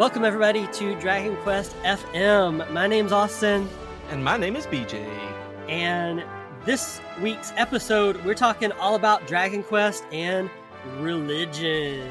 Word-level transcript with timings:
Welcome, 0.00 0.24
everybody, 0.24 0.66
to 0.66 0.98
Dragon 0.98 1.36
Quest 1.42 1.76
FM. 1.82 2.70
My 2.72 2.86
name's 2.86 3.12
Austin. 3.12 3.68
And 4.08 4.24
my 4.24 4.38
name 4.38 4.56
is 4.56 4.66
BJ. 4.66 4.94
And 5.68 6.24
this 6.64 7.02
week's 7.20 7.52
episode, 7.58 8.16
we're 8.24 8.32
talking 8.32 8.72
all 8.72 8.94
about 8.94 9.26
Dragon 9.26 9.62
Quest 9.62 10.04
and 10.10 10.48
religion. 11.00 12.08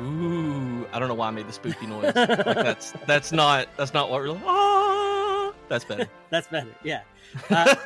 Ooh, 0.00 0.84
I 0.92 0.98
don't 0.98 1.06
know 1.06 1.14
why 1.14 1.28
I 1.28 1.30
made 1.30 1.46
the 1.46 1.52
spooky 1.52 1.86
noise. 1.86 2.06
like 2.06 2.14
that's 2.16 2.90
that's 3.06 3.30
not 3.30 3.68
that's 3.76 3.94
not 3.94 4.10
what 4.10 4.20
we're 4.22 4.30
like. 4.30 4.42
Ah, 4.44 5.52
that's 5.68 5.84
better. 5.84 6.08
that's 6.30 6.48
better. 6.48 6.74
Yeah. 6.82 7.02
Uh, 7.50 7.76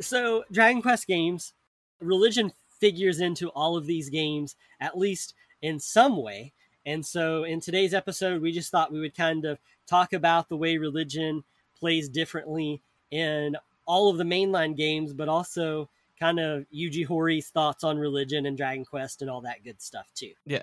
so, 0.00 0.44
Dragon 0.52 0.80
Quest 0.80 1.08
games, 1.08 1.54
religion 2.00 2.52
figures 2.78 3.18
into 3.18 3.48
all 3.48 3.76
of 3.76 3.84
these 3.84 4.08
games 4.10 4.54
at 4.80 4.96
least 4.96 5.34
in 5.60 5.80
some 5.80 6.22
way. 6.22 6.52
And 6.88 7.04
so 7.04 7.44
in 7.44 7.60
today's 7.60 7.92
episode, 7.92 8.40
we 8.40 8.50
just 8.50 8.70
thought 8.70 8.90
we 8.90 8.98
would 8.98 9.14
kind 9.14 9.44
of 9.44 9.58
talk 9.86 10.14
about 10.14 10.48
the 10.48 10.56
way 10.56 10.78
religion 10.78 11.44
plays 11.78 12.08
differently 12.08 12.80
in 13.10 13.58
all 13.84 14.08
of 14.08 14.16
the 14.16 14.24
mainline 14.24 14.74
games, 14.74 15.12
but 15.12 15.28
also 15.28 15.90
kind 16.18 16.40
of 16.40 16.64
Yuji 16.74 17.06
Horii's 17.06 17.48
thoughts 17.48 17.84
on 17.84 17.98
religion 17.98 18.46
and 18.46 18.56
Dragon 18.56 18.86
Quest 18.86 19.20
and 19.20 19.30
all 19.30 19.42
that 19.42 19.62
good 19.64 19.82
stuff 19.82 20.10
too. 20.14 20.32
Yeah. 20.46 20.62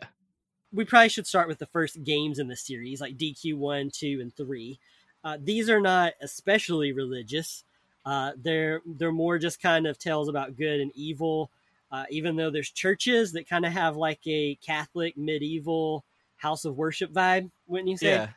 We 0.73 0.83
probably 0.83 1.09
should 1.09 1.27
start 1.27 1.47
with 1.47 1.59
the 1.59 1.67
first 1.67 2.03
games 2.03 2.39
in 2.39 2.47
the 2.47 2.57
series, 2.57 2.99
like 2.99 3.17
DQ1, 3.17 3.93
2, 3.93 4.17
and 4.19 4.35
3. 4.35 4.79
Uh, 5.23 5.37
these 5.39 5.69
are 5.69 5.79
not 5.79 6.13
especially 6.21 6.91
religious. 6.91 7.63
Uh, 8.03 8.31
they're 8.35 8.81
they're 8.83 9.11
more 9.11 9.37
just 9.37 9.61
kind 9.61 9.85
of 9.85 9.99
tales 9.99 10.27
about 10.27 10.57
good 10.57 10.79
and 10.79 10.91
evil. 10.95 11.51
Uh, 11.91 12.05
even 12.09 12.35
though 12.35 12.49
there's 12.49 12.71
churches 12.71 13.33
that 13.33 13.47
kind 13.47 13.63
of 13.63 13.71
have 13.71 13.95
like 13.95 14.21
a 14.25 14.55
Catholic 14.55 15.15
medieval 15.17 16.03
house 16.45 16.65
of 16.65 16.75
worship 16.77 17.11
vibe, 17.11 17.51
wouldn't 17.67 17.89
you 17.89 17.97
say? 17.97 18.17
Yeah. 18.17 18.33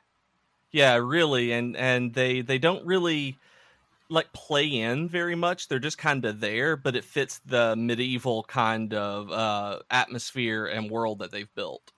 Yeah, 0.72 0.96
really. 0.96 1.52
And 1.52 1.76
and 1.76 2.14
they 2.14 2.42
they 2.42 2.58
don't 2.58 2.86
really 2.86 3.38
like 4.10 4.32
play 4.34 4.66
in 4.68 5.08
very 5.08 5.36
much. 5.36 5.68
They're 5.68 5.78
just 5.80 5.98
kind 5.98 6.24
of 6.26 6.40
there, 6.40 6.76
but 6.76 6.96
it 6.96 7.04
fits 7.04 7.40
the 7.40 7.76
medieval 7.76 8.44
kind 8.44 8.94
of 8.94 9.30
uh 9.32 9.80
atmosphere 9.90 10.66
and 10.66 10.90
world 10.90 11.20
that 11.20 11.32
they've 11.32 11.54
built. 11.54 11.92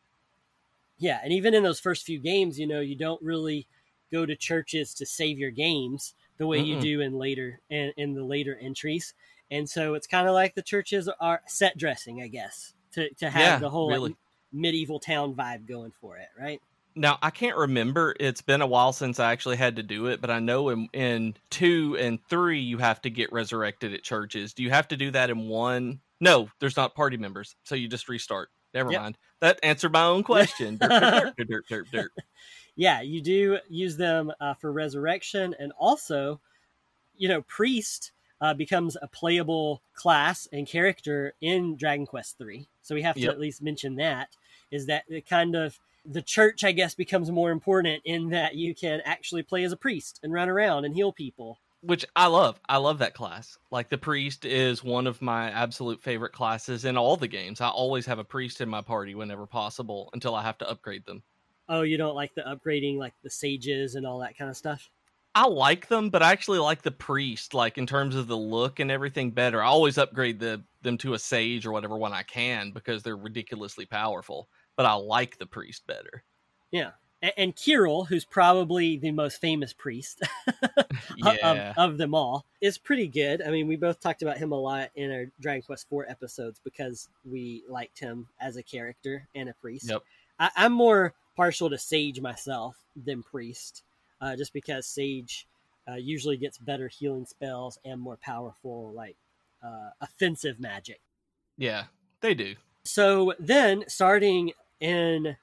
Yeah, 0.99 1.21
and 1.23 1.33
even 1.33 1.55
in 1.55 1.63
those 1.63 1.81
first 1.81 2.05
few 2.05 2.19
games, 2.19 2.59
you 2.59 2.67
know, 2.67 2.81
you 2.81 2.95
don't 2.97 3.23
really 3.23 3.67
go 4.13 4.27
to 4.27 4.37
churches 4.37 4.93
to 4.95 5.07
save 5.07 5.39
your 5.39 5.51
games 5.51 6.15
the 6.37 6.47
way 6.47 6.59
Mm-mm. 6.59 6.67
you 6.67 6.77
do 6.77 7.01
in 7.01 7.15
later 7.15 7.61
in, 7.71 7.93
in 7.97 8.15
the 8.15 8.25
later 8.25 8.57
entries. 8.59 9.15
And 9.51 9.69
so 9.69 9.95
it's 9.95 10.07
kind 10.07 10.29
of 10.29 10.35
like 10.35 10.55
the 10.55 10.63
churches 10.63 11.09
are 11.09 11.43
set 11.47 11.77
dressing, 11.79 12.23
I 12.23 12.29
guess, 12.29 12.75
to, 12.93 13.13
to 13.15 13.31
have 13.31 13.59
yeah, 13.59 13.59
the 13.59 13.71
whole 13.71 13.89
really. 13.89 14.11
like, 14.11 14.17
medieval 14.53 15.01
town 15.01 15.35
vibe 15.35 15.67
going 15.67 15.93
for 16.01 16.17
it, 16.17 16.29
right? 16.39 16.61
Now 16.95 17.19
I 17.23 17.31
can't 17.31 17.57
remember. 17.57 18.15
It's 18.19 18.43
been 18.43 18.63
a 18.63 18.67
while 18.67 18.93
since 18.93 19.21
I 19.21 19.33
actually 19.33 19.57
had 19.57 19.77
to 19.77 19.83
do 19.83 20.07
it, 20.07 20.21
but 20.21 20.31
I 20.31 20.41
know 20.41 20.71
in, 20.71 20.89
in 20.93 21.37
two 21.49 21.97
and 21.99 22.19
three 22.29 22.61
you 22.61 22.79
have 22.79 23.01
to 23.03 23.11
get 23.11 23.33
resurrected 23.33 23.95
at 23.95 24.03
churches. 24.03 24.55
Do 24.55 24.63
you 24.63 24.71
have 24.71 24.89
to 24.89 24.97
do 24.97 25.11
that 25.13 25.31
in 25.31 25.49
one? 25.49 26.01
No, 26.21 26.51
there's 26.59 26.77
not 26.77 26.95
party 26.95 27.17
members, 27.17 27.57
so 27.65 27.75
you 27.75 27.89
just 27.89 28.09
restart. 28.09 28.51
Never 28.75 28.93
yep. 28.93 29.03
mind. 29.03 29.19
That 29.41 29.59
answered 29.63 29.93
my 29.93 30.05
own 30.05 30.23
question. 30.23 30.77
dirt, 30.79 31.35
dirt, 31.69 31.87
dirt, 31.91 32.11
Yeah, 32.77 33.01
you 33.01 33.21
do 33.21 33.59
use 33.69 33.97
them 33.97 34.33
uh, 34.41 34.55
for 34.55 34.73
resurrection, 34.73 35.55
and 35.59 35.73
also, 35.79 36.41
you 37.17 37.29
know, 37.29 37.43
priest 37.43 38.13
uh, 38.41 38.55
becomes 38.55 38.97
a 39.01 39.09
playable 39.09 39.83
class 39.95 40.49
and 40.53 40.67
character 40.67 41.35
in 41.41 41.77
Dragon 41.77 42.07
Quest 42.07 42.39
three. 42.39 42.69
So 42.83 42.95
we 42.95 43.03
have 43.03 43.17
to 43.17 43.23
yep. 43.23 43.33
at 43.33 43.41
least 43.41 43.63
mention 43.63 43.97
that 43.97 44.29
is 44.71 44.87
that 44.87 45.05
it 45.09 45.29
kind 45.29 45.55
of 45.55 45.79
the 46.05 46.23
church, 46.23 46.65
I 46.65 46.73
guess, 46.73 46.95
becomes 46.95 47.31
more 47.31 47.51
important 47.51 48.03
in 48.05 48.31
that 48.31 48.55
you 48.55 48.75
can 48.75 49.01
actually 49.05 49.43
play 49.43 49.65
as 49.65 49.73
a 49.73 49.77
priest 49.77 50.21
and 50.23 50.33
run 50.33 50.49
around 50.49 50.85
and 50.85 50.95
heal 50.95 51.13
people. 51.13 51.59
Which 51.83 52.05
I 52.15 52.27
love. 52.27 52.61
I 52.69 52.77
love 52.77 52.99
that 52.99 53.15
class. 53.15 53.59
Like 53.71 53.89
the 53.89 53.99
priest 53.99 54.45
is 54.45 54.85
one 54.85 55.07
of 55.07 55.23
my 55.23 55.51
absolute 55.51 56.03
favorite 56.03 56.33
classes 56.33 56.85
in 56.85 56.99
all 56.99 57.17
the 57.17 57.29
games. 57.29 57.61
I 57.61 57.69
always 57.69 58.07
have 58.07 58.19
a 58.19 58.25
priest 58.25 58.61
in 58.61 58.69
my 58.69 58.83
party 58.83 59.15
whenever 59.15 59.47
possible 59.47 60.11
until 60.13 60.35
I 60.35 60.43
have 60.43 60.59
to 60.59 60.71
upgrade 60.71 61.07
them. 61.07 61.23
Oh, 61.69 61.83
you 61.83 61.97
don't 61.97 62.17
like 62.17 62.35
the 62.35 62.43
upgrading, 62.43 62.99
like 62.99 63.15
the 63.23 63.31
sages 63.31 63.95
and 63.95 64.07
all 64.07 64.19
that 64.19 64.37
kind 64.37 64.51
of 64.51 64.57
stuff? 64.57 64.91
I 65.35 65.47
like 65.47 65.87
them, 65.87 66.11
but 66.11 66.23
I 66.23 66.33
actually 66.33 66.59
like 66.59 66.83
the 66.83 66.91
priest, 66.91 67.55
like 67.55 67.79
in 67.79 67.87
terms 67.87 68.17
of 68.17 68.27
the 68.27 68.37
look 68.37 68.81
and 68.81 68.91
everything 68.91 69.31
better. 69.31 69.63
I 69.63 69.67
always 69.67 69.97
upgrade 69.97 70.41
the 70.41 70.65
them 70.83 70.99
to 70.99 71.15
a 71.15 71.19
sage 71.19 71.67
or 71.67 71.73
whatever 71.73 71.97
one 71.97 72.13
I 72.13 72.25
can 72.25 72.73
because 72.73 73.03
they're 73.03 73.17
ridiculously 73.17 73.87
powerful. 73.87 74.49
But 74.81 74.87
I 74.87 74.95
like 74.95 75.37
the 75.37 75.45
priest 75.45 75.87
better. 75.87 76.25
Yeah. 76.71 76.93
And, 77.21 77.33
and 77.37 77.55
Kiryl, 77.55 78.07
who's 78.07 78.25
probably 78.25 78.97
the 78.97 79.11
most 79.11 79.39
famous 79.39 79.75
priest 79.75 80.23
yeah. 81.19 81.75
of, 81.77 81.91
of, 81.91 81.99
them 81.99 82.15
all, 82.15 82.47
is 82.63 82.79
pretty 82.79 83.07
good. 83.07 83.43
I 83.43 83.51
mean, 83.51 83.69
we 83.69 83.77
both 83.77 84.01
talked 84.01 84.23
about 84.23 84.39
him 84.39 84.53
a 84.53 84.59
lot 84.59 84.89
in 84.95 85.13
our 85.13 85.27
Dragon 85.39 85.61
Quest 85.61 85.87
IV 85.93 86.05
episodes 86.09 86.63
because 86.65 87.11
we 87.31 87.63
liked 87.69 87.99
him 87.99 88.27
as 88.41 88.57
a 88.57 88.63
character 88.63 89.29
and 89.35 89.51
a 89.51 89.53
priest. 89.53 89.91
Yep. 89.91 90.03
I, 90.39 90.49
I'm 90.57 90.73
more 90.73 91.13
partial 91.37 91.69
to 91.69 91.77
Sage 91.77 92.19
myself 92.23 92.75
than 92.97 93.23
Priest 93.23 93.83
uh, 94.23 94.35
just 94.35 94.55
because 94.55 94.87
Sage 94.87 95.47
uh, 95.87 95.97
usually 95.97 96.39
gets 96.39 96.57
better 96.57 96.89
healing 96.89 97.27
spells 97.27 97.79
and 97.85 98.01
more 98.01 98.17
powerful, 98.17 98.95
like 98.95 99.17
uh, 99.63 99.91
offensive 100.01 100.59
magic. 100.59 101.03
Yeah, 101.59 101.85
they 102.23 102.33
do. 102.33 102.55
So 102.83 103.35
then, 103.39 103.85
starting 103.89 104.53
in 104.81 105.37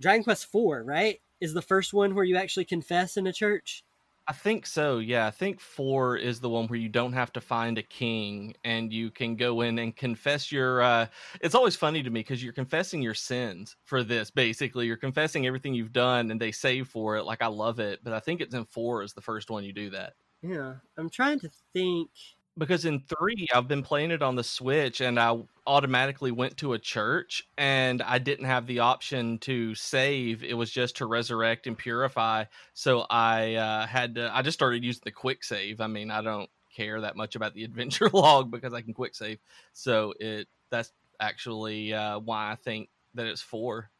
Dragon 0.00 0.24
Quest 0.24 0.48
IV, 0.54 0.86
right, 0.86 1.20
is 1.40 1.54
the 1.54 1.62
first 1.62 1.92
one 1.92 2.14
where 2.14 2.24
you 2.24 2.36
actually 2.36 2.64
confess 2.64 3.16
in 3.16 3.26
a 3.26 3.32
church. 3.32 3.84
I 4.28 4.34
think 4.34 4.66
so. 4.66 4.98
Yeah, 4.98 5.26
I 5.26 5.30
think 5.30 5.58
four 5.58 6.18
is 6.18 6.38
the 6.38 6.50
one 6.50 6.68
where 6.68 6.78
you 6.78 6.90
don't 6.90 7.14
have 7.14 7.32
to 7.32 7.40
find 7.40 7.78
a 7.78 7.82
king 7.82 8.54
and 8.62 8.92
you 8.92 9.10
can 9.10 9.36
go 9.36 9.62
in 9.62 9.78
and 9.78 9.96
confess 9.96 10.52
your. 10.52 10.82
Uh, 10.82 11.06
it's 11.40 11.54
always 11.54 11.76
funny 11.76 12.02
to 12.02 12.10
me 12.10 12.20
because 12.20 12.44
you're 12.44 12.52
confessing 12.52 13.00
your 13.00 13.14
sins 13.14 13.76
for 13.86 14.02
this. 14.02 14.30
Basically, 14.30 14.86
you're 14.86 14.98
confessing 14.98 15.46
everything 15.46 15.72
you've 15.72 15.94
done, 15.94 16.30
and 16.30 16.38
they 16.38 16.52
save 16.52 16.88
for 16.88 17.16
it. 17.16 17.24
Like 17.24 17.40
I 17.40 17.46
love 17.46 17.80
it, 17.80 18.00
but 18.04 18.12
I 18.12 18.20
think 18.20 18.42
it's 18.42 18.54
in 18.54 18.66
four 18.66 19.02
is 19.02 19.14
the 19.14 19.22
first 19.22 19.48
one 19.48 19.64
you 19.64 19.72
do 19.72 19.88
that. 19.90 20.12
Yeah, 20.42 20.74
I'm 20.98 21.08
trying 21.08 21.40
to 21.40 21.50
think 21.72 22.10
because 22.58 22.84
in 22.84 23.00
three 23.00 23.46
I've 23.54 23.68
been 23.68 23.82
playing 23.82 24.10
it 24.10 24.22
on 24.22 24.34
the 24.36 24.44
Switch 24.44 25.00
and 25.00 25.18
I 25.18 25.38
automatically 25.66 26.32
went 26.32 26.56
to 26.58 26.72
a 26.72 26.78
church 26.78 27.46
and 27.56 28.02
I 28.02 28.18
didn't 28.18 28.46
have 28.46 28.66
the 28.66 28.80
option 28.80 29.38
to 29.40 29.74
save. 29.74 30.42
It 30.42 30.54
was 30.54 30.70
just 30.70 30.96
to 30.96 31.06
resurrect 31.06 31.66
and 31.66 31.78
purify. 31.78 32.44
So 32.74 33.06
I 33.08 33.54
uh, 33.54 33.86
had 33.86 34.16
to. 34.16 34.34
I 34.34 34.42
just 34.42 34.58
started 34.58 34.84
using 34.84 35.02
the 35.04 35.12
quick 35.12 35.44
save. 35.44 35.80
I 35.80 35.86
mean, 35.86 36.10
I 36.10 36.20
don't 36.20 36.50
care 36.74 37.00
that 37.00 37.16
much 37.16 37.36
about 37.36 37.54
the 37.54 37.64
adventure 37.68 38.10
log 38.12 38.50
because 38.50 38.74
I 38.74 38.82
can 38.82 38.92
quick 38.92 39.14
save. 39.14 39.38
So 39.72 40.14
it 40.18 40.48
that's 40.70 40.92
actually 41.20 41.94
uh, 41.94 42.18
why 42.18 42.50
I 42.50 42.56
think 42.56 42.88
that 43.14 43.26
it's 43.26 43.42
four. 43.42 43.90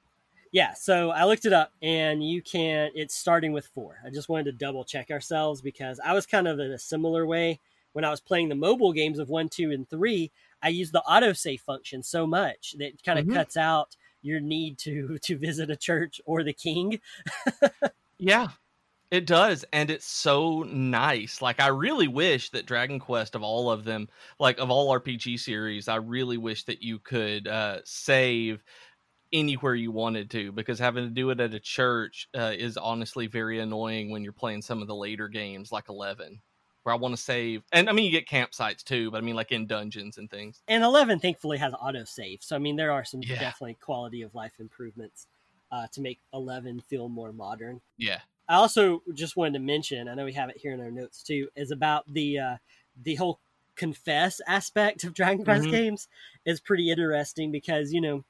Yeah, 0.51 0.73
so 0.73 1.11
I 1.11 1.25
looked 1.25 1.45
it 1.45 1.53
up 1.53 1.73
and 1.83 2.27
you 2.27 2.41
can 2.41 2.91
it's 2.95 3.15
starting 3.15 3.53
with 3.53 3.67
4. 3.67 3.99
I 4.07 4.09
just 4.09 4.31
wanted 4.31 4.45
to 4.45 4.53
double 4.53 4.83
check 4.83 5.11
ourselves 5.11 5.61
because 5.61 6.01
I 6.03 6.15
was 6.15 6.25
kind 6.25 6.49
of 6.49 6.59
in 6.59 6.73
a 6.73 6.79
similar 6.79 7.27
way 7.27 7.61
when 7.93 8.05
I 8.05 8.11
was 8.11 8.21
playing 8.21 8.49
the 8.49 8.55
mobile 8.55 8.93
games 8.93 9.19
of 9.19 9.29
1, 9.29 9.49
2 9.49 9.71
and 9.71 9.89
3, 9.89 10.31
I 10.63 10.69
used 10.69 10.93
the 10.93 11.03
autosave 11.09 11.61
function 11.61 12.03
so 12.03 12.27
much 12.27 12.75
that 12.79 12.89
it 12.89 13.03
kind 13.05 13.19
of 13.19 13.27
mm-hmm. 13.27 13.35
cuts 13.35 13.57
out 13.57 13.97
your 14.23 14.41
need 14.41 14.79
to 14.79 15.19
to 15.23 15.39
visit 15.39 15.71
a 15.71 15.77
church 15.77 16.21
or 16.25 16.43
the 16.43 16.53
king. 16.53 17.01
yeah. 18.19 18.49
It 19.11 19.25
does, 19.25 19.65
and 19.73 19.91
it's 19.91 20.07
so 20.07 20.65
nice. 20.65 21.41
Like 21.41 21.61
I 21.61 21.69
really 21.69 22.09
wish 22.09 22.51
that 22.51 22.67
Dragon 22.67 22.99
Quest 22.99 23.35
of 23.35 23.43
all 23.43 23.71
of 23.71 23.85
them, 23.85 24.07
like 24.39 24.59
of 24.59 24.71
all 24.71 24.93
RPG 24.93 25.41
series, 25.41 25.89
I 25.89 25.97
really 25.97 26.37
wish 26.37 26.65
that 26.65 26.83
you 26.83 26.99
could 26.99 27.49
uh, 27.49 27.79
save 27.85 28.63
anywhere 29.33 29.75
you 29.75 29.93
wanted 29.93 30.31
to 30.31 30.53
because 30.53 30.79
having 30.79 31.05
to 31.05 31.11
do 31.11 31.31
it 31.31 31.41
at 31.41 31.55
a 31.55 31.61
church 31.61 32.29
uh, 32.37 32.53
is 32.57 32.77
honestly 32.77 33.27
very 33.27 33.61
annoying 33.61 34.11
when 34.11 34.25
you're 34.25 34.33
playing 34.33 34.63
some 34.63 34.81
of 34.81 34.89
the 34.89 34.95
later 34.95 35.29
games 35.29 35.71
like 35.71 35.89
11 35.89 36.41
where 36.89 36.95
I 36.95 36.99
want 36.99 37.15
to 37.15 37.21
save. 37.23 37.65
And 37.71 37.89
I 37.91 37.93
mean, 37.93 38.07
you 38.07 38.11
get 38.11 38.27
campsites 38.27 38.83
too, 38.83 39.11
but 39.11 39.19
I 39.19 39.21
mean, 39.21 39.37
like 39.37 39.53
in 39.53 39.67
dungeons 39.67 40.17
and 40.17 40.31
things. 40.31 40.63
And 40.67 40.83
11 40.83 41.19
thankfully 41.21 41.59
has 41.59 41.75
auto 41.79 42.05
save. 42.05 42.43
So, 42.43 42.57
I 42.57 42.59
mean, 42.59 42.77
there 42.77 42.93
are 42.93 43.05
some 43.05 43.21
Yeah. 43.21 43.37
definitely 43.39 43.75
quality 43.75 44.23
of 44.23 44.35
life 44.35 44.59
improvements 44.59 45.27
uh, 45.71 45.87
to 45.93 46.01
make 46.01 46.21
11 46.33 46.81
feel 46.81 47.11
more 47.11 47.33
modern. 47.33 47.83
Yeah. 47.99 48.23
I 48.49 48.55
also 48.57 49.03
just 49.15 49.37
wanted 49.37 49.55
to 49.55 49.65
mention, 49.65 50.09
I 50.09 50.15
know 50.15 50.25
we 50.25 50.33
have 50.35 50.51
it 50.51 50.57
here 50.59 50.73
in 50.73 50.81
our 50.81 50.91
notes 50.91 51.23
too, 51.23 51.51
is 51.57 51.71
about 51.71 52.13
the 52.13 52.39
uh, 52.39 52.57
the 53.03 53.17
whole 53.17 53.41
confess 53.77 54.41
aspect 54.47 55.05
of 55.05 55.15
Dragon 55.15 55.45
Quest 55.45 55.65
Mhm. 55.65 55.71
games 55.71 56.09
is 56.47 56.61
pretty 56.61 56.91
interesting 56.91 57.53
because 57.53 57.93
you 57.93 58.01
know 58.01 58.25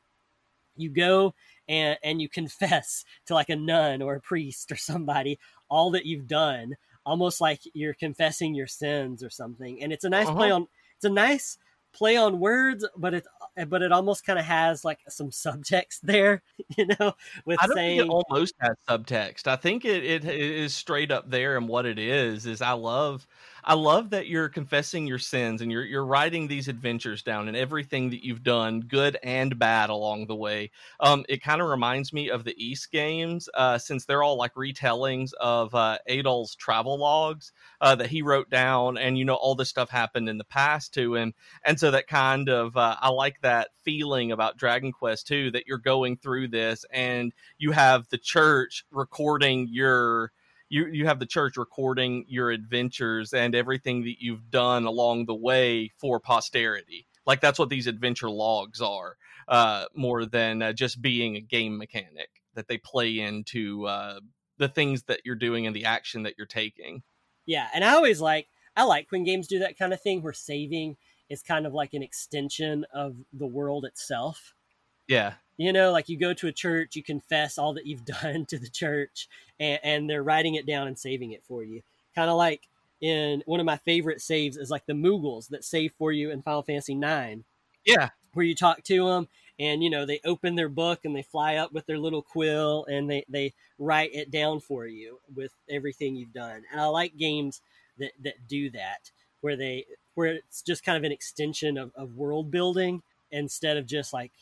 you 0.77 0.91
go 0.91 1.35
and 1.69 1.99
and 2.03 2.21
you 2.23 2.29
confess 2.29 3.05
to 3.27 3.35
like 3.35 3.49
a 3.49 3.57
nun 3.57 4.03
or 4.03 4.15
a 4.15 4.21
priest 4.21 4.71
or 4.73 4.77
somebody 4.77 5.39
all 5.69 5.91
that 5.91 6.07
you've 6.07 6.27
done, 6.29 6.77
almost 7.09 7.41
like 7.41 7.61
you're 7.75 7.95
confessing 7.95 8.55
your 8.55 8.67
sins 8.67 9.23
or 9.23 9.31
something, 9.31 9.83
and 9.83 9.93
it's 9.93 10.05
a 10.05 10.11
nice 10.11 10.31
play 10.31 10.51
Uh-huh. 10.51 10.53
on 10.53 10.67
it's 10.97 11.05
a 11.05 11.11
nice 11.11 11.59
play 11.93 12.17
on 12.17 12.41
words, 12.41 12.87
but 12.97 13.15
it 13.15 13.27
but 13.69 13.83
it 13.83 13.93
almost 13.93 14.25
kind 14.27 14.39
of 14.39 14.45
has 14.45 14.85
like 14.85 15.01
some 15.09 15.31
subtext 15.31 16.01
there, 16.03 16.43
you 16.77 16.87
know, 17.01 17.15
with 17.45 17.61
I 17.61 17.67
don't 17.67 17.81
saying 17.87 17.97
think 17.97 17.99
it 18.01 18.07
almost 18.09 18.55
has 18.61 18.77
subtext. 18.89 19.47
I 19.49 19.57
think 19.57 19.85
it, 19.85 20.05
it 20.05 20.25
it 20.25 20.41
is 20.41 20.75
straight 20.75 21.11
up 21.11 21.29
there, 21.31 21.57
and 21.57 21.69
what 21.69 21.87
it 21.87 21.99
is 21.99 22.47
is 22.47 22.63
I 22.63 22.73
love 22.73 23.27
I 23.69 23.75
love 23.75 24.09
that 24.11 24.29
you're 24.29 24.49
confessing 24.49 25.07
your 25.07 25.19
sins 25.19 25.61
and 25.61 25.71
you're 25.71 25.85
you're 25.85 26.07
writing 26.07 26.49
these 26.49 26.69
adventures 26.69 27.23
down 27.23 27.49
and 27.49 27.57
everything 27.57 28.09
that 28.09 28.25
you've 28.25 28.43
done, 28.43 28.81
good 28.81 29.19
and 29.23 29.59
bad, 29.59 29.91
along 29.91 30.27
the 30.27 30.35
way. 30.35 30.71
Um, 31.01 31.27
it 31.29 31.43
kind 31.43 31.61
of 31.61 31.69
reminds 31.69 32.11
me 32.11 32.31
of 32.31 32.45
the 32.45 32.55
Ys 32.57 32.87
games, 32.87 33.47
uh, 33.53 33.77
since 33.77 34.07
they're 34.07 34.23
all 34.23 34.39
like 34.39 34.55
retellings 34.55 35.35
of 35.39 35.75
uh, 35.75 35.99
Adol's 36.07 36.55
travel 36.55 36.97
logs 36.99 37.53
uh, 37.83 37.95
that 37.97 38.09
he 38.09 38.23
wrote 38.23 38.49
down, 38.49 38.97
and 38.97 39.19
you 39.19 39.27
know 39.27 39.35
all 39.35 39.55
this 39.55 39.69
stuff 39.69 39.91
happened 39.91 40.31
in 40.31 40.39
the 40.39 40.45
past 40.45 40.95
to 40.95 41.15
him, 41.15 41.35
and 41.63 41.79
so 41.79 41.91
that 41.91 42.07
kind 42.07 42.49
of 42.49 42.75
uh, 42.75 42.97
I 42.99 43.11
like 43.11 43.39
that 43.43 43.69
feeling 43.85 44.33
about 44.33 44.57
Dragon 44.57 44.93
Quest 44.93 45.27
too, 45.27 45.51
that 45.51 45.67
you're 45.67 45.77
going 45.77 46.17
through 46.17 46.49
this 46.49 46.87
and 46.91 47.35
you 47.59 47.73
have 47.73 48.09
the 48.09 48.19
church 48.19 48.87
recording 48.91 49.69
your 49.71 50.33
you 50.69 50.87
you 50.87 51.07
have 51.07 51.19
the 51.19 51.27
church 51.27 51.57
recording 51.57 52.25
your 52.29 52.51
adventures 52.51 53.33
and 53.33 53.55
everything 53.55 54.05
that 54.05 54.21
you've 54.21 54.51
done 54.51 54.85
along 54.85 55.27
the 55.27 55.35
way 55.35 55.91
for 55.99 56.21
posterity. 56.21 57.07
Like 57.27 57.41
that's 57.41 57.59
what 57.59 57.69
these 57.69 57.87
adventure 57.87 58.31
logs 58.31 58.81
are 58.81 59.17
uh 59.49 59.87
more 59.95 60.27
than 60.27 60.63
uh, 60.63 60.73
just 60.73 61.01
being 61.01 61.37
a 61.37 61.41
game 61.41 61.79
mechanic 61.79 62.29
that 62.55 62.69
they 62.69 62.79
play 62.79 63.19
into 63.19 63.87
uh 63.87 64.21
the 64.59 64.69
things 64.69 65.05
that 65.05 65.21
you're 65.25 65.37
doing 65.37 65.67
and 65.67 65.75
the 65.75 65.85
action 65.85 66.25
that 66.25 66.35
you're 66.37 66.47
taking. 66.47 67.03
Yeah, 67.47 67.69
and 67.73 67.85
I 67.85 67.95
always 67.95 68.21
like 68.21 68.49
I 68.77 68.85
like 68.85 69.11
when 69.11 69.25
games 69.25 69.49
do 69.49 69.61
that 69.61 69.79
kind 69.79 69.93
of 69.93 70.01
thing 70.01 70.23
where 70.23 70.33
saving 70.33 70.97
is 71.29 71.43
kind 71.43 71.67
of 71.67 71.75
like 71.75 71.95
an 71.95 72.03
extension 72.03 72.87
of 72.93 73.17
the 73.33 73.47
world 73.47 73.85
itself. 73.85 74.55
yeah 75.07 75.35
You 75.59 75.73
know, 75.73 75.93
like 75.93 76.09
you 76.09 76.17
go 76.17 76.33
to 76.33 76.47
a 76.47 76.53
church, 76.53 76.97
you 76.97 77.03
confess 77.03 77.59
all 77.59 77.75
that 77.75 77.87
you've 77.87 78.05
done 78.23 78.47
to 78.47 78.59
the 78.59 78.71
church, 78.71 79.29
and, 79.61 79.79
and 79.83 80.11
they're 80.11 80.23
writing 80.23 80.55
it 80.55 80.67
down 80.67 80.89
and 80.89 80.99
saving 80.99 81.33
it 81.33 81.45
for 81.47 81.63
you. 81.63 81.83
Kind 82.15 82.31
of 82.31 82.37
like 82.37 82.63
in 83.01 83.43
one 83.45 83.61
of 83.61 83.67
my 83.67 83.77
favorite 83.77 84.23
saves 84.23 84.57
is 84.57 84.71
like 84.71 84.87
the 84.87 84.93
Moogles 84.95 85.49
that 85.49 85.65
save 85.65 85.93
for 85.99 86.11
you 86.13 86.31
in 86.31 86.43
Final 86.43 86.63
Fantasy 86.63 86.95
IX, 86.95 87.43
yeah 87.85 88.09
where 88.35 88.47
you 88.47 88.55
talk 88.55 88.83
to 88.85 89.09
them 89.09 89.29
and 89.59 89.83
you 89.83 89.91
know 89.91 90.07
they 90.07 90.21
open 90.25 90.55
their 90.55 90.69
book 90.69 91.01
and 91.05 91.15
they 91.15 91.23
fly 91.23 91.57
up 91.57 91.73
with 91.73 91.87
their 91.87 91.99
little 91.99 92.23
quill 92.23 92.85
and 92.89 93.11
they 93.11 93.25
they 93.29 93.53
write 93.79 94.15
it 94.15 94.31
down 94.31 94.61
for 94.61 94.87
you 94.87 95.19
with 95.35 95.53
everything 95.69 96.15
you've 96.15 96.33
done. 96.33 96.63
And 96.71 96.81
I 96.81 96.87
like 96.87 97.17
games 97.17 97.61
that 97.99 98.13
that 98.23 98.47
do 98.49 98.71
that 98.71 99.11
where 99.41 99.57
they 99.57 99.87
where 100.15 100.35
it's 100.35 100.63
just 100.63 100.85
kind 100.85 100.97
of 100.97 101.05
an 101.05 101.13
extension 101.13 101.77
of, 101.77 101.93
of 101.97 102.17
world 102.17 102.51
building 102.51 103.03
instead 103.31 103.77
of 103.77 103.87
just 103.87 104.13
like 104.13 104.33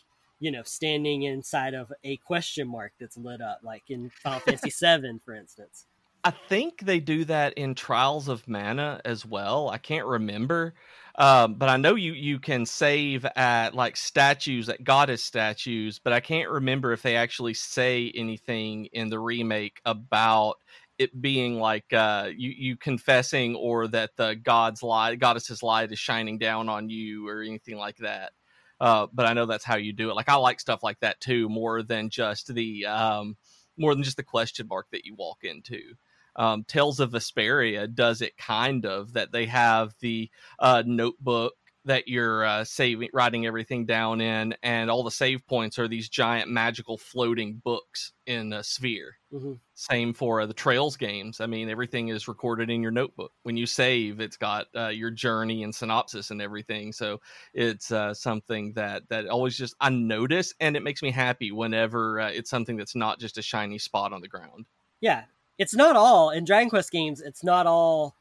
you 0.41 0.50
know 0.50 0.62
standing 0.62 1.23
inside 1.23 1.75
of 1.75 1.93
a 2.05 2.17
question 2.19 2.69
mark 2.69 2.93
that's 3.00 3.17
lit 3.17 3.41
up 3.41 3.61
like 3.62 3.85
in 3.88 4.11
Final 4.23 4.41
Fantasy 4.41 4.71
7 4.71 5.21
for 5.25 5.35
instance. 5.35 5.87
I 6.25 6.33
think 6.49 6.81
they 6.81 6.99
do 6.99 7.25
that 7.27 7.53
in 7.53 7.77
Trials 7.77 8.27
of 8.27 8.49
Mana 8.49 9.00
as 9.05 9.25
well. 9.25 9.71
I 9.71 9.79
can't 9.79 10.06
remember, 10.06 10.75
um, 11.15 11.55
but 11.55 11.69
I 11.69 11.77
know 11.77 11.94
you 11.94 12.15
you 12.15 12.41
can 12.41 12.67
save 12.67 13.25
at 13.37 13.77
like 13.77 13.97
statues, 13.97 14.69
at 14.69 14.83
goddess 14.83 15.23
statues. 15.23 16.00
But 16.03 16.12
I 16.12 16.19
can't 16.19 16.50
remember 16.50 16.93
if 16.93 17.03
they 17.03 17.15
actually 17.15 17.55
say 17.55 18.11
anything 18.12 18.87
in 18.87 19.09
the 19.09 19.21
remake 19.21 19.81
about 19.85 20.56
it 20.99 21.23
being 21.23 21.61
like 21.61 21.93
uh, 21.93 22.31
you 22.37 22.50
you 22.50 22.77
confessing 22.77 23.55
or 23.55 23.87
that 23.89 24.11
the 24.17 24.35
god's 24.35 24.82
light, 24.82 25.21
goddess's 25.21 25.62
light 25.62 25.93
is 25.93 25.99
shining 26.00 26.39
down 26.39 26.69
on 26.69 26.89
you 26.91 27.29
or 27.29 27.43
anything 27.43 27.77
like 27.77 27.99
that. 27.99 28.32
Uh, 28.81 29.06
but 29.12 29.26
I 29.26 29.32
know 29.32 29.46
that's 29.46 29.64
how 29.64 29.76
you 29.76 29.93
do 29.93 30.11
it. 30.11 30.14
Like 30.14 30.28
I 30.28 30.37
like 30.37 30.61
stuff 30.61 30.82
like 30.82 31.00
that 31.00 31.20
too, 31.20 31.49
more 31.49 31.82
than 31.82 32.11
just 32.11 32.52
the 32.55 32.87
um, 32.87 33.37
more 33.76 33.94
than 33.94 34.02
just 34.05 34.17
the 34.17 34.23
question 34.23 34.69
mark 34.69 34.87
that 34.93 35.05
you 35.05 35.14
walk 35.14 35.38
into 35.43 35.94
um, 36.37 36.64
Tales 36.64 37.00
of 37.00 37.12
Vesperia 37.12 37.93
does 37.93 38.20
it 38.23 38.37
kind 38.37 38.84
of 38.84 39.14
that 39.14 39.32
they 39.32 39.46
have 39.46 39.94
the 40.00 40.31
uh, 40.58 40.82
notebook 40.87 41.55
that 41.87 42.09
you're 42.09 42.44
uh, 42.44 42.65
saving, 42.65 43.09
writing 43.12 43.47
everything 43.47 43.87
down 43.87 44.21
in, 44.21 44.55
and 44.62 44.91
all 44.91 45.03
the 45.03 45.11
save 45.11 45.47
points 45.47 45.79
are 45.79 45.88
these 45.88 46.09
giant 46.09 46.50
magical 46.50 46.99
floating 46.99 47.62
books 47.65 48.12
in 48.27 48.53
a 48.53 48.62
sphere. 48.62 49.17
Mhm. 49.33 49.59
Same 49.75 50.12
for 50.12 50.41
uh, 50.41 50.47
the 50.47 50.55
Trails 50.55 50.97
games. 50.97 51.41
I 51.41 51.47
mean, 51.47 51.69
everything 51.69 52.09
is 52.09 52.29
recorded 52.29 52.71
in 52.71 52.83
your 52.83 52.91
notebook. 52.91 53.33
When 53.43 53.56
you 53.56 53.67
save, 53.67 54.21
it's 54.21 54.37
got 54.37 54.67
uh, 54.77 54.88
your 54.88 55.11
journey 55.11 55.62
and 55.62 55.75
synopsis 55.75 56.31
and 56.31 56.43
everything. 56.43 56.93
So 56.93 57.21
it's 57.55 57.93
uh, 57.93 58.15
something 58.15 58.73
that 58.75 59.09
that 59.09 59.29
always 59.29 59.56
just 59.56 59.75
I 59.81 59.91
notice, 59.91 60.55
and 60.61 60.77
it 60.77 60.82
makes 60.82 61.03
me 61.03 61.11
happy 61.11 61.53
whenever 61.53 62.21
uh, 62.21 62.31
it's 62.31 62.50
something 62.50 62.77
that's 62.77 62.97
not 62.97 63.21
just 63.21 63.39
a 63.39 63.43
shiny 63.43 63.79
spot 63.79 64.12
on 64.12 64.21
the 64.21 64.29
ground. 64.29 64.67
Yeah, 65.00 65.25
it's 65.59 65.75
not 65.75 65.94
all 65.97 66.31
in 66.31 66.44
Dragon 66.44 66.71
Quest 66.71 66.91
games. 66.91 67.21
It's 67.21 67.44
not 67.44 67.67
all 67.67 68.17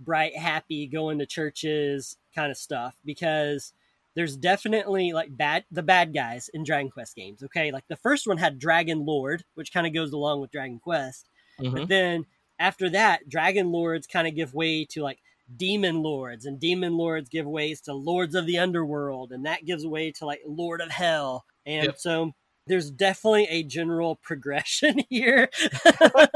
bright, 0.00 0.36
happy, 0.36 0.86
going 0.86 1.18
to 1.18 1.26
churches 1.26 2.16
kind 2.34 2.50
of 2.50 2.56
stuff 2.56 2.96
because 3.04 3.72
there's 4.14 4.36
definitely 4.36 5.12
like 5.12 5.36
bad 5.36 5.64
the 5.70 5.82
bad 5.82 6.12
guys 6.12 6.48
in 6.52 6.64
Dragon 6.64 6.90
Quest 6.90 7.14
games. 7.14 7.42
Okay, 7.44 7.70
like 7.70 7.84
the 7.88 7.96
first 7.96 8.26
one 8.26 8.38
had 8.38 8.58
Dragon 8.58 9.06
Lord, 9.06 9.44
which 9.54 9.72
kind 9.72 9.86
of 9.86 9.94
goes 9.94 10.12
along 10.12 10.40
with 10.40 10.50
Dragon 10.50 10.80
Quest. 10.80 11.28
Mhm. 11.60 11.72
But 11.72 11.88
then 11.88 12.26
after 12.58 12.90
that, 12.90 13.28
Dragon 13.28 13.70
Lords 13.70 14.06
kind 14.06 14.26
of 14.26 14.34
give 14.34 14.52
way 14.54 14.84
to 14.86 15.02
like 15.02 15.20
Demon 15.56 16.02
Lords, 16.02 16.46
and 16.46 16.58
Demon 16.60 16.96
Lords 16.96 17.28
give 17.28 17.46
ways 17.46 17.80
to 17.82 17.92
Lords 17.92 18.34
of 18.34 18.46
the 18.46 18.58
Underworld, 18.58 19.32
and 19.32 19.46
that 19.46 19.64
gives 19.64 19.86
way 19.86 20.10
to 20.12 20.26
like 20.26 20.40
Lord 20.46 20.80
of 20.80 20.90
Hell. 20.90 21.44
And 21.66 21.86
Yep. 21.86 21.98
so 21.98 22.32
there's 22.66 22.90
definitely 22.90 23.46
a 23.46 23.62
general 23.62 24.16
progression 24.16 25.00
here. 25.08 25.48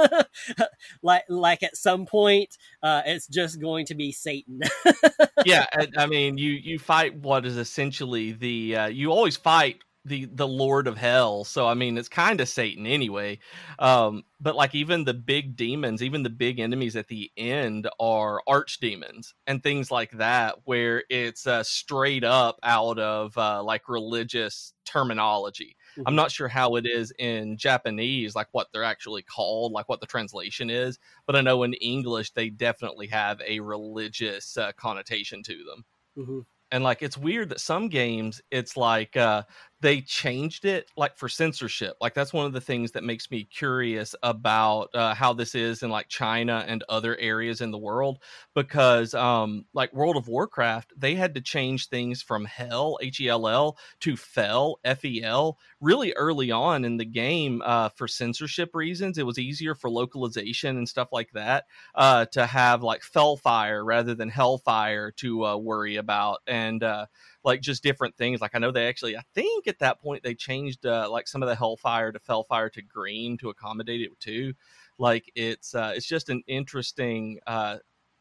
like 1.03 1.25
like 1.29 1.63
at 1.63 1.77
some 1.77 2.07
point, 2.07 2.57
uh, 2.83 3.03
it's 3.07 3.27
just 3.27 3.61
going 3.61 3.87
to 3.87 3.95
be 3.95 4.13
Satan. 4.13 4.61
yeah, 5.45 5.67
I, 5.73 5.89
I 5.97 6.07
mean, 6.07 6.39
you 6.39 6.51
you 6.51 6.79
fight 6.79 7.17
what 7.17 7.47
is 7.47 7.57
essentially 7.57 8.33
the 8.33 8.77
uh, 8.77 8.87
you 8.87 9.11
always 9.11 9.37
fight 9.37 9.79
the 10.05 10.27
the 10.27 10.47
Lord 10.47 10.87
of 10.87 10.99
Hell. 10.99 11.45
So 11.45 11.67
I 11.67 11.75
mean, 11.75 11.97
it's 11.97 12.09
kind 12.09 12.41
of 12.41 12.49
Satan 12.49 12.87
anyway. 12.87 13.39
Um, 13.79 14.25
but 14.41 14.57
like 14.57 14.75
even 14.75 15.05
the 15.05 15.15
big 15.15 15.57
demons, 15.57 16.03
even 16.03 16.23
the 16.23 16.31
big 16.31 16.61
enemies 16.61 16.97
at 16.97 17.09
the 17.09 17.31
end 17.37 17.89
are 17.99 18.43
archdemons 18.49 19.33
and 19.47 19.63
things 19.63 19.91
like 19.91 20.13
that, 20.13 20.57
where 20.65 21.05
it's 21.09 21.47
uh, 21.47 21.63
straight 21.63 22.25
up 22.25 22.59
out 22.63 22.99
of 22.99 23.37
uh, 23.39 23.63
like 23.63 23.89
religious 23.89 24.75
terminology. 24.85 25.77
I'm 26.07 26.15
not 26.15 26.31
sure 26.33 26.49
how 26.49 26.77
it 26.77 26.87
is 26.87 27.13
in 27.19 27.57
Japanese, 27.57 28.35
like 28.35 28.49
what 28.53 28.69
they're 28.73 28.85
actually 28.85 29.23
called, 29.23 29.73
like 29.73 29.89
what 29.89 30.01
the 30.01 30.07
translation 30.07 30.71
is. 30.71 30.99
But 31.27 31.37
I 31.37 31.41
know 31.41 31.63
in 31.63 31.75
English 31.75 32.33
they 32.33 32.51
definitely 32.51 33.07
have 33.09 33.41
a 33.43 33.61
religious 33.61 34.57
uh, 34.57 34.73
connotation 34.73 35.43
to 35.45 35.65
them. 35.65 35.85
Mhm. 36.17 36.45
And 36.71 36.83
like 36.83 37.03
it's 37.03 37.17
weird 37.17 37.51
that 37.51 37.61
some 37.61 37.89
games 37.89 38.43
it's 38.51 38.77
like 38.77 39.17
uh 39.17 39.45
they 39.81 40.01
changed 40.01 40.65
it 40.65 40.91
like 40.97 41.17
for 41.17 41.29
censorship. 41.29 41.97
Like 42.01 42.15
that's 42.15 42.33
one 42.33 42.47
of 42.47 42.53
the 42.53 42.61
things 42.61 42.93
that 42.93 43.05
makes 43.05 43.31
me 43.31 43.45
curious 43.45 44.15
about 44.23 44.89
uh, 44.95 45.15
how 45.15 45.35
this 45.35 45.55
is 45.55 45.83
in 45.83 45.91
like 45.91 46.09
China 46.09 46.65
and 46.67 46.83
other 46.89 47.17
areas 47.19 47.61
in 47.61 47.71
the 47.71 47.79
world 47.79 48.19
because 48.55 49.15
um 49.15 49.67
like 49.73 49.93
World 49.93 50.17
of 50.17 50.27
Warcraft 50.27 50.95
they 50.97 51.15
had 51.15 51.35
to 51.35 51.41
change 51.41 51.89
things 51.89 52.23
from 52.23 52.45
hell 52.45 52.99
H 53.01 53.21
E 53.21 53.29
L 53.29 53.47
L 53.47 53.79
to 54.01 54.17
fell 54.17 54.81
F 54.85 55.05
E 55.05 55.23
L 55.23 55.59
really 55.85 56.13
early 56.15 56.51
on 56.51 56.85
in 56.85 56.97
the 56.97 57.05
game 57.05 57.63
uh 57.65 57.89
for 57.91 58.09
censorship 58.09 58.71
reasons. 58.75 59.19
It 59.19 59.27
was 59.27 59.39
easier 59.39 59.75
for 59.75 59.91
localization 59.91 60.77
and 60.77 60.89
stuff 60.89 61.09
like 61.13 61.31
that 61.33 61.65
uh 61.95 62.25
to 62.33 62.47
have 62.47 62.83
like 62.83 63.03
Fellfire 63.03 63.85
rather 63.85 64.15
than 64.15 64.29
Hellfire 64.29 65.11
to 65.17 65.45
uh, 65.47 65.57
worry 65.57 65.97
about 65.97 66.39
and 66.47 66.83
uh 66.83 67.07
like 67.45 67.61
just 67.61 67.83
different 67.83 68.17
things. 68.17 68.41
Like 68.41 68.53
I 68.55 68.59
know 68.59 68.73
they 68.73 68.89
actually, 68.89 69.17
I 69.17 69.23
think 69.35 69.69
at 69.69 69.79
that 69.81 70.01
point 70.01 70.23
they 70.23 70.35
changed 70.35 70.87
uh, 70.87 71.09
like 71.11 71.29
some 71.29 71.43
of 71.43 71.49
the 71.49 71.55
Hellfire 71.55 72.11
to 72.11 72.19
Fellfire 72.19 72.71
to 72.71 72.83
green 72.83 73.37
to 73.39 73.51
accommodate 73.51 74.01
it 74.01 74.19
too. 74.19 74.55
Like 74.99 75.31
it's 75.35 75.75
uh, 75.75 75.93
it's 75.95 76.07
just 76.07 76.31
an 76.31 76.43
interesting 76.47 77.39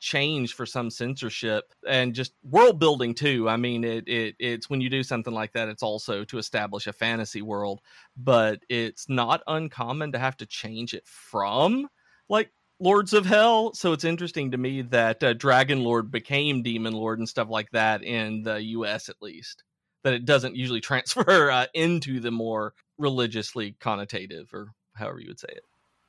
change 0.04 0.54
for 0.54 0.66
some 0.66 0.90
censorship 0.90 1.74
and 1.88 2.14
just 2.14 2.34
world 2.44 2.78
building 2.78 3.16
too. 3.16 3.48
I 3.48 3.56
mean, 3.56 3.86
it, 3.86 4.06
it 4.06 4.36
it's 4.38 4.70
when 4.70 4.82
you 4.82 4.90
do 4.90 5.02
something 5.02 5.34
like 5.34 5.54
that, 5.54 5.70
it's 5.70 5.82
also 5.82 6.26
to 6.26 6.38
establish 6.38 6.88
a 6.88 6.94
fantasy 6.94 7.42
world, 7.42 7.80
but 8.18 8.60
it's 8.68 9.08
not 9.08 9.42
uncommon 9.48 10.12
to 10.12 10.20
have 10.20 10.36
to 10.38 10.46
change 10.46 10.94
it 10.94 11.08
from 11.08 11.88
like 12.28 12.52
lords 12.82 13.14
of 13.14 13.26
hell. 13.26 13.74
So 13.74 13.94
it's 13.94 14.04
interesting 14.04 14.52
to 14.52 14.58
me 14.58 14.82
that 14.82 15.24
uh, 15.24 15.34
Dragon 15.34 15.86
Lord 15.86 16.12
became 16.12 16.64
Demon 16.64 16.94
Lord 16.94 17.20
and 17.20 17.30
stuff 17.30 17.48
like 17.50 17.72
that 17.72 18.04
in 18.04 18.44
the 18.44 18.62
U.S. 18.62 19.08
at 19.08 19.22
least. 19.22 19.64
That 20.04 20.14
it 20.14 20.26
doesn't 20.26 20.58
usually 20.58 20.82
transfer 20.90 21.50
uh, 21.50 21.68
into 21.74 22.20
the 22.20 22.32
more 22.32 22.74
religiously 22.98 23.78
connotative 23.80 24.54
or 24.54 24.74
however 24.96 25.22
you 25.22 25.30
would 25.30 25.40
say 25.40 25.48
it. 25.50 25.64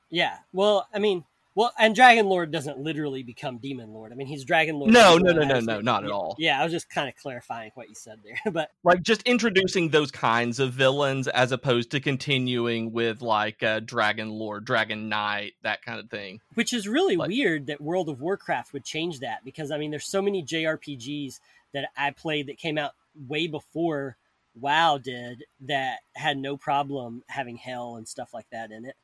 Yeah. 0.09 0.37
Well, 0.51 0.85
I 0.93 0.99
mean, 0.99 1.23
well, 1.55 1.71
and 1.79 1.95
Dragon 1.95 2.25
Lord 2.27 2.51
doesn't 2.51 2.79
literally 2.79 3.23
become 3.23 3.57
Demon 3.59 3.91
Lord. 3.91 4.11
I 4.11 4.15
mean, 4.15 4.27
he's 4.27 4.43
Dragon 4.43 4.75
Lord. 4.75 4.91
No, 4.91 5.17
no, 5.17 5.31
no, 5.31 5.43
no, 5.43 5.61
no, 5.61 5.79
not 5.79 6.03
at 6.03 6.11
all. 6.11 6.35
Yeah, 6.37 6.59
I 6.59 6.63
was 6.63 6.73
just 6.73 6.89
kind 6.89 7.07
of 7.07 7.15
clarifying 7.15 7.71
what 7.75 7.87
you 7.87 7.95
said 7.95 8.19
there, 8.23 8.37
but 8.51 8.71
like 8.83 9.01
just 9.01 9.21
introducing 9.23 9.89
those 9.89 10.11
kinds 10.11 10.59
of 10.59 10.73
villains 10.73 11.29
as 11.29 11.53
opposed 11.53 11.91
to 11.91 12.01
continuing 12.01 12.91
with 12.91 13.21
like 13.21 13.63
uh, 13.63 13.79
Dragon 13.79 14.29
Lord, 14.29 14.65
Dragon 14.65 15.07
Knight, 15.07 15.53
that 15.63 15.81
kind 15.81 15.99
of 15.99 16.09
thing. 16.09 16.41
Which 16.55 16.73
is 16.73 16.87
really 16.87 17.15
like, 17.15 17.29
weird 17.29 17.67
that 17.67 17.79
World 17.79 18.09
of 18.09 18.19
Warcraft 18.19 18.73
would 18.73 18.83
change 18.83 19.21
that 19.21 19.45
because 19.45 19.71
I 19.71 19.77
mean, 19.77 19.91
there's 19.91 20.07
so 20.07 20.21
many 20.21 20.43
JRPGs 20.43 21.39
that 21.73 21.89
I 21.95 22.11
played 22.11 22.47
that 22.47 22.57
came 22.57 22.77
out 22.77 22.91
way 23.15 23.47
before 23.47 24.17
WoW 24.55 24.97
did 24.97 25.43
that 25.61 25.99
had 26.15 26.37
no 26.37 26.57
problem 26.57 27.23
having 27.27 27.57
hell 27.57 27.95
and 27.95 28.07
stuff 28.07 28.33
like 28.33 28.49
that 28.51 28.71
in 28.71 28.85
it. 28.85 28.95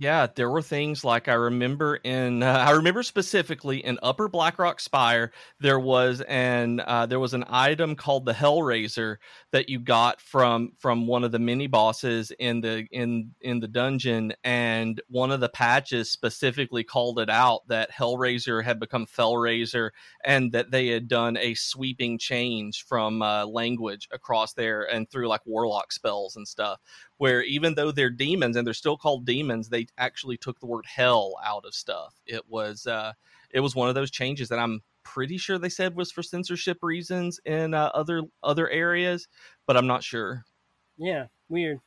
Yeah, 0.00 0.28
there 0.34 0.48
were 0.48 0.62
things 0.62 1.04
like 1.04 1.28
I 1.28 1.34
remember 1.34 1.96
in 1.96 2.42
uh, 2.42 2.46
I 2.66 2.70
remember 2.70 3.02
specifically 3.02 3.84
in 3.84 3.98
Upper 4.02 4.28
Blackrock 4.28 4.80
Spire 4.80 5.30
there 5.60 5.78
was 5.78 6.22
an 6.22 6.80
uh, 6.86 7.04
there 7.04 7.20
was 7.20 7.34
an 7.34 7.44
item 7.48 7.94
called 7.94 8.24
the 8.24 8.32
Hellraiser 8.32 9.16
that 9.52 9.68
you 9.68 9.78
got 9.78 10.18
from 10.22 10.72
from 10.78 11.06
one 11.06 11.22
of 11.22 11.32
the 11.32 11.38
mini 11.38 11.66
bosses 11.66 12.32
in 12.38 12.62
the 12.62 12.86
in 12.90 13.32
in 13.42 13.60
the 13.60 13.68
dungeon 13.68 14.32
and 14.42 15.02
one 15.08 15.30
of 15.30 15.40
the 15.40 15.50
patches 15.50 16.10
specifically 16.10 16.82
called 16.82 17.18
it 17.18 17.28
out 17.28 17.68
that 17.68 17.90
Hellraiser 17.92 18.64
had 18.64 18.80
become 18.80 19.04
Fellraiser 19.04 19.90
and 20.24 20.50
that 20.52 20.70
they 20.70 20.86
had 20.86 21.08
done 21.08 21.36
a 21.36 21.52
sweeping 21.52 22.16
change 22.16 22.86
from 22.86 23.20
uh, 23.20 23.44
language 23.44 24.08
across 24.12 24.54
there 24.54 24.82
and 24.90 25.10
through 25.10 25.28
like 25.28 25.44
warlock 25.44 25.92
spells 25.92 26.36
and 26.36 26.48
stuff 26.48 26.80
where 27.20 27.42
even 27.42 27.74
though 27.74 27.92
they're 27.92 28.08
demons 28.08 28.56
and 28.56 28.66
they're 28.66 28.72
still 28.72 28.96
called 28.96 29.26
demons, 29.26 29.68
they 29.68 29.86
actually 29.98 30.38
took 30.38 30.58
the 30.58 30.64
word 30.64 30.86
hell 30.86 31.34
out 31.44 31.66
of 31.66 31.74
stuff. 31.74 32.14
It 32.26 32.48
was 32.48 32.86
uh, 32.86 33.12
it 33.50 33.60
was 33.60 33.76
one 33.76 33.90
of 33.90 33.94
those 33.94 34.10
changes 34.10 34.48
that 34.48 34.58
I'm 34.58 34.80
pretty 35.02 35.36
sure 35.36 35.58
they 35.58 35.68
said 35.68 35.94
was 35.94 36.10
for 36.10 36.22
censorship 36.22 36.78
reasons 36.80 37.38
in 37.44 37.74
uh, 37.74 37.90
other 37.92 38.22
other 38.42 38.70
areas, 38.70 39.28
but 39.66 39.76
I'm 39.76 39.86
not 39.86 40.02
sure. 40.02 40.46
Yeah, 40.96 41.26
weird. 41.50 41.80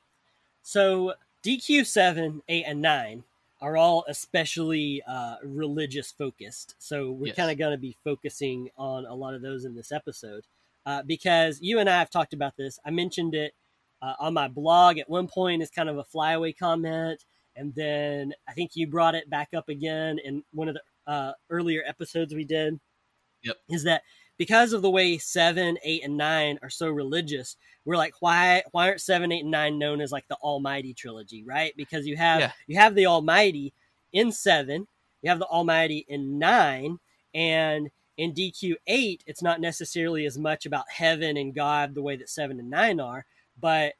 So 0.62 1.16
DQ 1.44 1.88
seven, 1.88 2.44
eight, 2.48 2.66
and 2.68 2.80
nine 2.80 3.24
are 3.60 3.75
all 3.75 4.06
especially 4.08 5.02
uh, 5.08 5.38
religious 5.44 6.12
focused. 6.12 6.75
So 6.78 7.10
we're 7.10 7.28
yes. 7.28 7.36
kind 7.36 7.50
of 7.50 7.58
going 7.58 7.72
to 7.72 7.80
be 7.80 7.98
focusing 8.04 8.70
on 8.78 9.08
a 9.08 9.16
lot 9.16 9.34
of 9.34 9.42
those 9.42 9.66
in 9.66 9.74
this 9.74 9.92
episode 9.92 10.44
uh, 10.86 11.02
because 11.02 11.60
you 11.60 11.80
and 11.80 11.90
I 11.90 11.98
have 11.98 12.12
talked 12.12 12.34
about 12.34 12.56
this. 12.56 12.80
I 12.86 12.92
mentioned 12.92 13.34
it 13.34 13.56
uh, 14.03 14.13
on 14.19 14.33
my 14.33 14.48
blog 14.48 14.98
at 14.98 15.10
one 15.10 15.27
point 15.27 15.62
as 15.62 15.69
kind 15.69 15.89
of 15.89 15.98
a 15.98 16.03
flyaway 16.03 16.51
comment. 16.51 17.24
And 17.55 17.74
then 17.74 18.33
I 18.48 18.53
think 18.53 18.72
you 18.74 18.88
brought 18.88 19.15
it 19.15 19.29
back 19.29 19.50
up 19.55 19.69
again 19.69 20.19
in 20.24 20.43
one 20.51 20.67
of 20.67 20.75
the 20.75 21.12
uh, 21.12 21.33
earlier 21.50 21.83
episodes 21.88 22.33
we 22.33 22.43
did. 22.43 22.79
Yep. 23.43 23.57
Is 23.69 23.83
that 23.83 24.03
because 24.38 24.74
of 24.74 24.81
the 24.81 24.89
way 24.89 25.17
seven, 25.17 25.77
eight, 25.83 26.03
and 26.03 26.17
nine 26.17 26.60
are 26.62 26.69
so 26.69 26.89
religious, 26.89 27.55
we're 27.86 27.98
like, 27.98 28.15
why 28.19 28.63
why 28.72 28.89
aren't 28.89 29.01
seven, 29.01 29.31
eight, 29.31 29.43
and 29.43 29.51
nine 29.51 29.77
known 29.77 30.01
as 30.01 30.12
like 30.12 30.27
the 30.27 30.38
Almighty 30.38 30.93
trilogy, 30.93 31.43
right? 31.43 31.74
Because 31.77 32.05
you 32.05 32.17
have 32.17 32.39
yeah. 32.39 32.51
you 32.67 32.77
have 32.77 32.95
the 32.95 33.05
Almighty 33.05 33.74
in 34.12 34.31
seven, 34.31 34.88
you 35.22 35.29
have 35.29 35.39
the 35.39 35.45
Almighty 35.45 36.05
in 36.07 36.39
nine, 36.39 36.98
and 37.33 37.89
in 38.17 38.33
DQ 38.33 38.75
eight, 38.88 39.24
it's 39.27 39.43
not 39.43 39.62
necessarily 39.62 40.25
as 40.25 40.38
much 40.38 40.65
about 40.65 40.86
heaven 40.89 41.38
and 41.38 41.53
God 41.53 41.93
the 41.93 42.01
way 42.01 42.15
that 42.15 42.29
seven 42.29 42.60
and 42.60 42.69
nine 42.69 43.00
are, 43.00 43.25
but 43.63 43.93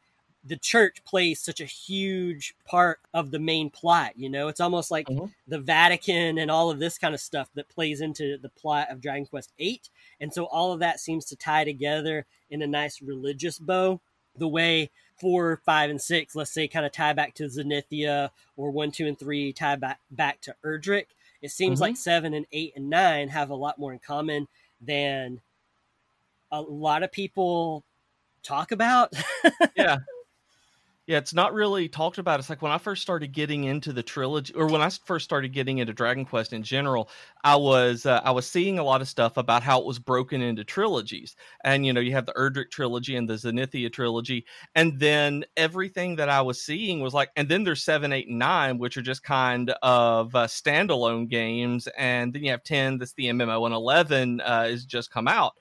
the 0.46 0.58
church 0.58 1.02
plays 1.06 1.40
such 1.40 1.62
a 1.62 1.66
huge 1.66 2.54
part 2.66 3.00
of 3.14 3.32
the 3.32 3.40
main 3.40 3.70
plot 3.70 4.12
you 4.18 4.30
know 4.30 4.50
it's 4.50 4.60
almost 4.60 4.92
like 4.92 5.08
mm-hmm. 5.08 5.26
the 5.48 5.60
vatican 5.60 6.38
and 6.38 6.52
all 6.52 6.70
of 6.70 6.80
this 6.80 6.98
kind 6.98 7.16
of 7.16 7.22
stuff 7.22 7.50
that 7.56 7.70
plays 7.70 8.02
into 8.02 8.38
the 8.38 8.50
plot 8.50 8.88
of 8.92 9.02
dragon 9.02 9.26
quest 9.26 9.54
8 9.58 9.90
and 10.20 10.34
so 10.34 10.46
all 10.46 10.74
of 10.74 10.80
that 10.80 11.00
seems 11.00 11.26
to 11.26 11.36
tie 11.36 11.64
together 11.64 12.26
in 12.52 12.62
a 12.62 12.68
nice 12.68 13.02
religious 13.02 13.58
bow 13.58 14.02
the 14.38 14.48
way 14.48 14.90
four 15.16 15.62
five 15.66 15.90
and 15.90 16.02
six 16.02 16.36
let's 16.36 16.52
say 16.52 16.68
kind 16.68 16.86
of 16.86 16.92
tie 16.92 17.14
back 17.14 17.34
to 17.36 17.46
zenithia 17.46 18.30
or 18.58 18.70
one 18.70 18.92
two 18.92 19.08
and 19.08 19.18
three 19.18 19.54
tie 19.54 19.78
back 19.78 20.00
back 20.12 20.42
to 20.42 20.54
erdrick 20.66 21.06
it 21.42 21.52
seems 21.52 21.76
mm-hmm. 21.76 21.84
like 21.84 21.98
seven 21.98 22.34
and 22.34 22.46
eight 22.52 22.74
and 22.76 22.90
nine 22.90 23.30
have 23.30 23.50
a 23.50 23.56
lot 23.56 23.80
more 23.80 23.94
in 23.94 24.00
common 24.00 24.48
than 24.82 25.40
a 26.52 26.62
lot 26.62 27.04
of 27.04 27.12
people 27.12 27.84
talk 28.44 28.72
about. 28.72 29.14
yeah. 29.76 29.98
Yeah, 31.06 31.18
it's 31.18 31.34
not 31.34 31.54
really 31.54 31.90
talked 31.90 32.18
about. 32.18 32.40
It's 32.40 32.50
like 32.50 32.62
when 32.62 32.72
I 32.72 32.78
first 32.78 33.02
started 33.02 33.34
getting 33.34 33.66
into 33.66 33.92
the 33.92 34.04
trilogy, 34.04 34.54
or 34.54 34.68
when 34.68 34.82
I 34.82 34.90
first 34.90 35.26
started 35.26 35.52
getting 35.52 35.80
into 35.80 35.92
Dragon 35.92 36.24
Quest 36.24 36.54
in 36.54 36.64
general, 36.64 37.10
I 37.44 37.58
was 37.58 38.06
uh, 38.06 38.22
I 38.24 38.32
was 38.32 38.50
seeing 38.50 38.80
a 38.80 38.84
lot 38.86 39.02
of 39.02 39.10
stuff 39.10 39.36
about 39.36 39.64
how 39.64 39.82
it 39.82 39.86
was 39.86 40.00
broken 40.00 40.42
into 40.42 40.64
trilogies, 40.64 41.36
and 41.66 41.86
you 41.86 41.92
know 41.92 42.00
you 42.00 42.14
have 42.14 42.26
the 42.26 42.32
Erdrick 42.34 42.72
trilogy 42.72 43.18
and 43.18 43.30
the 43.30 43.34
Zenithia 43.34 43.92
trilogy, 43.92 44.46
and 44.76 44.98
then 44.98 45.44
everything 45.58 46.16
that 46.16 46.30
I 46.30 46.42
was 46.42 46.62
seeing 46.62 47.02
was 47.02 47.14
like, 47.14 47.32
and 47.36 47.50
then 47.50 47.66
there's 47.66 47.84
seven, 47.84 48.14
eight, 48.14 48.30
and 48.30 48.40
nine, 48.40 48.78
which 48.78 48.96
are 48.96 49.02
just 49.02 49.24
kind 49.24 49.72
of 49.82 50.34
uh, 50.34 50.48
standalone 50.48 51.28
games, 51.28 51.90
and 51.98 52.32
then 52.32 52.46
you 52.46 52.52
have 52.52 52.64
ten, 52.64 52.98
that's 52.98 53.14
the 53.16 53.26
MMO, 53.26 53.66
and 53.66 53.76
eleven 53.76 54.40
uh, 54.40 54.68
is 54.70 54.86
just 54.86 55.12
come 55.12 55.28
out, 55.28 55.52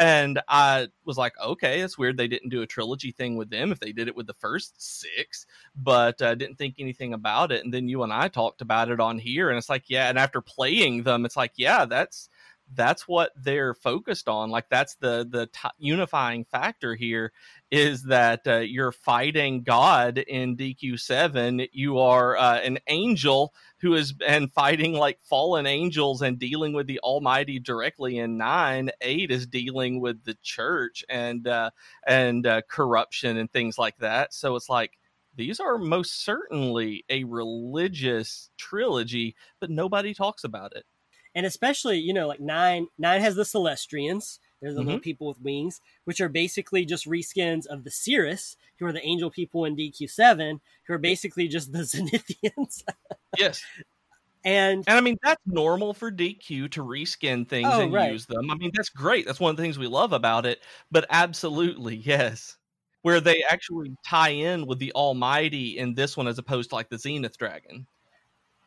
and 0.00 0.40
I 0.48 0.88
was 1.04 1.18
like, 1.18 1.34
okay, 1.38 1.80
it's 1.80 1.98
weird 1.98 2.16
they 2.16 2.26
didn't 2.26 2.48
do 2.48 2.62
a 2.62 2.66
trilogy 2.66 3.12
thing 3.12 3.36
with 3.36 3.50
them 3.50 3.70
if 3.70 3.80
they 3.80 3.92
did 3.92 4.08
it 4.08 4.16
with 4.16 4.26
the 4.26 4.34
first 4.34 4.80
six, 4.80 5.44
but 5.76 6.20
uh, 6.22 6.34
didn't 6.34 6.56
think 6.56 6.76
anything 6.78 7.12
about 7.12 7.52
it. 7.52 7.62
And 7.62 7.72
then 7.72 7.86
you 7.86 8.02
and 8.02 8.10
I 8.12 8.28
talked 8.28 8.62
about 8.62 8.90
it 8.90 8.98
on 8.98 9.18
here, 9.18 9.50
and 9.50 9.58
it's 9.58 9.68
like, 9.68 9.84
yeah. 9.88 10.08
And 10.08 10.18
after 10.18 10.40
playing 10.40 11.02
them, 11.02 11.26
it's 11.26 11.36
like, 11.36 11.52
yeah, 11.56 11.84
that's 11.84 12.30
that's 12.74 13.08
what 13.08 13.32
they're 13.36 13.74
focused 13.74 14.28
on 14.28 14.50
like 14.50 14.68
that's 14.70 14.94
the 14.96 15.26
the 15.28 15.46
t- 15.46 15.68
unifying 15.78 16.44
factor 16.44 16.94
here 16.94 17.32
is 17.70 18.04
that 18.04 18.46
uh, 18.46 18.58
you're 18.58 18.92
fighting 18.92 19.62
god 19.62 20.18
in 20.18 20.56
dq7 20.56 21.68
you 21.72 21.98
are 21.98 22.36
uh, 22.36 22.60
an 22.60 22.78
angel 22.86 23.52
who 23.80 23.94
is 23.94 24.12
been 24.12 24.48
fighting 24.48 24.92
like 24.92 25.18
fallen 25.22 25.66
angels 25.66 26.22
and 26.22 26.38
dealing 26.38 26.72
with 26.72 26.86
the 26.86 27.00
almighty 27.00 27.58
directly 27.58 28.18
in 28.18 28.36
9 28.36 28.90
8 29.00 29.30
is 29.30 29.46
dealing 29.46 30.00
with 30.00 30.22
the 30.24 30.36
church 30.42 31.04
and 31.08 31.48
uh, 31.48 31.70
and 32.06 32.46
uh, 32.46 32.62
corruption 32.68 33.36
and 33.36 33.50
things 33.52 33.78
like 33.78 33.96
that 33.98 34.32
so 34.34 34.56
it's 34.56 34.68
like 34.68 34.92
these 35.36 35.60
are 35.60 35.78
most 35.78 36.24
certainly 36.24 37.04
a 37.08 37.24
religious 37.24 38.50
trilogy 38.58 39.34
but 39.60 39.70
nobody 39.70 40.12
talks 40.12 40.44
about 40.44 40.74
it 40.76 40.84
and 41.34 41.46
especially 41.46 41.98
you 41.98 42.12
know 42.12 42.26
like 42.26 42.40
nine 42.40 42.86
nine 42.98 43.20
has 43.20 43.34
the 43.34 43.44
Celestrians. 43.44 44.38
They're 44.60 44.72
the 44.72 44.80
mm-hmm. 44.80 44.86
little 44.86 45.00
people 45.00 45.28
with 45.28 45.40
wings, 45.40 45.80
which 46.04 46.20
are 46.20 46.28
basically 46.28 46.84
just 46.84 47.08
reskins 47.08 47.66
of 47.66 47.84
the 47.84 47.90
Cirrus, 47.90 48.56
who 48.78 48.86
are 48.86 48.92
the 48.92 49.04
angel 49.04 49.30
people 49.30 49.64
in 49.64 49.76
DQ7, 49.76 50.60
who 50.86 50.94
are 50.94 50.98
basically 50.98 51.48
just 51.48 51.72
the 51.72 51.78
Zenithians. 51.80 52.84
yes. 53.38 53.62
And, 54.42 54.84
and 54.86 54.96
I 54.96 55.00
mean 55.02 55.18
that's 55.22 55.40
normal 55.46 55.92
for 55.92 56.10
DQ 56.10 56.70
to 56.70 56.82
reskin 56.82 57.46
things 57.46 57.68
oh, 57.70 57.82
and 57.82 57.92
right. 57.92 58.12
use 58.12 58.24
them. 58.24 58.50
I 58.50 58.54
mean 58.54 58.70
that's 58.74 58.88
great. 58.88 59.26
That's 59.26 59.40
one 59.40 59.50
of 59.50 59.56
the 59.56 59.62
things 59.62 59.78
we 59.78 59.86
love 59.86 60.12
about 60.12 60.46
it. 60.46 60.60
But 60.90 61.06
absolutely, 61.10 61.96
yes. 61.96 62.56
Where 63.02 63.20
they 63.20 63.42
actually 63.50 63.94
tie 64.04 64.30
in 64.30 64.66
with 64.66 64.78
the 64.78 64.92
Almighty 64.92 65.78
in 65.78 65.94
this 65.94 66.16
one 66.16 66.26
as 66.26 66.38
opposed 66.38 66.70
to 66.70 66.76
like 66.76 66.88
the 66.88 66.98
Zenith 66.98 67.36
Dragon. 67.36 67.86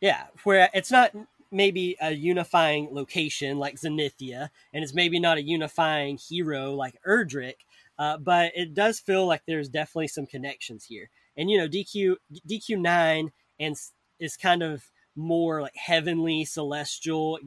Yeah, 0.02 0.26
where 0.44 0.70
it's 0.74 0.92
not 0.92 1.16
maybe 1.54 1.96
a 2.02 2.12
unifying 2.12 2.90
location 2.92 3.58
like 3.58 3.76
Zenithia, 3.76 4.50
and 4.74 4.84
it's 4.84 4.94
maybe 4.94 5.20
not 5.20 5.38
a 5.38 5.44
unifying 5.44 6.18
hero 6.18 6.74
like 6.74 6.96
Erdrick, 7.08 7.66
uh, 7.98 8.18
but 8.18 8.52
it 8.56 8.74
does 8.74 9.00
feel 9.00 9.26
like 9.26 9.44
there's 9.46 9.70
definitely 9.70 10.08
some 10.08 10.26
connections 10.26 10.86
here. 10.86 11.10
And 11.38 11.50
you 11.50 11.58
know, 11.58 11.68
DQ 11.68 12.16
DQ 12.50 12.80
nine 12.80 13.32
and 13.60 13.76
is 14.20 14.38
kind 14.38 14.64
of 14.64 14.84
more 15.16 15.62
like 15.62 15.76
heavenly, 15.76 16.44
celestial, 16.46 17.40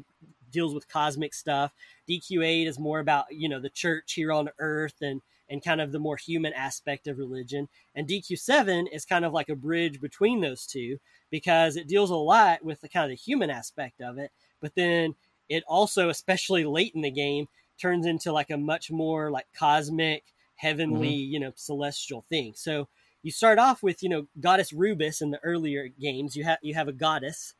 deals 0.50 0.74
with 0.74 0.88
cosmic 0.88 1.34
stuff. 1.34 1.72
DQ 2.08 2.44
eight 2.44 2.66
is 2.66 2.78
more 2.78 3.00
about 3.00 3.26
you 3.30 3.48
know 3.48 3.60
the 3.60 3.70
church 3.70 4.12
here 4.12 4.32
on 4.32 4.48
Earth 4.58 4.96
and 5.00 5.20
and 5.48 5.62
kind 5.62 5.80
of 5.80 5.92
the 5.92 5.98
more 5.98 6.16
human 6.16 6.52
aspect 6.52 7.06
of 7.06 7.18
religion. 7.18 7.68
And 7.94 8.08
DQ 8.08 8.38
seven 8.38 8.86
is 8.88 9.04
kind 9.04 9.24
of 9.24 9.32
like 9.32 9.48
a 9.48 9.56
bridge 9.56 10.00
between 10.00 10.40
those 10.40 10.66
two 10.66 10.98
because 11.30 11.76
it 11.76 11.88
deals 11.88 12.10
a 12.10 12.16
lot 12.16 12.64
with 12.64 12.80
the 12.80 12.88
kind 12.88 13.04
of 13.04 13.10
the 13.10 13.22
human 13.22 13.50
aspect 13.50 14.00
of 14.00 14.18
it, 14.18 14.30
but 14.60 14.74
then 14.74 15.14
it 15.48 15.62
also, 15.68 16.08
especially 16.08 16.64
late 16.64 16.92
in 16.94 17.02
the 17.02 17.10
game, 17.10 17.46
turns 17.78 18.06
into 18.06 18.32
like 18.32 18.50
a 18.50 18.56
much 18.56 18.90
more 18.90 19.30
like 19.30 19.46
cosmic, 19.56 20.24
heavenly, 20.56 21.12
mm-hmm. 21.12 21.32
you 21.32 21.40
know, 21.40 21.52
celestial 21.54 22.24
thing. 22.28 22.52
So 22.56 22.88
you 23.22 23.30
start 23.30 23.58
off 23.58 23.82
with 23.82 24.02
you 24.02 24.08
know 24.08 24.26
goddess 24.40 24.72
Rubiss 24.72 25.20
in 25.20 25.30
the 25.30 25.40
earlier 25.42 25.88
games. 25.88 26.36
You 26.36 26.44
have 26.44 26.58
you 26.62 26.74
have 26.74 26.88
a 26.88 26.92
goddess 26.92 27.54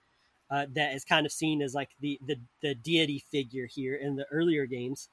uh, 0.51 0.67
that 0.75 0.95
is 0.95 1.05
kind 1.05 1.27
of 1.27 1.33
seen 1.33 1.61
as 1.61 1.75
like 1.75 1.91
the, 2.01 2.19
the 2.27 2.37
the 2.63 2.75
deity 2.75 3.25
figure 3.31 3.67
here 3.67 3.97
in 3.97 4.17
the 4.17 4.27
earlier 4.31 4.67
games, 4.67 5.09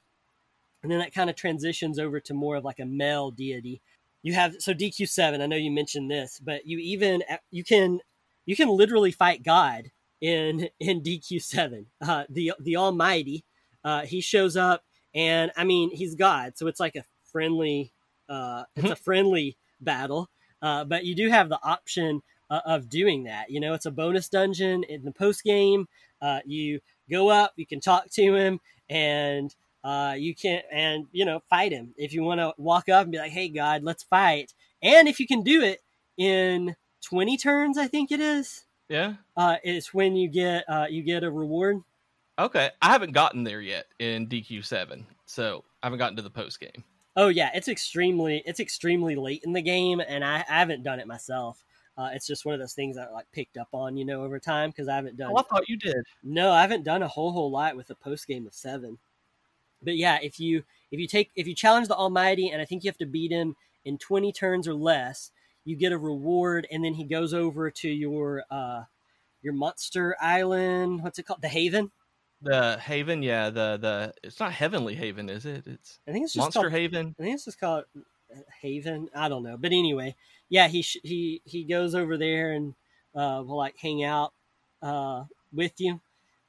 and 0.84 0.92
then 0.92 0.98
that 0.98 1.14
kind 1.14 1.30
of 1.30 1.34
transitions 1.34 1.98
over 1.98 2.20
to 2.20 2.34
more 2.34 2.56
of 2.56 2.64
like 2.64 2.78
a 2.78 2.84
male 2.84 3.30
deity. 3.30 3.80
You 4.22 4.34
have 4.34 4.56
so 4.58 4.74
DQ 4.74 5.08
seven. 5.08 5.40
I 5.40 5.46
know 5.46 5.56
you 5.56 5.70
mentioned 5.70 6.10
this, 6.10 6.38
but 6.38 6.66
you 6.66 6.78
even 6.78 7.22
you 7.50 7.64
can 7.64 8.00
you 8.44 8.54
can 8.54 8.68
literally 8.68 9.10
fight 9.10 9.42
God 9.42 9.90
in 10.20 10.68
in 10.78 11.02
DQ 11.02 11.42
seven. 11.42 11.86
Uh, 12.00 12.24
the 12.28 12.52
the 12.60 12.76
Almighty, 12.76 13.44
uh, 13.82 14.02
he 14.02 14.20
shows 14.20 14.58
up, 14.58 14.84
and 15.14 15.50
I 15.56 15.64
mean 15.64 15.90
he's 15.90 16.14
God, 16.14 16.52
so 16.56 16.66
it's 16.66 16.80
like 16.80 16.96
a 16.96 17.04
friendly, 17.32 17.92
uh, 18.28 18.64
it's 18.76 18.90
a 18.90 18.96
friendly 18.96 19.56
battle. 19.80 20.28
Uh, 20.60 20.84
but 20.84 21.04
you 21.06 21.14
do 21.14 21.30
have 21.30 21.48
the 21.48 21.58
option 21.62 22.22
uh, 22.50 22.60
of 22.66 22.90
doing 22.90 23.24
that. 23.24 23.50
You 23.50 23.60
know, 23.60 23.72
it's 23.72 23.86
a 23.86 23.90
bonus 23.90 24.28
dungeon 24.28 24.84
in 24.84 25.02
the 25.04 25.12
post 25.12 25.44
game. 25.44 25.88
Uh, 26.20 26.40
you 26.44 26.80
go 27.10 27.30
up, 27.30 27.54
you 27.56 27.66
can 27.66 27.80
talk 27.80 28.10
to 28.10 28.34
him, 28.34 28.60
and 28.90 29.54
uh, 29.84 30.14
you 30.16 30.34
can't, 30.34 30.64
and 30.72 31.06
you 31.12 31.24
know 31.24 31.40
fight 31.50 31.70
him 31.70 31.94
if 31.96 32.12
you 32.14 32.22
want 32.22 32.40
to 32.40 32.54
walk 32.56 32.88
up 32.88 33.02
and 33.02 33.12
be 33.12 33.18
like, 33.18 33.32
"Hey, 33.32 33.48
God, 33.48 33.82
let's 33.82 34.02
fight." 34.02 34.52
And 34.82 35.06
if 35.06 35.20
you 35.20 35.26
can 35.26 35.42
do 35.42 35.62
it 35.62 35.82
in 36.16 36.74
twenty 37.04 37.36
turns, 37.36 37.76
I 37.76 37.86
think 37.86 38.10
it 38.10 38.20
is. 38.20 38.64
Yeah, 38.88 39.14
uh, 39.36 39.56
it's 39.62 39.92
when 39.92 40.16
you 40.16 40.28
get 40.28 40.64
uh, 40.68 40.86
you 40.88 41.02
get 41.02 41.22
a 41.22 41.30
reward. 41.30 41.82
Okay, 42.38 42.70
I 42.82 42.88
haven't 42.88 43.12
gotten 43.12 43.44
there 43.44 43.60
yet 43.60 43.86
in 43.98 44.26
DQ 44.26 44.64
seven, 44.64 45.06
so 45.26 45.64
I 45.82 45.86
haven't 45.86 45.98
gotten 45.98 46.16
to 46.16 46.22
the 46.22 46.30
post 46.30 46.60
game. 46.60 46.82
Oh 47.14 47.28
yeah, 47.28 47.50
it's 47.54 47.68
extremely 47.68 48.42
it's 48.46 48.60
extremely 48.60 49.16
late 49.16 49.42
in 49.44 49.52
the 49.52 49.62
game, 49.62 50.00
and 50.00 50.24
I, 50.24 50.38
I 50.48 50.58
haven't 50.60 50.82
done 50.82 50.98
it 50.98 51.06
myself. 51.06 51.62
Uh, 51.96 52.10
it's 52.12 52.26
just 52.26 52.44
one 52.44 52.54
of 52.54 52.60
those 52.60 52.72
things 52.72 52.96
I 52.96 53.08
like 53.10 53.30
picked 53.32 53.56
up 53.56 53.68
on, 53.70 53.96
you 53.96 54.04
know, 54.04 54.24
over 54.24 54.40
time 54.40 54.70
because 54.70 54.88
I 54.88 54.96
haven't 54.96 55.16
done. 55.16 55.30
Oh, 55.32 55.38
I 55.38 55.42
thought 55.42 55.68
you 55.68 55.76
did. 55.76 56.04
No, 56.24 56.50
I 56.50 56.60
haven't 56.60 56.82
done 56.82 57.02
a 57.04 57.08
whole 57.08 57.30
whole 57.30 57.52
lot 57.52 57.76
with 57.76 57.86
the 57.86 57.94
post 57.94 58.26
game 58.26 58.46
of 58.48 58.54
seven. 58.54 58.98
But 59.84 59.96
yeah, 59.96 60.18
if 60.22 60.40
you 60.40 60.64
if 60.90 60.98
you 60.98 61.06
take 61.06 61.30
if 61.34 61.46
you 61.46 61.54
challenge 61.54 61.88
the 61.88 61.96
Almighty, 61.96 62.50
and 62.50 62.60
I 62.62 62.64
think 62.64 62.84
you 62.84 62.88
have 62.88 62.98
to 62.98 63.06
beat 63.06 63.30
him 63.30 63.56
in 63.84 63.98
twenty 63.98 64.32
turns 64.32 64.66
or 64.66 64.74
less, 64.74 65.30
you 65.64 65.76
get 65.76 65.92
a 65.92 65.98
reward, 65.98 66.66
and 66.70 66.84
then 66.84 66.94
he 66.94 67.04
goes 67.04 67.34
over 67.34 67.70
to 67.70 67.88
your 67.88 68.44
uh 68.50 68.84
your 69.42 69.52
monster 69.52 70.16
island. 70.20 71.02
What's 71.02 71.18
it 71.18 71.24
called? 71.24 71.42
The 71.42 71.48
Haven. 71.48 71.90
The 72.42 72.78
Haven, 72.78 73.22
yeah. 73.22 73.50
The 73.50 73.78
the 73.80 74.14
it's 74.22 74.40
not 74.40 74.52
Heavenly 74.52 74.94
Haven, 74.94 75.28
is 75.28 75.46
it? 75.46 75.66
It's 75.66 75.98
I 76.08 76.12
think 76.12 76.24
it's 76.24 76.34
just 76.34 76.44
Monster 76.44 76.60
called, 76.60 76.72
Haven. 76.72 77.14
I 77.18 77.22
think 77.22 77.34
it's 77.34 77.44
just 77.44 77.60
called 77.60 77.84
Haven. 78.60 79.08
I 79.14 79.28
don't 79.28 79.42
know, 79.42 79.56
but 79.56 79.72
anyway, 79.72 80.14
yeah, 80.48 80.68
he 80.68 80.80
he 80.82 81.40
he 81.44 81.64
goes 81.64 81.94
over 81.94 82.18
there 82.18 82.52
and 82.52 82.74
uh, 83.14 83.42
will 83.46 83.56
like 83.56 83.76
hang 83.78 84.04
out 84.04 84.32
uh, 84.82 85.24
with 85.52 85.72
you, 85.78 86.00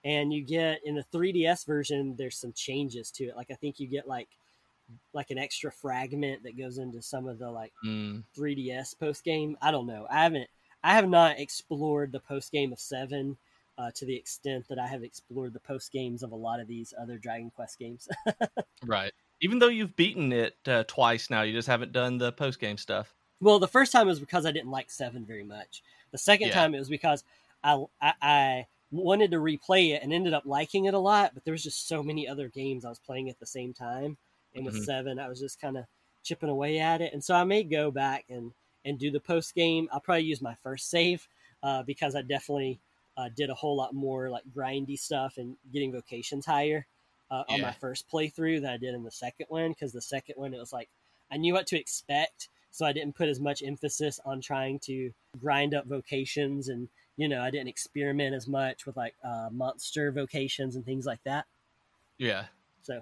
and 0.05 0.31
you 0.31 0.43
get 0.43 0.81
in 0.85 0.95
the 0.95 1.03
3DS 1.11 1.65
version. 1.65 2.15
There's 2.15 2.37
some 2.37 2.53
changes 2.53 3.11
to 3.11 3.25
it. 3.25 3.35
Like 3.35 3.51
I 3.51 3.55
think 3.55 3.79
you 3.79 3.87
get 3.87 4.07
like 4.07 4.29
like 5.13 5.31
an 5.31 5.39
extra 5.39 5.71
fragment 5.71 6.43
that 6.43 6.55
goes 6.55 6.77
into 6.77 7.01
some 7.01 7.27
of 7.27 7.39
the 7.39 7.49
like 7.49 7.73
mm. 7.83 8.23
3DS 8.37 8.97
post 8.99 9.23
game. 9.23 9.57
I 9.61 9.71
don't 9.71 9.87
know. 9.87 10.07
I 10.09 10.23
haven't. 10.23 10.47
I 10.83 10.93
have 10.93 11.09
not 11.09 11.39
explored 11.39 12.11
the 12.11 12.19
post 12.19 12.51
game 12.51 12.71
of 12.71 12.79
seven 12.79 13.37
uh, 13.79 13.89
to 13.95 14.05
the 14.05 14.15
extent 14.15 14.67
that 14.69 14.77
I 14.77 14.85
have 14.85 15.03
explored 15.03 15.53
the 15.53 15.59
post 15.59 15.91
games 15.91 16.21
of 16.21 16.31
a 16.31 16.35
lot 16.35 16.59
of 16.59 16.67
these 16.67 16.93
other 17.01 17.17
Dragon 17.17 17.51
Quest 17.55 17.79
games. 17.79 18.07
right. 18.85 19.11
Even 19.41 19.57
though 19.57 19.67
you've 19.67 19.95
beaten 19.95 20.31
it 20.31 20.55
uh, 20.67 20.83
twice 20.87 21.31
now, 21.31 21.41
you 21.41 21.53
just 21.53 21.67
haven't 21.67 21.91
done 21.91 22.19
the 22.19 22.31
post 22.31 22.59
game 22.59 22.77
stuff. 22.77 23.15
Well, 23.41 23.57
the 23.57 23.67
first 23.67 23.91
time 23.91 24.05
was 24.05 24.19
because 24.19 24.45
I 24.45 24.51
didn't 24.51 24.69
like 24.69 24.91
seven 24.91 25.25
very 25.25 25.43
much. 25.43 25.81
The 26.11 26.19
second 26.19 26.49
yeah. 26.49 26.53
time 26.53 26.75
it 26.75 26.79
was 26.79 26.87
because 26.87 27.23
I, 27.63 27.83
I, 27.99 28.13
I 28.21 28.65
wanted 28.91 29.31
to 29.31 29.37
replay 29.37 29.95
it 29.95 30.03
and 30.03 30.13
ended 30.13 30.33
up 30.33 30.43
liking 30.45 30.85
it 30.85 30.93
a 30.93 30.99
lot, 30.99 31.33
but 31.33 31.43
there 31.43 31.51
was 31.51 31.63
just 31.63 31.87
so 31.87 32.03
many 32.03 32.27
other 32.27 32.47
games 32.49 32.85
I 32.85 32.89
was 32.89 32.99
playing 32.99 33.29
at 33.29 33.39
the 33.39 33.45
same 33.45 33.73
time. 33.73 34.17
And 34.53 34.65
with 34.65 34.75
mm-hmm. 34.75 34.83
seven, 34.83 35.19
I 35.19 35.27
was 35.27 35.39
just 35.39 35.59
kind 35.59 35.77
of 35.77 35.85
chipping 36.23 36.49
away 36.49 36.79
at 36.79 37.01
it. 37.01 37.13
And 37.13 37.23
so 37.23 37.35
I 37.35 37.43
may 37.43 37.63
go 37.63 37.91
back 37.91 38.25
and 38.29 38.51
and 38.85 38.99
do 38.99 39.11
the 39.11 39.19
post 39.19 39.55
game. 39.55 39.89
I'll 39.91 39.99
probably 39.99 40.25
use 40.25 40.41
my 40.41 40.55
first 40.61 40.89
save 40.89 41.27
uh, 41.63 41.83
because 41.83 42.15
I 42.15 42.21
definitely 42.21 42.79
uh, 43.17 43.29
did 43.35 43.49
a 43.49 43.55
whole 43.55 43.75
lot 43.75 43.93
more 43.93 44.29
like 44.29 44.43
grindy 44.55 44.97
stuff 44.97 45.37
and 45.37 45.57
getting 45.73 45.91
vocations 45.91 46.45
higher 46.45 46.85
uh, 47.31 47.43
yeah. 47.49 47.55
on 47.55 47.61
my 47.61 47.71
first 47.71 48.09
playthrough 48.09 48.61
than 48.61 48.69
I 48.69 48.77
did 48.77 48.93
in 48.93 49.03
the 49.03 49.11
second 49.11 49.47
one. 49.49 49.71
Because 49.71 49.91
the 49.91 50.01
second 50.01 50.35
one, 50.37 50.53
it 50.53 50.59
was 50.59 50.71
like 50.71 50.89
I 51.31 51.37
knew 51.37 51.53
what 51.53 51.67
to 51.67 51.79
expect, 51.79 52.49
so 52.71 52.85
I 52.85 52.93
didn't 52.93 53.15
put 53.15 53.29
as 53.29 53.39
much 53.39 53.63
emphasis 53.63 54.19
on 54.23 54.41
trying 54.41 54.79
to 54.79 55.11
grind 55.39 55.73
up 55.73 55.87
vocations, 55.87 56.69
and 56.69 56.87
you 57.17 57.27
know 57.27 57.41
I 57.41 57.49
didn't 57.51 57.67
experiment 57.69 58.35
as 58.35 58.47
much 58.47 58.85
with 58.85 58.97
like 58.97 59.15
uh, 59.23 59.49
monster 59.51 60.11
vocations 60.11 60.75
and 60.75 60.85
things 60.85 61.05
like 61.05 61.23
that. 61.23 61.45
Yeah. 62.17 62.45
So 62.81 63.01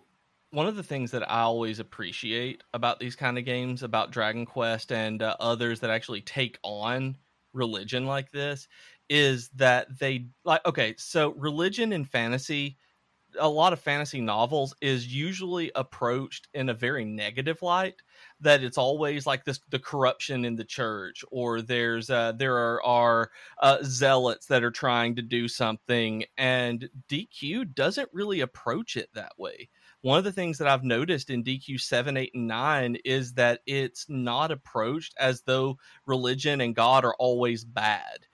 one 0.52 0.68
of 0.68 0.76
the 0.76 0.84
things 0.84 1.12
that 1.12 1.30
I 1.30 1.42
always 1.42 1.80
appreciate 1.80 2.64
about 2.74 3.00
these 3.00 3.16
kind 3.16 3.38
of 3.38 3.46
games, 3.46 3.82
about 3.84 4.12
Dragon 4.12 4.46
Quest 4.46 4.92
and 4.92 5.22
uh, 5.22 5.36
others 5.40 5.80
that 5.80 5.90
actually 5.90 6.22
take 6.22 6.60
on 6.64 7.18
religion 7.54 8.06
like 8.06 8.32
this, 8.32 8.68
is 9.10 9.50
that 9.50 10.00
they 10.00 10.28
like 10.46 10.66
okay 10.66 10.96
so 10.98 11.34
religion 11.34 11.92
and 11.92 12.10
fantasy 12.10 12.78
a 13.40 13.50
lot 13.50 13.74
of 13.74 13.80
fantasy 13.80 14.22
novels 14.22 14.76
is 14.82 15.14
usually 15.14 15.72
approached 15.76 16.48
in 16.54 16.70
a 16.70 16.74
very 16.74 17.04
negative 17.04 17.62
light 17.62 17.96
that 18.44 18.64
it's 18.64 18.78
always 18.78 19.26
like 19.26 19.44
this 19.46 19.60
the 19.70 19.80
corruption 19.80 20.46
in 20.46 20.56
the 20.56 20.64
church 20.64 21.24
or 21.32 21.62
there's 21.62 22.10
uh 22.10 22.32
there 22.34 22.58
are, 22.58 22.84
are 22.84 23.32
uh, 23.62 23.78
zealots 23.84 24.46
that 24.46 24.64
are 24.64 24.72
trying 24.72 25.16
to 25.16 25.22
do 25.22 25.48
something 25.48 26.24
and 26.38 26.90
dq 27.10 27.74
doesn't 27.74 28.10
really 28.14 28.42
approach 28.42 28.98
it 28.98 29.10
that 29.14 29.32
way. 29.38 29.70
One 30.02 30.18
of 30.18 30.26
the 30.26 30.32
things 30.32 30.58
that 30.58 30.68
i've 30.68 30.84
noticed 30.84 31.30
in 31.30 31.44
dq 31.44 31.80
7 31.80 32.18
8 32.18 32.32
and 32.34 32.48
9 32.48 32.98
is 33.06 33.34
that 33.34 33.62
it's 33.66 34.06
not 34.10 34.52
approached 34.52 35.16
as 35.18 35.42
though 35.42 35.78
religion 36.06 36.62
and 36.62 36.76
god 36.76 37.06
are 37.06 37.16
always 37.16 37.64
bad 37.64 38.28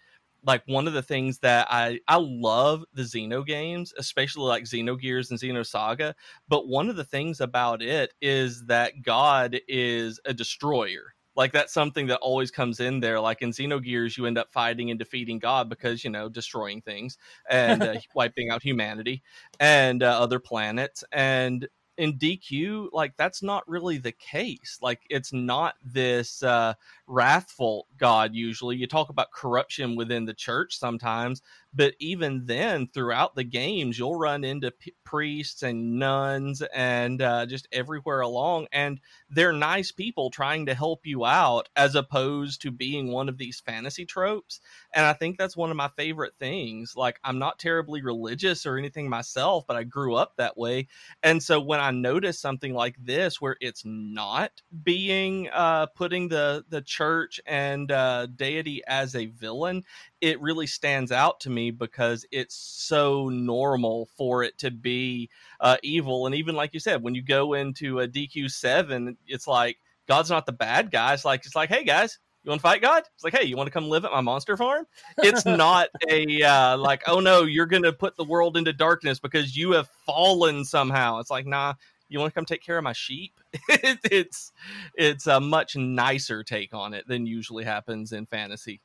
like 0.45 0.63
one 0.67 0.87
of 0.87 0.93
the 0.93 1.01
things 1.01 1.39
that 1.39 1.67
I 1.69 1.99
I 2.07 2.17
love 2.17 2.83
the 2.93 3.03
Xeno 3.03 3.45
games, 3.45 3.93
especially 3.97 4.45
like 4.45 4.63
Xenogears 4.63 5.29
and 5.31 5.39
Xenosaga. 5.39 6.13
But 6.47 6.67
one 6.67 6.89
of 6.89 6.95
the 6.95 7.03
things 7.03 7.41
about 7.41 7.81
it 7.81 8.13
is 8.21 8.65
that 8.65 9.01
God 9.01 9.59
is 9.67 10.19
a 10.25 10.33
destroyer. 10.33 11.13
Like 11.35 11.53
that's 11.53 11.73
something 11.73 12.07
that 12.07 12.19
always 12.19 12.51
comes 12.51 12.79
in 12.79 12.99
there. 12.99 13.19
Like 13.19 13.41
in 13.41 13.51
Xenogears, 13.51 14.17
you 14.17 14.25
end 14.25 14.37
up 14.37 14.51
fighting 14.51 14.89
and 14.89 14.99
defeating 14.99 15.39
God 15.39 15.69
because 15.69 16.03
you 16.03 16.09
know 16.09 16.29
destroying 16.29 16.81
things 16.81 17.17
and 17.49 17.81
uh, 17.81 17.95
wiping 18.15 18.49
out 18.49 18.63
humanity 18.63 19.23
and 19.59 20.03
uh, 20.03 20.19
other 20.19 20.39
planets. 20.39 21.03
And 21.11 21.67
in 21.99 22.17
DQ, 22.17 22.89
like 22.93 23.15
that's 23.17 23.43
not 23.43 23.67
really 23.67 23.97
the 23.97 24.13
case. 24.13 24.79
Like 24.81 25.01
it's 25.09 25.33
not 25.33 25.75
this 25.83 26.41
uh, 26.41 26.73
wrathful 27.09 27.87
God. 27.97 28.35
Usually, 28.35 28.77
you 28.77 28.87
talk 28.87 29.09
about 29.09 29.31
corruption 29.33 29.95
within 29.97 30.25
the 30.25 30.33
church 30.33 30.77
sometimes, 30.77 31.41
but 31.73 31.95
even 31.99 32.45
then, 32.45 32.87
throughout 32.93 33.35
the 33.35 33.43
games, 33.43 33.99
you'll 33.99 34.15
run 34.15 34.43
into 34.43 34.71
p- 34.71 34.93
priests 35.03 35.63
and 35.63 35.99
nuns 35.99 36.61
and 36.73 37.21
uh, 37.21 37.45
just 37.45 37.67
everywhere 37.71 38.21
along, 38.21 38.67
and 38.71 38.99
they're 39.29 39.53
nice 39.53 39.91
people 39.91 40.29
trying 40.29 40.65
to 40.67 40.73
help 40.73 41.05
you 41.05 41.25
out, 41.25 41.67
as 41.75 41.95
opposed 41.95 42.61
to 42.61 42.71
being 42.71 43.11
one 43.11 43.27
of 43.27 43.37
these 43.37 43.59
fantasy 43.59 44.05
tropes. 44.05 44.61
And 44.93 45.05
I 45.05 45.13
think 45.13 45.37
that's 45.37 45.57
one 45.57 45.71
of 45.71 45.77
my 45.77 45.89
favorite 45.97 46.33
things. 46.39 46.93
Like, 46.95 47.19
I'm 47.23 47.39
not 47.39 47.59
terribly 47.59 48.01
religious 48.01 48.65
or 48.65 48.77
anything 48.77 49.09
myself, 49.09 49.65
but 49.67 49.77
I 49.77 49.83
grew 49.83 50.15
up 50.15 50.35
that 50.37 50.57
way, 50.57 50.87
and 51.23 51.41
so 51.41 51.59
when 51.59 51.79
I 51.79 51.91
notice 51.91 52.39
something 52.39 52.73
like 52.73 52.95
this, 53.03 53.41
where 53.41 53.57
it's 53.59 53.83
not 53.85 54.61
being 54.83 55.49
uh, 55.49 55.87
putting 55.87 56.29
the 56.29 56.63
the 56.69 56.81
church 56.99 57.39
and 57.45 57.93
uh, 57.93 58.25
deity 58.35 58.81
as 58.85 59.15
a 59.15 59.27
villain, 59.27 59.85
it 60.19 60.41
really 60.41 60.67
stands 60.67 61.13
out 61.13 61.39
to 61.39 61.49
me 61.49 61.71
because 61.71 62.25
it's 62.29 62.55
so 62.55 63.29
normal 63.29 64.09
for 64.17 64.43
it 64.43 64.57
to 64.57 64.69
be 64.69 65.29
uh, 65.61 65.77
evil. 65.81 66.25
And 66.25 66.35
even 66.35 66.55
like 66.55 66.73
you 66.73 66.81
said, 66.81 67.01
when 67.01 67.15
you 67.15 67.21
go 67.21 67.53
into 67.53 68.01
a 68.01 68.07
DQ 68.07 68.51
seven, 68.51 69.15
it's 69.27 69.47
like 69.47 69.77
God's 70.09 70.29
not 70.29 70.45
the 70.45 70.51
bad 70.51 70.91
guy. 70.91 71.13
It's 71.13 71.23
like 71.23 71.45
it's 71.45 71.55
like, 71.55 71.69
hey 71.69 71.85
guys, 71.85 72.19
you 72.43 72.49
want 72.49 72.59
to 72.59 72.63
fight 72.63 72.81
God? 72.81 73.03
It's 73.15 73.23
like, 73.23 73.33
hey, 73.33 73.45
you 73.45 73.55
want 73.55 73.67
to 73.67 73.71
come 73.71 73.87
live 73.87 74.03
at 74.03 74.11
my 74.11 74.19
monster 74.19 74.57
farm? 74.57 74.85
It's 75.19 75.45
not 75.45 75.87
a 76.09 76.43
uh, 76.43 76.77
like, 76.77 77.03
oh 77.07 77.21
no, 77.21 77.43
you're 77.43 77.65
gonna 77.65 77.93
put 77.93 78.17
the 78.17 78.25
world 78.25 78.57
into 78.57 78.73
darkness 78.73 79.19
because 79.19 79.55
you 79.55 79.71
have 79.71 79.87
fallen 80.05 80.65
somehow. 80.65 81.19
It's 81.19 81.31
like, 81.31 81.45
nah, 81.45 81.75
you 82.09 82.19
want 82.19 82.31
to 82.31 82.35
come 82.35 82.45
take 82.45 82.63
care 82.63 82.77
of 82.77 82.83
my 82.83 82.93
sheep? 82.93 83.33
it's 83.69 84.51
it's 84.95 85.27
a 85.27 85.39
much 85.39 85.75
nicer 85.75 86.43
take 86.43 86.73
on 86.73 86.93
it 86.93 87.07
than 87.07 87.25
usually 87.25 87.63
happens 87.63 88.11
in 88.11 88.25
fantasy. 88.25 88.81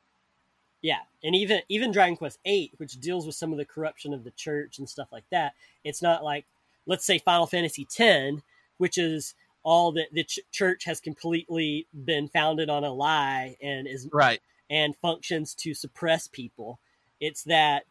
Yeah, 0.81 0.99
and 1.23 1.35
even 1.35 1.61
even 1.67 1.91
Dragon 1.91 2.15
Quest 2.15 2.39
Eight, 2.45 2.71
which 2.77 2.99
deals 2.99 3.25
with 3.25 3.35
some 3.35 3.51
of 3.51 3.57
the 3.57 3.65
corruption 3.65 4.13
of 4.13 4.23
the 4.23 4.31
church 4.31 4.77
and 4.77 4.87
stuff 4.87 5.07
like 5.11 5.25
that, 5.31 5.53
it's 5.83 6.01
not 6.01 6.23
like 6.23 6.45
let's 6.85 7.05
say 7.05 7.17
Final 7.17 7.47
Fantasy 7.47 7.87
X, 7.99 8.41
which 8.77 8.97
is 8.97 9.33
all 9.63 9.91
that 9.93 10.13
the 10.13 10.23
ch- 10.23 10.39
church 10.51 10.83
has 10.85 10.99
completely 10.99 11.87
been 12.05 12.27
founded 12.27 12.69
on 12.69 12.83
a 12.83 12.93
lie 12.93 13.57
and 13.61 13.87
is 13.87 14.07
right 14.13 14.39
and 14.69 14.95
functions 14.97 15.53
to 15.55 15.73
suppress 15.73 16.27
people. 16.27 16.79
It's 17.19 17.43
that 17.43 17.85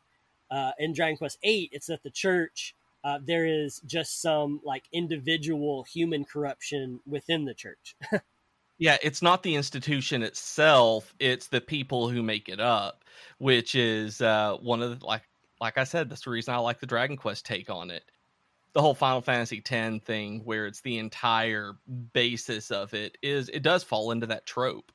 uh, 0.50 0.72
in 0.78 0.92
Dragon 0.92 1.16
Quest 1.16 1.38
Eight, 1.42 1.70
it's 1.72 1.86
that 1.86 2.02
the 2.02 2.10
church 2.10 2.74
uh, 3.04 3.18
there 3.22 3.46
is 3.46 3.80
just 3.84 4.22
some 4.22 4.60
like 4.64 4.84
individual 4.92 5.84
human 5.84 6.24
corruption 6.24 7.00
within 7.06 7.44
the 7.44 7.54
church. 7.54 7.94
yeah, 8.78 8.96
it's 9.02 9.20
not 9.20 9.42
the 9.42 9.54
institution 9.54 10.22
itself; 10.22 11.14
it's 11.20 11.48
the 11.48 11.60
people 11.60 12.08
who 12.08 12.22
make 12.22 12.48
it 12.48 12.60
up, 12.60 13.04
which 13.38 13.74
is 13.74 14.22
uh, 14.22 14.56
one 14.56 14.82
of 14.82 14.98
the, 14.98 15.06
like 15.06 15.22
like 15.60 15.76
I 15.76 15.84
said, 15.84 16.08
that's 16.08 16.24
the 16.24 16.30
reason 16.30 16.54
I 16.54 16.58
like 16.58 16.80
the 16.80 16.86
Dragon 16.86 17.16
Quest 17.16 17.44
take 17.44 17.68
on 17.68 17.90
it. 17.90 18.04
The 18.72 18.80
whole 18.80 18.94
Final 18.94 19.20
Fantasy 19.20 19.62
X 19.64 20.04
thing, 20.04 20.40
where 20.44 20.66
it's 20.66 20.80
the 20.80 20.98
entire 20.98 21.74
basis 22.12 22.70
of 22.70 22.94
it, 22.94 23.18
is 23.22 23.50
it 23.50 23.62
does 23.62 23.84
fall 23.84 24.10
into 24.10 24.26
that 24.28 24.46
trope. 24.46 24.90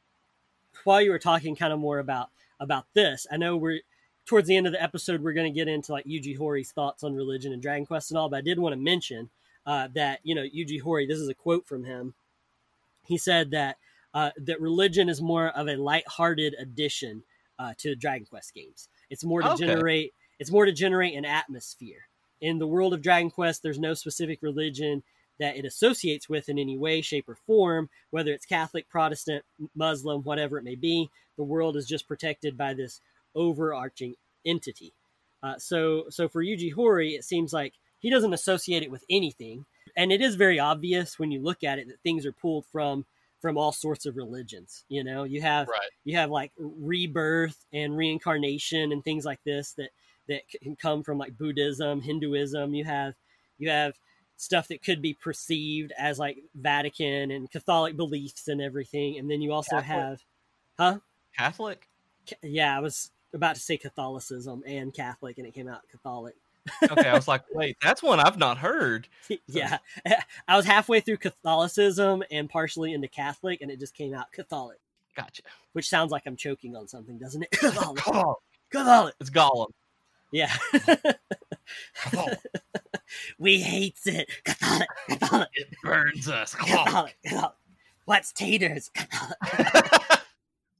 While 0.83 1.01
you 1.01 1.11
were 1.11 1.19
talking, 1.19 1.55
kind 1.55 1.71
of 1.71 1.79
more 1.79 1.99
about 1.99 2.29
about 2.59 2.85
this, 2.95 3.27
I 3.31 3.37
know 3.37 3.55
we're 3.55 3.81
towards 4.29 4.47
the 4.47 4.55
end 4.55 4.67
of 4.67 4.73
the 4.73 4.81
episode, 4.81 5.23
we're 5.23 5.33
going 5.33 5.51
to 5.51 5.59
get 5.59 5.67
into 5.67 5.91
like 5.91 6.05
Yuji 6.05 6.37
Horii's 6.37 6.71
thoughts 6.71 7.03
on 7.03 7.15
religion 7.15 7.51
and 7.51 7.63
Dragon 7.63 7.87
Quest 7.87 8.11
and 8.11 8.17
all. 8.17 8.29
But 8.29 8.37
I 8.37 8.41
did 8.41 8.59
want 8.59 8.73
to 8.73 8.79
mention 8.79 9.31
uh, 9.65 9.87
that 9.95 10.19
you 10.21 10.35
know 10.35 10.43
Yuji 10.43 10.81
Horii. 10.81 11.07
This 11.07 11.17
is 11.17 11.27
a 11.27 11.33
quote 11.33 11.67
from 11.67 11.83
him. 11.83 12.13
He 13.03 13.17
said 13.17 13.49
that 13.51 13.77
uh, 14.13 14.29
that 14.37 14.61
religion 14.61 15.09
is 15.09 15.19
more 15.19 15.47
of 15.49 15.67
a 15.67 15.75
light-hearted 15.75 16.55
addition 16.59 17.23
uh, 17.57 17.73
to 17.79 17.95
Dragon 17.95 18.27
Quest 18.29 18.53
games. 18.53 18.87
It's 19.09 19.23
more 19.23 19.41
to 19.41 19.53
okay. 19.53 19.65
generate. 19.65 20.13
It's 20.37 20.51
more 20.51 20.65
to 20.65 20.71
generate 20.71 21.15
an 21.15 21.25
atmosphere. 21.25 22.07
In 22.39 22.59
the 22.59 22.67
world 22.67 22.93
of 22.93 23.01
Dragon 23.01 23.31
Quest, 23.31 23.63
there's 23.63 23.79
no 23.79 23.95
specific 23.95 24.43
religion 24.43 25.01
that 25.39 25.57
it 25.57 25.65
associates 25.65 26.29
with 26.29 26.49
in 26.49 26.59
any 26.59 26.77
way, 26.77 27.01
shape, 27.01 27.27
or 27.27 27.35
form, 27.35 27.89
whether 28.11 28.31
it's 28.31 28.45
Catholic, 28.45 28.87
Protestant, 28.89 29.43
Muslim, 29.75 30.21
whatever 30.21 30.59
it 30.59 30.63
may 30.63 30.75
be. 30.75 31.09
The 31.35 31.43
world 31.43 31.77
is 31.77 31.87
just 31.87 32.07
protected 32.07 32.57
by 32.57 32.75
this 32.75 33.01
overarching 33.35 34.15
entity. 34.45 34.93
Uh, 35.41 35.57
so, 35.57 36.05
so 36.09 36.27
for 36.27 36.43
Yuji 36.43 36.73
Horii, 36.73 37.15
it 37.15 37.23
seems 37.23 37.53
like 37.53 37.73
he 37.99 38.09
doesn't 38.09 38.33
associate 38.33 38.83
it 38.83 38.91
with 38.91 39.03
anything, 39.09 39.65
and 39.95 40.11
it 40.11 40.21
is 40.21 40.35
very 40.35 40.59
obvious 40.59 41.19
when 41.19 41.31
you 41.31 41.41
look 41.41 41.63
at 41.63 41.79
it 41.79 41.87
that 41.87 42.01
things 42.01 42.25
are 42.25 42.31
pulled 42.31 42.65
from 42.65 43.05
from 43.41 43.57
all 43.57 43.71
sorts 43.71 44.05
of 44.05 44.17
religions. 44.17 44.83
You 44.89 45.03
know, 45.03 45.23
you 45.23 45.41
have 45.41 45.67
right. 45.67 45.89
you 46.03 46.17
have 46.17 46.29
like 46.29 46.51
rebirth 46.57 47.65
and 47.71 47.95
reincarnation 47.95 48.91
and 48.91 49.03
things 49.03 49.25
like 49.25 49.43
this 49.43 49.73
that 49.73 49.89
that 50.27 50.41
can 50.61 50.75
come 50.75 51.03
from 51.03 51.17
like 51.17 51.37
Buddhism, 51.37 52.01
Hinduism. 52.01 52.73
You 52.73 52.85
have 52.85 53.15
you 53.57 53.69
have 53.69 53.93
stuff 54.37 54.69
that 54.69 54.81
could 54.81 55.01
be 55.01 55.13
perceived 55.13 55.91
as 55.97 56.17
like 56.17 56.37
Vatican 56.55 57.31
and 57.31 57.51
Catholic 57.51 57.97
beliefs 57.97 58.47
and 58.47 58.61
everything, 58.61 59.17
and 59.17 59.29
then 59.29 59.41
you 59.41 59.51
also 59.51 59.81
Catholic. 59.81 59.85
have, 59.85 60.23
huh? 60.77 60.99
Catholic. 61.37 61.87
Yeah, 62.43 62.75
I 62.75 62.79
was 62.79 63.11
about 63.33 63.55
to 63.55 63.61
say 63.61 63.77
Catholicism 63.77 64.63
and 64.65 64.93
Catholic, 64.93 65.37
and 65.37 65.47
it 65.47 65.53
came 65.53 65.67
out 65.67 65.81
Catholic. 65.91 66.35
okay, 66.83 67.09
I 67.09 67.13
was 67.13 67.27
like, 67.27 67.43
wait, 67.53 67.77
that's 67.81 68.03
one 68.03 68.19
I've 68.19 68.37
not 68.37 68.57
heard. 68.57 69.07
yeah, 69.47 69.77
I 70.47 70.57
was 70.57 70.65
halfway 70.65 70.99
through 70.99 71.17
Catholicism 71.17 72.23
and 72.31 72.49
partially 72.49 72.93
into 72.93 73.07
Catholic, 73.07 73.61
and 73.61 73.71
it 73.71 73.79
just 73.79 73.93
came 73.95 74.13
out 74.13 74.31
Catholic. 74.31 74.79
Gotcha. 75.15 75.43
Which 75.73 75.89
sounds 75.89 76.11
like 76.11 76.23
I'm 76.25 76.35
choking 76.35 76.75
on 76.75 76.87
something, 76.87 77.17
doesn't 77.17 77.43
it? 77.43 77.51
Catholic. 77.51 78.03
Catholic. 78.71 79.15
It's 79.19 79.29
Gollum. 79.29 79.67
Yeah. 80.31 80.53
we 83.39 83.59
hates 83.59 84.05
it. 84.07 84.29
Catholic. 84.43 84.87
Catholic. 85.09 85.49
It 85.55 85.67
burns 85.83 86.29
us. 86.29 86.53
Catholic. 86.53 87.17
Catholic. 87.23 87.53
What's 88.05 88.31
taters? 88.31 88.91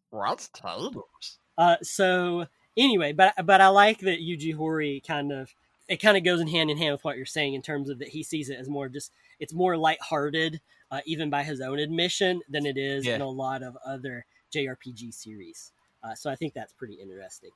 What's 0.09 0.49
taters? 0.49 1.39
Uh, 1.59 1.75
so 1.83 2.47
anyway, 2.77 3.11
but 3.11 3.33
but 3.45 3.59
I 3.59 3.67
like 3.67 3.99
that 3.99 4.21
Yuji 4.21 4.55
Horii 4.55 5.05
kind 5.05 5.31
of 5.33 5.53
it 5.89 5.97
kind 5.97 6.15
of 6.15 6.23
goes 6.23 6.39
in 6.39 6.47
hand 6.47 6.71
in 6.71 6.77
hand 6.77 6.93
with 6.93 7.03
what 7.03 7.17
you're 7.17 7.25
saying 7.25 7.53
in 7.53 7.61
terms 7.61 7.89
of 7.89 7.99
that 7.99 8.07
he 8.07 8.23
sees 8.23 8.49
it 8.49 8.57
as 8.57 8.69
more 8.69 8.87
just 8.87 9.11
it's 9.39 9.53
more 9.53 9.75
lighthearted, 9.75 10.61
uh, 10.89 11.01
even 11.05 11.29
by 11.29 11.43
his 11.43 11.59
own 11.59 11.77
admission, 11.77 12.41
than 12.49 12.65
it 12.65 12.77
is 12.77 13.05
yeah. 13.05 13.15
in 13.15 13.21
a 13.21 13.29
lot 13.29 13.61
of 13.61 13.77
other 13.85 14.25
JRPG 14.55 15.13
series. 15.13 15.73
Uh, 16.01 16.15
so 16.15 16.31
I 16.31 16.35
think 16.35 16.53
that's 16.53 16.71
pretty 16.71 16.95
interesting. 16.95 17.51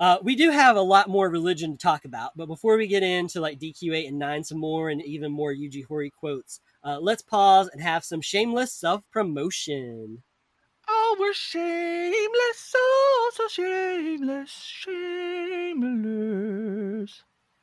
Uh, 0.00 0.18
we 0.22 0.34
do 0.34 0.50
have 0.50 0.76
a 0.76 0.80
lot 0.82 1.08
more 1.08 1.30
religion 1.30 1.70
to 1.72 1.78
talk 1.78 2.04
about, 2.04 2.36
but 2.36 2.46
before 2.46 2.76
we 2.76 2.88
get 2.88 3.04
into 3.04 3.40
like 3.40 3.60
DQ8 3.60 4.08
and 4.08 4.18
9 4.18 4.42
some 4.42 4.58
more 4.58 4.90
and 4.90 5.00
even 5.04 5.30
more 5.30 5.54
Yuji 5.54 5.86
Horii 5.86 6.10
quotes, 6.12 6.60
uh, 6.82 6.98
let's 7.00 7.22
pause 7.22 7.68
and 7.72 7.80
have 7.80 8.04
some 8.04 8.20
shameless 8.20 8.72
self 8.72 9.02
promotion. 9.12 10.24
Oh, 10.88 11.16
we're 11.18 11.32
shameless, 11.32 12.58
so, 12.58 12.78
so 13.32 13.48
shameless, 13.48 14.50
shameless. 14.50 15.72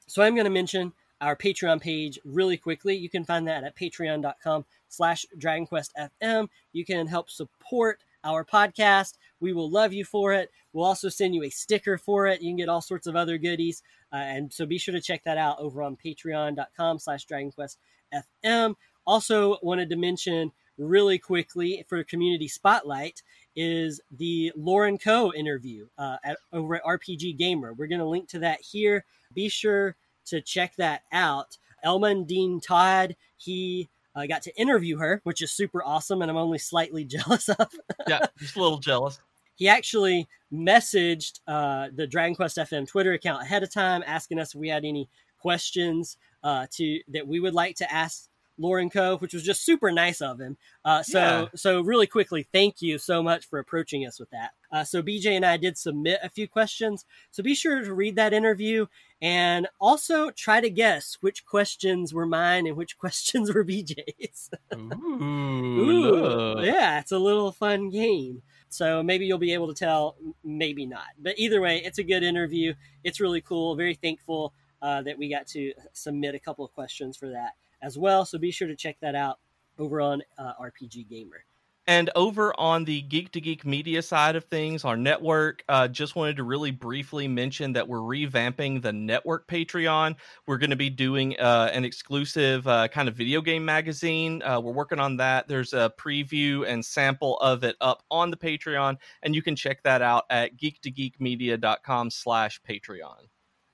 So 0.07 0.23
I'm 0.23 0.35
going 0.35 0.45
to 0.45 0.51
mention 0.51 0.93
our 1.21 1.35
Patreon 1.35 1.79
page 1.81 2.19
really 2.25 2.57
quickly. 2.57 2.95
You 2.95 3.09
can 3.09 3.23
find 3.23 3.47
that 3.47 3.63
at 3.63 3.77
patreon.com 3.77 4.65
slash 4.89 5.25
dragonquestfm. 5.37 6.49
You 6.73 6.85
can 6.85 7.07
help 7.07 7.29
support 7.29 8.03
our 8.23 8.43
podcast. 8.43 9.17
We 9.39 9.53
will 9.53 9.69
love 9.69 9.93
you 9.93 10.03
for 10.05 10.33
it. 10.33 10.51
We'll 10.73 10.85
also 10.85 11.09
send 11.09 11.35
you 11.35 11.43
a 11.43 11.49
sticker 11.49 11.97
for 11.97 12.27
it. 12.27 12.41
You 12.41 12.49
can 12.49 12.57
get 12.57 12.69
all 12.69 12.81
sorts 12.81 13.07
of 13.07 13.15
other 13.15 13.37
goodies. 13.37 13.83
Uh, 14.11 14.17
and 14.17 14.51
so 14.51 14.65
be 14.65 14.77
sure 14.77 14.93
to 14.93 15.01
check 15.01 15.23
that 15.23 15.37
out 15.37 15.59
over 15.59 15.83
on 15.83 15.95
patreon.com 15.95 16.99
slash 16.99 17.25
dragonquestfm. 17.27 18.75
Also 19.05 19.57
wanted 19.61 19.89
to 19.89 19.95
mention 19.95 20.51
really 20.77 21.17
quickly 21.17 21.85
for 21.87 22.03
community 22.03 22.47
spotlight 22.47 23.21
is 23.55 24.01
the 24.11 24.51
Lauren 24.55 24.97
Coe 24.97 25.33
interview 25.33 25.87
uh, 25.97 26.17
at, 26.23 26.37
over 26.53 26.75
at 26.75 26.83
RPG 26.83 27.37
Gamer. 27.37 27.73
We're 27.73 27.87
going 27.87 27.99
to 27.99 28.05
link 28.05 28.29
to 28.29 28.39
that 28.39 28.61
here. 28.61 29.03
Be 29.33 29.49
sure 29.49 29.95
to 30.25 30.41
check 30.41 30.75
that 30.77 31.03
out. 31.11 31.57
Elman 31.83 32.25
Dean 32.25 32.61
Todd, 32.61 33.15
he 33.37 33.89
uh, 34.15 34.25
got 34.25 34.41
to 34.43 34.55
interview 34.55 34.97
her, 34.97 35.21
which 35.23 35.41
is 35.41 35.51
super 35.51 35.83
awesome, 35.83 36.21
and 36.21 36.29
I'm 36.29 36.37
only 36.37 36.59
slightly 36.59 37.03
jealous 37.05 37.49
of. 37.49 37.67
yeah, 38.07 38.25
just 38.37 38.55
a 38.55 38.61
little 38.61 38.77
jealous. 38.77 39.19
He 39.55 39.67
actually 39.67 40.27
messaged 40.51 41.39
uh, 41.47 41.89
the 41.93 42.07
Dragon 42.07 42.35
Quest 42.35 42.57
FM 42.57 42.87
Twitter 42.87 43.13
account 43.13 43.43
ahead 43.43 43.63
of 43.63 43.71
time, 43.71 44.03
asking 44.05 44.39
us 44.39 44.55
if 44.55 44.59
we 44.59 44.69
had 44.69 44.85
any 44.85 45.07
questions 45.39 46.17
uh, 46.43 46.67
to 46.71 46.99
that 47.09 47.27
we 47.27 47.39
would 47.39 47.53
like 47.53 47.75
to 47.75 47.91
ask 47.91 48.27
Lauren 48.61 48.89
Coe, 48.89 49.17
which 49.17 49.33
was 49.33 49.43
just 49.43 49.65
super 49.65 49.91
nice 49.91 50.21
of 50.21 50.39
him. 50.39 50.57
Uh, 50.85 51.03
so, 51.03 51.19
yeah. 51.19 51.45
so 51.55 51.81
really 51.81 52.07
quickly, 52.07 52.47
thank 52.51 52.81
you 52.81 52.97
so 52.97 53.21
much 53.23 53.47
for 53.47 53.59
approaching 53.59 54.05
us 54.05 54.19
with 54.19 54.29
that. 54.29 54.51
Uh, 54.71 54.83
so, 54.83 55.01
BJ 55.01 55.35
and 55.35 55.45
I 55.45 55.57
did 55.57 55.77
submit 55.77 56.19
a 56.23 56.29
few 56.29 56.47
questions. 56.47 57.05
So, 57.31 57.43
be 57.43 57.55
sure 57.55 57.83
to 57.83 57.93
read 57.93 58.15
that 58.15 58.33
interview 58.33 58.85
and 59.21 59.67
also 59.79 60.31
try 60.31 60.61
to 60.61 60.69
guess 60.69 61.17
which 61.21 61.45
questions 61.45 62.13
were 62.13 62.25
mine 62.25 62.67
and 62.67 62.77
which 62.77 62.97
questions 62.99 63.53
were 63.53 63.65
BJ's. 63.65 64.49
Ooh, 64.73 64.93
Ooh 64.93 66.31
yeah, 66.63 66.99
it's 66.99 67.11
a 67.11 67.19
little 67.19 67.51
fun 67.51 67.89
game. 67.89 68.41
So 68.69 69.03
maybe 69.03 69.25
you'll 69.25 69.37
be 69.37 69.53
able 69.53 69.67
to 69.67 69.73
tell, 69.73 70.15
maybe 70.43 70.85
not. 70.85 71.07
But 71.19 71.37
either 71.37 71.61
way, 71.61 71.81
it's 71.83 71.97
a 71.97 72.03
good 72.03 72.23
interview. 72.23 72.73
It's 73.03 73.19
really 73.19 73.41
cool. 73.41 73.75
Very 73.75 73.95
thankful 73.95 74.53
uh, 74.81 75.01
that 75.03 75.17
we 75.17 75.29
got 75.29 75.47
to 75.47 75.73
submit 75.93 76.35
a 76.35 76.39
couple 76.39 76.65
of 76.65 76.71
questions 76.71 77.17
for 77.17 77.29
that 77.29 77.51
as 77.81 77.97
well. 77.97 78.25
So 78.25 78.37
be 78.37 78.51
sure 78.51 78.67
to 78.67 78.75
check 78.75 78.97
that 79.01 79.15
out 79.15 79.39
over 79.77 80.01
on 80.01 80.21
uh, 80.37 80.53
RPG 80.61 81.09
Gamer. 81.09 81.45
And 81.87 82.11
over 82.15 82.57
on 82.59 82.85
the 82.85 83.01
Geek 83.01 83.31
to 83.31 83.41
Geek 83.41 83.65
media 83.65 84.03
side 84.03 84.35
of 84.35 84.43
things, 84.45 84.85
our 84.85 84.95
network, 84.95 85.63
uh, 85.67 85.87
just 85.87 86.15
wanted 86.15 86.35
to 86.37 86.43
really 86.43 86.69
briefly 86.69 87.27
mention 87.27 87.73
that 87.73 87.87
we're 87.87 87.97
revamping 87.97 88.83
the 88.83 88.93
network 88.93 89.47
Patreon. 89.47 90.15
We're 90.45 90.59
going 90.59 90.69
to 90.69 90.75
be 90.75 90.91
doing 90.91 91.37
uh, 91.39 91.71
an 91.73 91.83
exclusive 91.83 92.67
uh, 92.67 92.87
kind 92.87 93.09
of 93.09 93.15
video 93.15 93.41
game 93.41 93.65
magazine. 93.65 94.43
Uh, 94.43 94.59
we're 94.61 94.73
working 94.73 94.99
on 94.99 95.17
that. 95.17 95.47
There's 95.47 95.73
a 95.73 95.91
preview 95.99 96.67
and 96.67 96.85
sample 96.85 97.39
of 97.39 97.63
it 97.63 97.77
up 97.81 98.03
on 98.11 98.29
the 98.29 98.37
Patreon, 98.37 98.97
and 99.23 99.33
you 99.33 99.41
can 99.41 99.55
check 99.55 99.81
that 99.83 100.03
out 100.03 100.25
at 100.29 100.57
geektogeekmedia.com 100.57 102.11
slash 102.11 102.61
Patreon. 102.61 103.30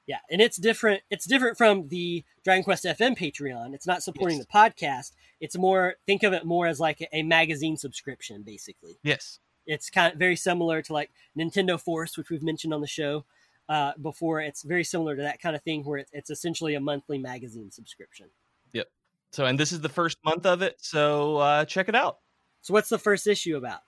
Yeah, 0.07 0.19
and 0.31 0.41
it's 0.41 0.55
different. 0.55 1.03
It's 1.11 1.25
different 1.25 1.57
from 1.57 1.89
the 1.89 2.23
Dragon 2.45 2.63
Quest 2.63 2.85
FM 2.85 3.17
Patreon. 3.17 3.73
It's 3.73 3.85
not 3.85 4.01
supporting 4.01 4.37
yes. 4.37 4.47
the 4.49 4.57
podcast. 4.57 5.11
It's 5.41 5.57
more 5.57 5.95
think 6.05 6.23
of 6.23 6.31
it 6.31 6.45
more 6.45 6.65
as 6.65 6.79
like 6.79 7.01
a, 7.01 7.17
a, 7.17 7.23
magazine 7.23 7.75
subscription, 7.75 8.41
basically. 8.41 8.97
Yes, 9.03 9.39
it's 9.65 9.89
kind 9.89 10.13
of 10.13 10.17
very 10.17 10.37
similar 10.37 10.81
to 10.81 10.93
like 10.93 11.11
Nintendo 11.37 11.79
Force, 11.79 12.17
which 12.17 12.29
we've 12.29 12.41
mentioned 12.41 12.73
on 12.73 12.79
the 12.79 12.87
show 12.87 13.25
uh, 13.67 13.91
before. 14.01 14.39
It's 14.39 14.63
very 14.63 14.85
similar 14.85 15.17
to 15.17 15.21
that 15.23 15.41
kind 15.41 15.57
of 15.57 15.61
thing, 15.63 15.83
where 15.83 15.99
it's, 15.99 16.11
it's 16.13 16.29
essentially 16.29 16.75
a 16.75 16.79
monthly 16.79 17.17
magazine 17.17 17.69
subscription. 17.69 18.27
Yep. 18.71 18.87
So, 19.31 19.45
and 19.45 19.59
this 19.59 19.73
is 19.73 19.81
the 19.81 19.89
first 19.89 20.17
month 20.23 20.45
of 20.45 20.61
it, 20.61 20.77
so 20.79 21.37
uh, 21.37 21.65
check 21.65 21.89
it 21.89 21.95
out. 21.95 22.19
So, 22.61 22.73
what's 22.73 22.89
the 22.89 22.97
first 22.97 23.27
issue 23.27 23.57
about? 23.57 23.81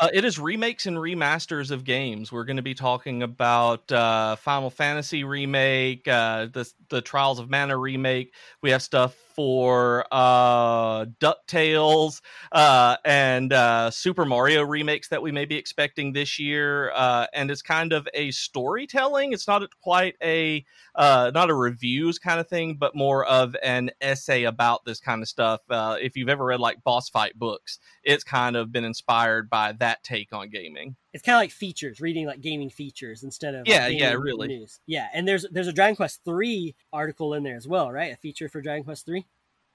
Uh, 0.00 0.08
it 0.12 0.24
is 0.24 0.38
remakes 0.38 0.86
and 0.86 0.96
remasters 0.96 1.72
of 1.72 1.82
games. 1.84 2.30
We're 2.30 2.44
going 2.44 2.56
to 2.58 2.62
be 2.62 2.74
talking 2.74 3.22
about 3.24 3.90
uh, 3.90 4.36
Final 4.36 4.70
Fantasy 4.70 5.24
remake, 5.24 6.06
uh, 6.06 6.46
the 6.46 6.70
the 6.88 7.00
Trials 7.00 7.40
of 7.40 7.50
Mana 7.50 7.76
remake. 7.76 8.32
We 8.62 8.70
have 8.70 8.82
stuff 8.82 9.16
for 9.38 10.04
uh, 10.10 11.04
Ducktales 11.20 12.22
uh, 12.50 12.96
and 13.04 13.52
uh, 13.52 13.88
Super 13.88 14.24
Mario 14.24 14.64
remakes 14.64 15.10
that 15.10 15.22
we 15.22 15.30
may 15.30 15.44
be 15.44 15.54
expecting 15.54 16.12
this 16.12 16.40
year. 16.40 16.90
Uh, 16.90 17.26
and 17.32 17.48
it's 17.48 17.62
kind 17.62 17.92
of 17.92 18.08
a 18.14 18.32
storytelling. 18.32 19.32
It's 19.32 19.46
not 19.46 19.62
quite 19.80 20.16
a 20.20 20.64
uh, 20.96 21.30
not 21.32 21.50
a 21.50 21.54
reviews 21.54 22.18
kind 22.18 22.40
of 22.40 22.48
thing, 22.48 22.78
but 22.80 22.96
more 22.96 23.24
of 23.26 23.54
an 23.62 23.92
essay 24.00 24.42
about 24.42 24.84
this 24.84 24.98
kind 24.98 25.22
of 25.22 25.28
stuff. 25.28 25.60
Uh, 25.70 25.96
if 26.00 26.16
you've 26.16 26.28
ever 26.28 26.46
read 26.46 26.58
like 26.58 26.82
boss 26.82 27.08
fight 27.08 27.38
books, 27.38 27.78
it's 28.02 28.24
kind 28.24 28.56
of 28.56 28.72
been 28.72 28.84
inspired 28.84 29.48
by 29.48 29.70
that 29.78 30.02
take 30.02 30.32
on 30.32 30.50
gaming. 30.50 30.96
It's 31.14 31.22
kind 31.22 31.36
of 31.36 31.40
like 31.40 31.50
features, 31.50 32.00
reading 32.00 32.26
like 32.26 32.40
gaming 32.40 32.70
features 32.70 33.22
instead 33.22 33.54
of 33.54 33.66
yeah, 33.66 33.86
yeah, 33.86 34.12
really. 34.12 34.48
news. 34.48 34.80
Yeah, 34.86 35.08
and 35.14 35.26
there's 35.26 35.46
there's 35.50 35.66
a 35.66 35.72
Dragon 35.72 35.96
Quest 35.96 36.20
three 36.24 36.74
article 36.92 37.34
in 37.34 37.42
there 37.42 37.56
as 37.56 37.66
well, 37.66 37.90
right? 37.90 38.12
A 38.12 38.16
feature 38.16 38.48
for 38.48 38.60
Dragon 38.60 38.84
Quest 38.84 39.06
three. 39.06 39.26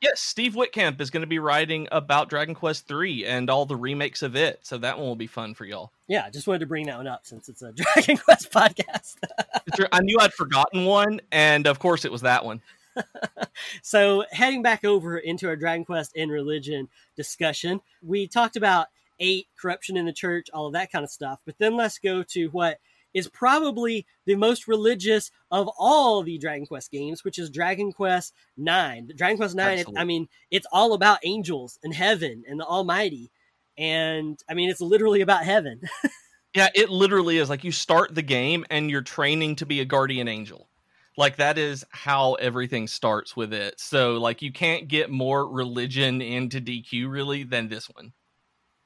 Yes, 0.04 0.20
Steve 0.20 0.54
Whitcamp 0.54 1.00
is 1.00 1.10
going 1.10 1.22
to 1.22 1.28
be 1.28 1.40
writing 1.40 1.88
about 1.90 2.30
Dragon 2.30 2.54
Quest 2.54 2.88
three 2.88 3.26
and 3.26 3.50
all 3.50 3.66
the 3.66 3.78
remakes 3.78 4.22
of 4.22 4.36
it, 4.36 4.60
so 4.62 4.78
that 4.80 4.98
one 4.98 5.08
will 5.08 5.16
be 5.16 5.28
fun 5.28 5.54
for 5.54 5.64
y'all. 5.64 5.94
Yeah, 6.08 6.30
just 6.30 6.46
wanted 6.46 6.60
to 6.60 6.66
bring 6.66 6.88
that 6.88 6.98
one 6.98 7.08
up 7.08 7.26
since 7.26 7.48
it's 7.48 7.62
a 7.62 7.72
Dragon 7.96 8.18
Quest 8.18 8.52
podcast. 8.52 9.16
I 9.94 10.02
knew 10.02 10.18
I'd 10.20 10.34
forgotten 10.34 10.84
one, 10.84 11.22
and 11.32 11.66
of 11.68 11.80
course 11.80 12.04
it 12.04 12.12
was 12.12 12.22
that 12.22 12.44
one. 12.44 12.62
so 13.82 14.26
heading 14.32 14.62
back 14.62 14.84
over 14.84 15.18
into 15.18 15.48
our 15.48 15.56
Dragon 15.56 15.86
Quest 15.86 16.12
and 16.18 16.30
religion 16.30 16.90
discussion, 17.16 17.80
we 18.02 18.28
talked 18.28 18.58
about 18.58 18.88
eight 19.24 19.48
corruption 19.60 19.98
in 19.98 20.06
the 20.06 20.14
church, 20.14 20.48
all 20.54 20.68
of 20.68 20.74
that 20.74 20.92
kind 20.92 21.04
of 21.04 21.10
stuff. 21.10 21.40
But 21.46 21.56
then 21.58 21.76
let's 21.76 21.98
go 21.98 22.22
to 22.24 22.48
what 22.48 22.80
is 23.14 23.30
probably 23.30 24.06
the 24.26 24.36
most 24.36 24.68
religious 24.68 25.32
of 25.50 25.70
all 25.80 26.24
the 26.24 26.38
Dragon 26.38 26.66
Quest 26.66 26.92
games, 26.92 27.24
which 27.24 27.40
is 27.40 27.50
Dragon 27.50 27.92
Quest 27.92 28.34
Nine. 28.58 29.10
Dragon 29.16 29.38
Quest 29.38 29.56
Nine. 29.56 29.80
It, 29.80 29.88
I 29.98 30.04
mean, 30.04 30.28
it's 30.52 30.68
all 30.72 30.94
about 30.94 31.20
angels 31.24 31.80
and 31.84 31.94
heaven 31.94 32.44
and 32.48 32.60
the 32.60 32.66
Almighty, 32.66 33.32
and 33.78 34.40
I 34.50 34.54
mean, 34.54 34.70
it's 34.70 34.82
literally 34.82 35.22
about 35.22 35.46
heaven. 35.46 35.82
Yeah, 36.56 36.70
it 36.76 36.90
literally 36.90 37.38
is 37.40 37.50
like 37.50 37.64
you 37.64 37.72
start 37.72 38.14
the 38.14 38.22
game 38.22 38.64
and 38.70 38.90
you're 38.90 39.02
training 39.02 39.56
to 39.58 39.66
be 39.66 39.80
a 39.80 39.86
guardian 39.86 40.28
angel. 40.28 40.70
Like 41.18 41.38
that 41.38 41.58
is 41.58 41.84
how 41.90 42.34
everything 42.36 42.88
starts 42.88 43.36
with 43.36 43.54
it. 43.54 43.80
So 43.80 44.18
like 44.18 44.42
you 44.42 44.52
can't 44.52 44.88
get 44.88 45.10
more 45.10 45.48
religion 45.48 46.22
into 46.22 46.62
DQ 46.62 47.10
really 47.10 47.44
than 47.44 47.70
this 47.70 47.90
one. 47.90 48.14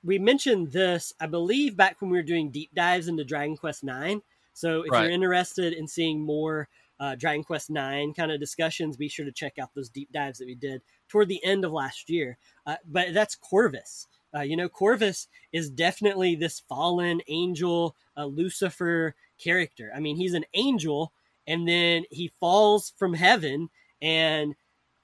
We 0.04 0.20
mentioned 0.20 0.72
this, 0.72 1.14
I 1.20 1.28
believe, 1.28 1.76
back 1.76 2.00
when 2.02 2.10
we 2.10 2.18
were 2.18 2.24
doing 2.24 2.52
deep 2.52 2.74
dives 2.74 3.08
into 3.08 3.24
Dragon 3.24 3.58
Quest 3.58 3.84
Nine. 3.84 4.22
So 4.54 4.82
if 4.84 4.92
Right. 4.92 5.04
you're 5.04 5.12
interested 5.12 5.74
in 5.74 5.88
seeing 5.88 6.22
more 6.22 6.68
uh, 7.00 7.16
Dragon 7.16 7.44
Quest 7.44 7.70
Nine 7.70 8.14
kind 8.14 8.32
of 8.32 8.40
discussions, 8.40 8.98
be 8.98 9.08
sure 9.10 9.26
to 9.26 9.32
check 9.32 9.60
out 9.60 9.70
those 9.76 9.90
deep 9.90 10.12
dives 10.12 10.40
that 10.40 10.48
we 10.48 10.56
did 10.56 10.82
toward 11.08 11.28
the 11.28 11.44
end 11.44 11.64
of 11.66 11.72
last 11.72 12.10
year. 12.10 12.38
Uh, 12.66 12.78
but 12.86 13.14
that's 13.14 13.36
Corvus. 13.36 14.08
Uh, 14.36 14.42
you 14.42 14.58
know, 14.58 14.68
Corvus 14.70 15.28
is 15.52 15.70
definitely 15.70 16.36
this 16.36 16.60
fallen 16.60 17.22
angel, 17.28 17.96
uh, 18.18 18.26
Lucifer 18.26 19.16
character. 19.38 19.92
I 19.96 20.00
mean, 20.00 20.16
he's 20.18 20.34
an 20.34 20.46
angel, 20.54 21.14
and 21.46 21.68
then 21.68 22.04
he 22.12 22.32
falls 22.40 22.94
from 22.98 23.14
heaven 23.14 23.70
and 24.02 24.56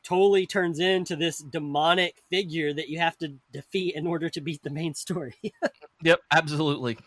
totally 0.04 0.46
turns 0.46 0.80
into 0.80 1.16
this 1.16 1.40
demonic 1.40 2.22
figure 2.30 2.74
that 2.74 2.90
you 2.90 3.00
have 3.00 3.18
to 3.20 3.36
defeat 3.52 3.96
in 3.96 4.08
order 4.08 4.30
to 4.30 4.42
beat 4.42 4.62
the 4.64 4.70
main 4.70 4.94
story. 4.94 5.36
Yep, 6.04 6.22
absolutely. 6.32 6.98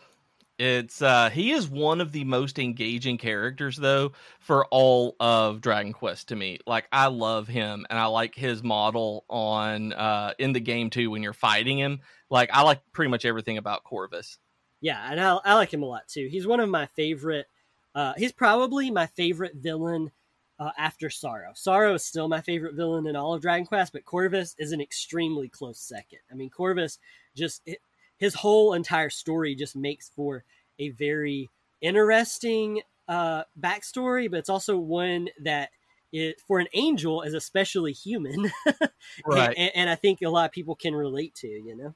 It's 0.59 1.03
uh 1.03 1.29
he 1.31 1.53
is 1.53 1.69
one 1.69 2.01
of 2.01 2.13
the 2.13 2.25
most 2.25 2.59
engaging 2.59 3.19
characters 3.19 3.77
though 3.77 4.13
for 4.41 4.67
all 4.67 5.17
of 5.21 5.61
Dragon 5.61 5.93
Quest 5.93 6.29
to 6.29 6.37
me. 6.37 6.59
Like 6.67 6.89
I 6.93 7.09
love 7.09 7.47
him 7.49 7.87
and 7.91 7.99
I 7.99 8.07
like 8.07 8.35
his 8.35 8.63
model 8.63 9.27
on 9.29 9.93
uh 9.93 10.33
in 10.39 10.53
the 10.55 10.61
game 10.61 10.91
too 10.91 11.11
when 11.11 11.23
you're 11.23 11.35
fighting 11.35 11.79
him. 11.79 12.01
Like 12.31 12.51
I 12.53 12.63
like 12.63 12.81
pretty 12.93 13.11
much 13.11 13.27
everything 13.27 13.59
about 13.59 13.85
Corvus. 13.85 14.39
yeah, 14.81 15.11
and 15.11 15.21
I, 15.21 15.37
I 15.45 15.55
like 15.55 15.73
him 15.73 15.83
a 15.83 15.87
lot 15.87 16.09
too. 16.09 16.29
He's 16.31 16.47
one 16.47 16.61
of 16.61 16.69
my 16.69 16.87
favorite. 16.87 17.47
Uh, 17.95 18.15
he's 18.17 18.33
probably 18.33 18.91
my 18.91 19.07
favorite 19.07 19.57
villain 19.57 20.11
uh, 20.59 20.71
after 20.79 21.09
Psaro. 21.09 21.53
Psaro 21.55 21.95
is 21.95 22.05
still 22.05 22.29
my 22.29 22.41
favorite 22.41 22.75
villain 22.75 23.07
in 23.07 23.17
all 23.17 23.35
of 23.35 23.43
Dragon 23.43 23.67
Quest, 23.67 23.93
but 23.93 24.05
Corvus 24.05 24.55
is 24.59 24.73
an 24.73 24.81
extremely 24.81 25.49
close 25.49 25.79
second. 25.79 26.21
I 26.31 26.35
mean, 26.35 26.51
Corvus 26.51 26.99
just 27.35 27.63
it, 27.67 27.79
his 28.19 28.35
whole 28.35 28.73
entire 28.73 29.11
story 29.11 29.55
just 29.55 29.77
makes 29.77 30.11
for 30.15 30.45
a 30.79 30.91
very 30.91 31.51
interesting 31.81 32.81
uh, 33.09 33.45
backstory, 33.61 34.31
but 34.31 34.39
it's 34.39 34.49
also 34.49 34.77
one 34.79 35.29
that 35.43 35.71
it, 36.13 36.41
for 36.47 36.59
an 36.59 36.69
angel 36.73 37.23
is 37.23 37.35
especially 37.35 37.93
human, 37.93 38.51
Right. 39.27 39.55
and, 39.57 39.71
and 39.75 39.91
I 39.91 39.97
think 39.97 40.23
a 40.23 40.29
lot 40.29 40.47
of 40.47 40.53
people 40.53 40.75
can 40.75 40.95
relate 40.95 41.35
to. 41.37 41.49
You 41.49 41.77
know. 41.77 41.95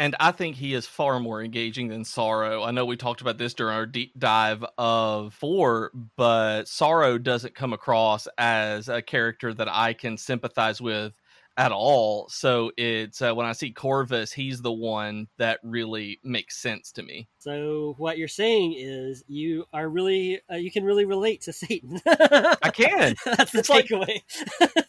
And 0.00 0.14
I 0.20 0.30
think 0.30 0.56
he 0.56 0.74
is 0.74 0.86
far 0.86 1.18
more 1.18 1.42
engaging 1.42 1.88
than 1.88 2.04
Psaro. 2.04 2.64
I 2.64 2.70
know 2.70 2.84
we 2.84 2.96
talked 2.96 3.20
about 3.20 3.36
this 3.36 3.52
during 3.52 3.74
our 3.74 3.86
deep 3.86 4.12
dive 4.16 4.64
of 4.78 5.34
four, 5.34 5.90
but 6.16 6.64
Psaro 6.64 7.20
doesn't 7.20 7.56
come 7.56 7.72
across 7.72 8.28
as 8.38 8.88
a 8.88 9.02
character 9.02 9.52
that 9.54 9.68
I 9.68 9.94
can 9.94 10.16
sympathize 10.16 10.80
with 10.80 11.14
at 11.58 11.72
all. 11.72 12.28
So 12.30 12.70
it's 12.78 13.20
uh, 13.20 13.34
when 13.34 13.44
I 13.46 13.52
see 13.52 13.72
Corvus, 13.72 14.32
he's 14.32 14.62
the 14.62 14.72
one 14.72 15.26
that 15.38 15.58
really 15.62 16.20
makes 16.22 16.56
sense 16.56 16.92
to 16.92 17.02
me. 17.02 17.28
So 17.38 17.94
what 17.98 18.16
you're 18.16 18.28
saying 18.28 18.74
is 18.78 19.24
you 19.26 19.64
are 19.72 19.88
really 19.88 20.40
uh, 20.50 20.54
you 20.56 20.70
can 20.70 20.84
really 20.84 21.04
relate 21.04 21.42
to 21.42 21.52
Satan. 21.52 22.00
I 22.06 22.70
can. 22.72 23.16
That's 23.24 23.52
the 23.52 23.58
It's 23.58 23.68
like- 23.68 23.86
takeaway. 23.86 24.20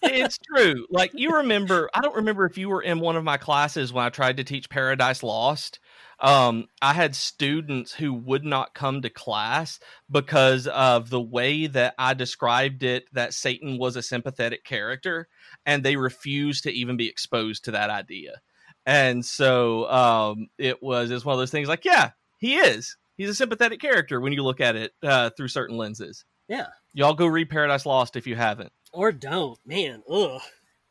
it's 0.04 0.38
true. 0.38 0.86
Like 0.90 1.12
you 1.16 1.32
remember, 1.38 1.90
I 1.94 2.02
don't 2.02 2.16
remember 2.16 2.46
if 2.46 2.58
you 2.58 2.70
were 2.70 2.82
in 2.84 3.00
one 3.00 3.16
of 3.18 3.24
my 3.24 3.38
classes 3.38 3.92
when 3.92 4.06
I 4.06 4.10
tried 4.10 4.38
to 4.38 4.44
teach 4.44 4.70
Paradise 4.70 5.24
Lost. 5.24 5.80
Um, 6.20 6.68
I 6.82 6.94
had 6.94 7.16
students 7.16 7.94
who 7.94 8.14
would 8.14 8.44
not 8.44 8.74
come 8.74 9.02
to 9.02 9.10
class 9.10 9.80
because 10.12 10.68
of 10.68 11.10
the 11.10 11.22
way 11.22 11.68
that 11.68 11.96
I 11.98 12.14
described 12.14 12.84
it 12.84 13.06
that 13.14 13.34
Satan 13.34 13.78
was 13.78 13.96
a 13.96 14.02
sympathetic 14.02 14.64
character, 14.66 15.30
and 15.66 15.84
they 15.84 15.96
refused 15.96 16.64
to 16.64 16.72
even 16.72 16.98
be 16.98 17.08
exposed 17.08 17.66
to 17.66 17.72
that 17.72 17.90
idea. 17.90 18.42
And 18.86 19.26
so 19.26 19.90
um, 19.90 20.48
it 20.58 20.82
was 20.82 21.12
it's 21.12 21.24
one 21.24 21.34
of 21.34 21.40
those 21.40 21.52
things 21.52 21.68
like, 21.68 21.86
yeah, 21.86 22.12
he 22.38 22.56
is. 22.56 22.98
He's 23.18 23.30
a 23.30 23.36
sympathetic 23.36 23.82
character 23.82 24.22
when 24.22 24.34
you 24.34 24.44
look 24.44 24.62
at 24.62 24.76
it 24.76 24.94
uh, 25.04 25.30
through 25.32 25.50
certain 25.50 25.78
lenses. 25.78 26.26
yeah. 26.48 26.68
Y'all 26.94 27.14
go 27.14 27.28
read 27.28 27.50
Paradise 27.50 27.86
Lost 27.86 28.16
if 28.16 28.26
you 28.26 28.36
haven't. 28.36 28.72
Or 28.92 29.12
don't. 29.12 29.60
Man, 29.66 30.02
ugh. 30.10 30.42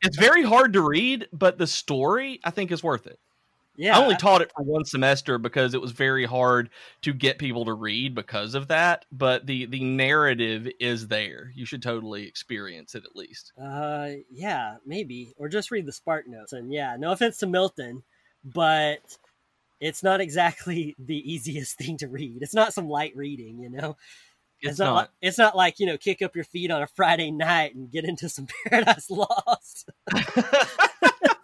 It's 0.01 0.17
very 0.17 0.43
hard 0.43 0.73
to 0.73 0.81
read, 0.81 1.27
but 1.33 1.57
the 1.57 1.67
story 1.67 2.39
I 2.43 2.51
think 2.51 2.71
is 2.71 2.83
worth 2.83 3.05
it. 3.05 3.19
Yeah. 3.79 3.97
I 3.97 4.01
only 4.01 4.17
taught 4.17 4.41
it 4.41 4.51
for 4.53 4.61
one 4.61 4.83
semester 4.83 5.37
because 5.37 5.73
it 5.73 5.79
was 5.79 5.93
very 5.93 6.25
hard 6.25 6.69
to 7.03 7.13
get 7.13 7.39
people 7.39 7.63
to 7.63 7.73
read 7.73 8.13
because 8.13 8.53
of 8.53 8.67
that. 8.67 9.05
But 9.09 9.47
the 9.47 9.67
the 9.67 9.85
narrative 9.85 10.67
is 10.81 11.07
there. 11.07 11.53
You 11.55 11.65
should 11.65 11.81
totally 11.81 12.27
experience 12.27 12.93
it 12.93 13.05
at 13.05 13.15
least. 13.15 13.53
uh 13.59 14.09
yeah, 14.29 14.75
maybe. 14.85 15.33
Or 15.37 15.47
just 15.47 15.71
read 15.71 15.85
the 15.85 15.93
Spark 15.93 16.27
Notes. 16.27 16.51
And 16.51 16.73
yeah, 16.73 16.97
no 16.99 17.13
offense 17.13 17.37
to 17.37 17.47
Milton, 17.47 18.03
but 18.43 19.17
it's 19.79 20.03
not 20.03 20.19
exactly 20.19 20.93
the 20.99 21.31
easiest 21.31 21.77
thing 21.77 21.97
to 21.99 22.09
read. 22.09 22.41
It's 22.41 22.53
not 22.53 22.73
some 22.73 22.89
light 22.89 23.15
reading, 23.15 23.59
you 23.59 23.69
know. 23.69 23.95
It's, 24.61 24.77
not, 24.77 24.85
not. 24.85 24.95
like 24.95 25.09
it's 25.21 25.37
not 25.37 25.55
like, 25.55 25.79
you 25.79 25.85
know, 25.85 25.97
kick 25.97 26.21
up 26.21 26.35
your 26.35 26.43
feet 26.43 26.69
on 26.69 26.81
a 26.81 26.87
Friday 26.87 27.31
night 27.31 27.75
and 27.75 27.89
get 27.89 28.03
into 28.03 28.27
some 28.27 28.47
Paradise 28.67 29.09
Lost. 29.09 29.89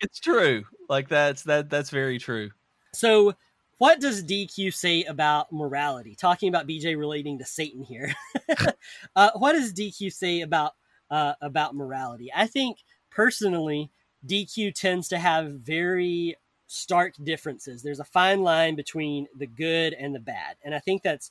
it's 0.00 0.20
true. 0.20 0.64
Like 0.88 1.08
that's 1.08 1.42
that 1.44 1.70
that's 1.70 1.90
very 1.90 2.18
true. 2.18 2.50
So, 2.92 3.34
what 3.78 4.00
does 4.00 4.24
DQ 4.24 4.74
say 4.74 5.04
about 5.04 5.52
morality? 5.52 6.14
Talking 6.14 6.48
about 6.48 6.66
BJ 6.66 6.98
relating 6.98 7.38
to 7.38 7.44
Satan 7.44 7.82
here. 7.82 8.12
uh, 9.16 9.30
what 9.36 9.52
does 9.52 9.72
DQ 9.72 10.12
say 10.12 10.40
about 10.40 10.72
uh, 11.10 11.34
about 11.40 11.74
morality? 11.74 12.30
I 12.34 12.46
think 12.46 12.78
personally, 13.10 13.90
DQ 14.26 14.74
tends 14.74 15.08
to 15.08 15.18
have 15.18 15.52
very 15.52 16.36
stark 16.66 17.14
differences. 17.22 17.82
There's 17.82 18.00
a 18.00 18.04
fine 18.04 18.42
line 18.42 18.76
between 18.76 19.26
the 19.36 19.46
good 19.46 19.94
and 19.94 20.14
the 20.14 20.20
bad, 20.20 20.56
and 20.64 20.74
I 20.74 20.78
think 20.78 21.02
that's 21.02 21.30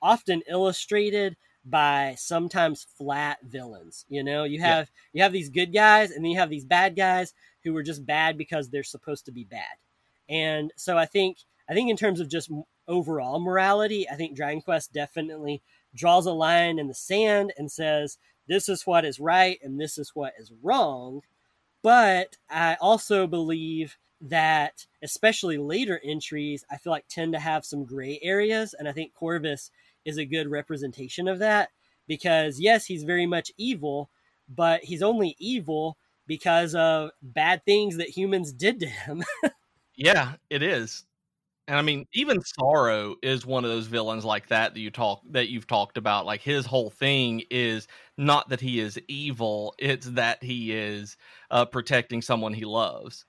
often 0.00 0.42
illustrated 0.48 1.36
by 1.70 2.14
sometimes 2.18 2.86
flat 2.96 3.38
villains. 3.42 4.04
You 4.08 4.22
know, 4.24 4.44
you 4.44 4.58
Yeah. 4.58 4.66
have 4.76 4.90
you 5.12 5.22
have 5.22 5.32
these 5.32 5.50
good 5.50 5.72
guys, 5.72 6.10
and 6.10 6.24
then 6.24 6.30
you 6.32 6.38
have 6.38 6.50
these 6.50 6.64
bad 6.64 6.96
guys 6.96 7.34
who 7.64 7.76
are 7.76 7.82
just 7.82 8.06
bad 8.06 8.38
because 8.38 8.70
they're 8.70 8.82
supposed 8.82 9.24
to 9.26 9.32
be 9.32 9.44
bad. 9.44 9.76
And 10.28 10.72
so 10.76 10.96
I 10.98 11.06
think 11.06 11.38
I 11.68 11.74
think 11.74 11.90
in 11.90 11.96
terms 11.96 12.20
of 12.20 12.28
just 12.28 12.50
overall 12.86 13.40
morality, 13.40 14.08
I 14.08 14.14
think 14.14 14.36
Dragon 14.36 14.62
Quest 14.62 14.92
definitely 14.92 15.62
draws 15.94 16.26
a 16.26 16.32
line 16.32 16.78
in 16.78 16.88
the 16.88 16.94
sand 16.94 17.52
and 17.58 17.70
says 17.70 18.18
this 18.46 18.68
is 18.68 18.86
what 18.86 19.04
is 19.04 19.20
right 19.20 19.58
and 19.62 19.80
this 19.80 19.98
is 19.98 20.10
what 20.14 20.34
is 20.38 20.52
wrong. 20.62 21.22
But 21.82 22.36
I 22.50 22.76
also 22.80 23.26
believe 23.26 23.98
that 24.20 24.86
especially 25.02 25.58
later 25.58 26.00
entries 26.04 26.64
I 26.70 26.76
feel 26.76 26.90
like 26.90 27.06
tend 27.08 27.32
to 27.34 27.38
have 27.38 27.64
some 27.64 27.84
gray 27.84 28.18
areas 28.22 28.74
and 28.74 28.88
I 28.88 28.92
think 28.92 29.14
Corvus 29.14 29.70
is 30.04 30.18
a 30.18 30.24
good 30.24 30.48
representation 30.48 31.28
of 31.28 31.38
that 31.38 31.70
because 32.06 32.60
yes 32.60 32.86
he's 32.86 33.04
very 33.04 33.26
much 33.26 33.52
evil 33.56 34.10
but 34.48 34.82
he's 34.84 35.02
only 35.02 35.36
evil 35.38 35.98
because 36.26 36.74
of 36.74 37.10
bad 37.22 37.64
things 37.64 37.96
that 37.96 38.08
humans 38.08 38.52
did 38.52 38.80
to 38.80 38.86
him. 38.86 39.24
yeah, 39.96 40.34
it 40.50 40.62
is. 40.62 41.04
And 41.66 41.76
I 41.76 41.82
mean, 41.82 42.06
even 42.14 42.40
Psaro 42.40 43.16
is 43.22 43.44
one 43.44 43.64
of 43.64 43.70
those 43.70 43.88
villains 43.88 44.24
like 44.24 44.48
that 44.48 44.72
that 44.72 44.80
you 44.80 44.90
talk 44.90 45.20
that 45.30 45.48
you've 45.48 45.66
talked 45.66 45.98
about. 45.98 46.24
Like 46.24 46.40
his 46.40 46.64
whole 46.64 46.88
thing 46.88 47.42
is 47.50 47.88
not 48.16 48.48
that 48.48 48.60
he 48.60 48.80
is 48.80 48.98
evil; 49.06 49.74
it's 49.78 50.06
that 50.10 50.42
he 50.42 50.72
is 50.72 51.18
uh, 51.50 51.66
protecting 51.66 52.22
someone 52.22 52.54
he 52.54 52.64
loves. 52.64 53.26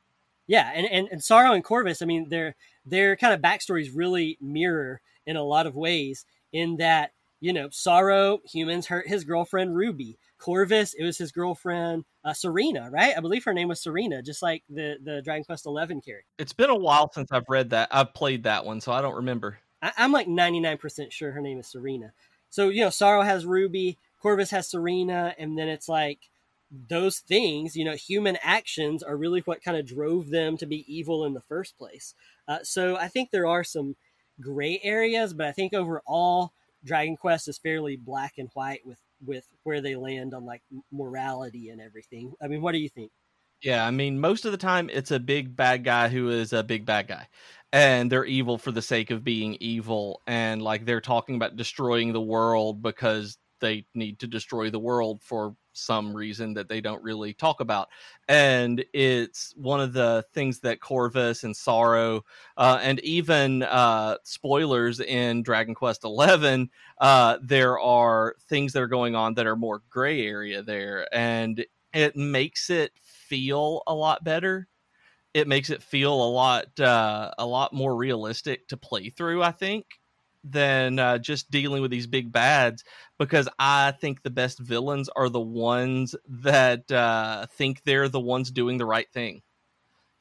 Yeah, 0.48 0.72
and, 0.74 0.88
and 0.88 1.10
and 1.12 1.20
Psaro 1.20 1.54
and 1.54 1.64
Corvus, 1.64 2.02
I 2.02 2.06
mean, 2.06 2.30
their 2.30 2.56
their 2.86 3.18
kind 3.18 3.34
of 3.34 3.42
backstories 3.42 3.90
really 3.94 4.38
mirror 4.40 5.02
in 5.26 5.36
a 5.36 5.44
lot 5.44 5.68
of 5.68 5.76
ways. 5.76 6.26
In 6.52 6.78
that, 6.78 7.12
you 7.40 7.54
know, 7.54 7.70
Psaro 7.70 8.40
humans 8.46 8.88
hurt 8.88 9.08
his 9.08 9.24
girlfriend 9.24 9.76
Ruby. 9.76 10.18
Corvus, 10.40 10.94
it 10.94 11.04
was 11.04 11.18
his 11.18 11.32
girlfriend 11.32 12.06
uh, 12.24 12.34
Serena, 12.34 12.90
right? 12.92 13.14
I 13.16 13.20
believe 13.20 13.44
her 13.44 13.54
name 13.54 13.68
was 13.68 13.82
Serena, 13.82 14.22
just 14.22 14.42
like 14.42 14.64
the 14.70 14.98
the 15.04 15.22
Dragon 15.22 15.44
Quest 15.44 15.66
Eleven 15.66 16.02
character. 16.02 16.28
It's 16.38 16.54
been 16.54 16.70
a 16.70 16.76
while 16.76 17.12
since 17.12 17.32
I've 17.32 17.50
read 17.50 17.72
that. 17.72 17.90
I've 17.92 18.14
played 18.14 18.44
that 18.44 18.66
one, 18.66 18.82
so 18.82 18.92
I 18.92 19.02
don't 19.02 19.16
remember. 19.16 19.60
I, 19.82 19.92
am 19.98 20.12
like 20.12 20.28
99% 20.28 21.12
sure 21.12 21.32
her 21.32 21.42
name 21.42 21.60
is 21.60 21.68
Serena. 21.68 22.14
So 22.50 22.70
you 22.70 22.82
know, 22.82 22.90
Psaro 22.90 23.24
has 23.24 23.46
Ruby, 23.46 23.98
Corvus 24.22 24.52
has 24.52 24.70
Serena, 24.70 25.36
and 25.38 25.58
then 25.58 25.68
it's 25.68 25.90
like 25.90 26.30
those 26.72 27.20
things, 27.20 27.76
you 27.76 27.84
know, 27.84 27.96
human 27.96 28.38
actions 28.44 29.02
are 29.02 29.18
really 29.18 29.42
what 29.42 29.64
kind 29.64 29.78
of 29.78 29.88
drove 29.88 30.30
them 30.30 30.56
to 30.58 30.66
be 30.66 30.86
evil 30.94 31.26
in 31.26 31.34
the 31.34 31.42
first 31.42 31.78
place. 31.78 32.14
Uh, 32.48 32.60
so 32.64 32.96
I 32.96 33.08
think 33.08 33.32
there 33.32 33.48
are 33.48 33.64
some 33.64 33.96
gray 34.42 34.80
areas, 34.84 35.34
but 35.34 35.48
I 35.48 35.52
think 35.52 35.74
overall, 35.74 36.52
Dragon 36.84 37.18
Quest 37.18 37.48
is 37.48 37.58
fairly 37.58 37.98
black 37.98 38.34
and 38.38 38.50
white 38.54 38.86
with 38.86 39.00
with 39.26 39.46
where 39.64 39.82
they 39.82 39.96
land 39.96 40.34
on 40.34 40.46
like 40.46 40.62
morality 40.92 41.70
and 41.70 41.82
everything. 41.82 42.34
I 42.42 42.48
mean, 42.48 42.62
what 42.62 42.72
do 42.72 42.78
you 42.78 42.90
think? 42.90 43.12
Yeah, 43.62 43.86
I 43.86 43.92
mean, 43.92 44.20
most 44.20 44.46
of 44.46 44.52
the 44.52 44.58
time 44.58 44.90
it's 44.90 45.12
a 45.12 45.20
big 45.20 45.56
bad 45.56 45.84
guy 45.84 46.08
who 46.08 46.30
is 46.30 46.54
a 46.54 46.64
big 46.64 46.86
bad 46.86 47.08
guy. 47.08 47.28
And 47.72 48.12
they're 48.12 48.26
evil 48.26 48.58
for 48.58 48.72
the 48.72 48.82
sake 48.82 49.12
of 49.12 49.24
being 49.24 49.58
evil. 49.60 50.22
And 50.26 50.62
like 50.62 50.86
they're 50.86 51.02
talking 51.02 51.36
about 51.36 51.58
destroying 51.58 52.14
the 52.14 52.22
world 52.22 52.82
because 52.82 53.38
they 53.60 53.86
need 53.94 54.20
to 54.20 54.28
destroy 54.28 54.70
the 54.70 54.80
world 54.80 55.22
for 55.22 55.56
some 55.80 56.16
reason 56.16 56.54
that 56.54 56.70
they 56.70 56.82
don't 56.82 57.04
really 57.04 57.34
talk 57.34 57.60
about. 57.60 57.90
And 58.28 58.84
it's 58.94 59.54
one 59.56 59.80
of 59.80 59.94
the 59.94 60.26
things 60.34 60.60
that 60.60 60.82
Corvus 60.82 61.44
and 61.44 61.56
Psaro, 61.56 62.22
uh, 62.58 62.80
and 62.82 63.00
even 63.02 63.64
uh, 63.64 64.18
spoilers 64.24 65.00
in 65.00 65.44
Dragon 65.44 65.74
Quest 65.76 66.04
Eleven, 66.04 66.70
uh, 67.00 67.38
there 67.42 67.80
are 67.80 68.36
things 68.48 68.74
that 68.74 68.82
are 68.84 68.88
going 68.88 69.16
on 69.16 69.34
that 69.36 69.48
are 69.48 69.56
more 69.56 69.82
gray 69.90 70.26
area 70.26 70.62
there, 70.62 71.08
and 71.14 71.66
it 71.94 72.16
makes 72.16 72.70
it 72.70 72.92
feel 73.02 73.84
a 73.88 73.94
lot 73.94 74.24
better. 74.24 74.68
It 75.34 75.48
makes 75.48 75.70
it 75.70 75.84
feel 75.84 76.14
a 76.14 76.30
lot 76.30 76.80
uh, 76.80 77.32
a 77.38 77.46
lot 77.46 77.74
more 77.74 77.96
realistic 77.96 78.68
to 78.70 78.78
play 78.78 79.10
through. 79.10 79.44
I 79.44 79.52
think 79.52 79.99
than 80.52 81.00
uh, 81.00 81.18
just 81.18 81.52
dealing 81.52 81.82
with 81.82 81.92
these 81.92 82.08
big 82.08 82.32
bads 82.32 82.84
because 83.18 83.48
I 83.60 83.92
think 83.92 84.24
the 84.24 84.30
best 84.30 84.60
villains 84.60 85.10
are 85.10 85.30
the 85.30 85.40
ones 85.40 86.16
that 86.28 86.90
uh, 86.92 87.46
think 87.48 87.84
they're 87.84 88.10
the 88.10 88.20
ones 88.20 88.52
doing 88.52 88.78
the 88.78 88.86
right 88.86 89.12
thing. 89.12 89.42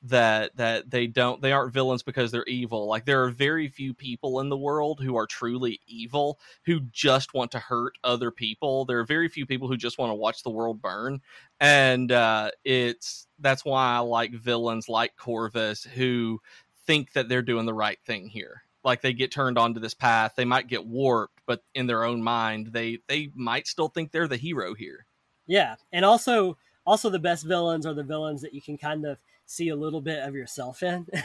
That 0.03 0.55
that 0.57 0.91
they 0.91 1.09
don't 1.09 1.43
they 1.43 1.51
aren't 1.51 1.73
villains 1.73 2.05
because 2.05 2.31
they're 2.31 2.45
evil. 2.45 2.87
Like 2.87 3.05
there 3.05 3.25
are 3.25 3.31
very 3.31 3.67
few 3.67 3.93
people 3.93 4.39
in 4.39 4.49
the 4.49 4.57
world 4.57 5.01
who 5.03 5.17
are 5.17 5.27
truly 5.27 5.81
evil 5.89 6.39
who 6.65 6.79
just 6.93 7.35
want 7.35 7.51
to 7.51 7.59
hurt 7.59 7.99
other 8.05 8.31
people. 8.31 8.85
There 8.85 9.01
are 9.01 9.05
very 9.05 9.29
few 9.29 9.45
people 9.45 9.67
who 9.67 9.77
just 9.77 9.99
want 9.99 10.11
to 10.11 10.15
watch 10.15 10.45
the 10.45 10.51
world 10.51 10.81
burn, 10.81 11.21
and 11.59 12.13
uh, 12.13 12.53
it's 12.65 13.27
that's 13.41 13.65
why 13.65 13.97
I 13.97 13.99
like 13.99 14.33
villains 14.33 14.89
like 14.89 15.17
Corvus 15.17 15.83
who 15.83 16.41
think 16.87 17.13
that 17.15 17.29
they're 17.29 17.43
doing 17.43 17.67
the 17.67 17.75
right 17.75 17.99
thing 18.07 18.29
here 18.29 18.63
like 18.89 19.03
they 19.03 19.13
get 19.13 19.31
turned 19.31 19.59
onto 19.59 19.81
this 19.81 19.95
path 19.95 20.33
they 20.37 20.45
might 20.45 20.67
get 20.67 20.85
warped 20.85 21.41
but 21.47 21.63
in 21.75 21.87
their 21.87 22.05
own 22.05 22.23
mind 22.23 22.69
they 22.73 22.99
they 23.07 23.31
might 23.35 23.67
still 23.67 23.89
think 23.89 24.11
they're 24.11 24.29
the 24.29 24.37
hero 24.37 24.75
here. 24.75 25.07
Yeah 25.47 25.77
and 25.93 26.05
also 26.05 26.57
also 26.85 27.11
the 27.11 27.19
best 27.19 27.47
villains 27.47 27.87
are 27.87 27.95
the 27.95 28.03
villains 28.03 28.43
that 28.43 28.55
you 28.55 28.63
can 28.63 28.77
kind 28.77 29.07
of 29.07 29.19
see 29.47 29.69
a 29.69 29.77
little 29.77 30.01
bit 30.01 30.21
of 30.21 30.35
yourself 30.35 30.83
in. 30.83 31.07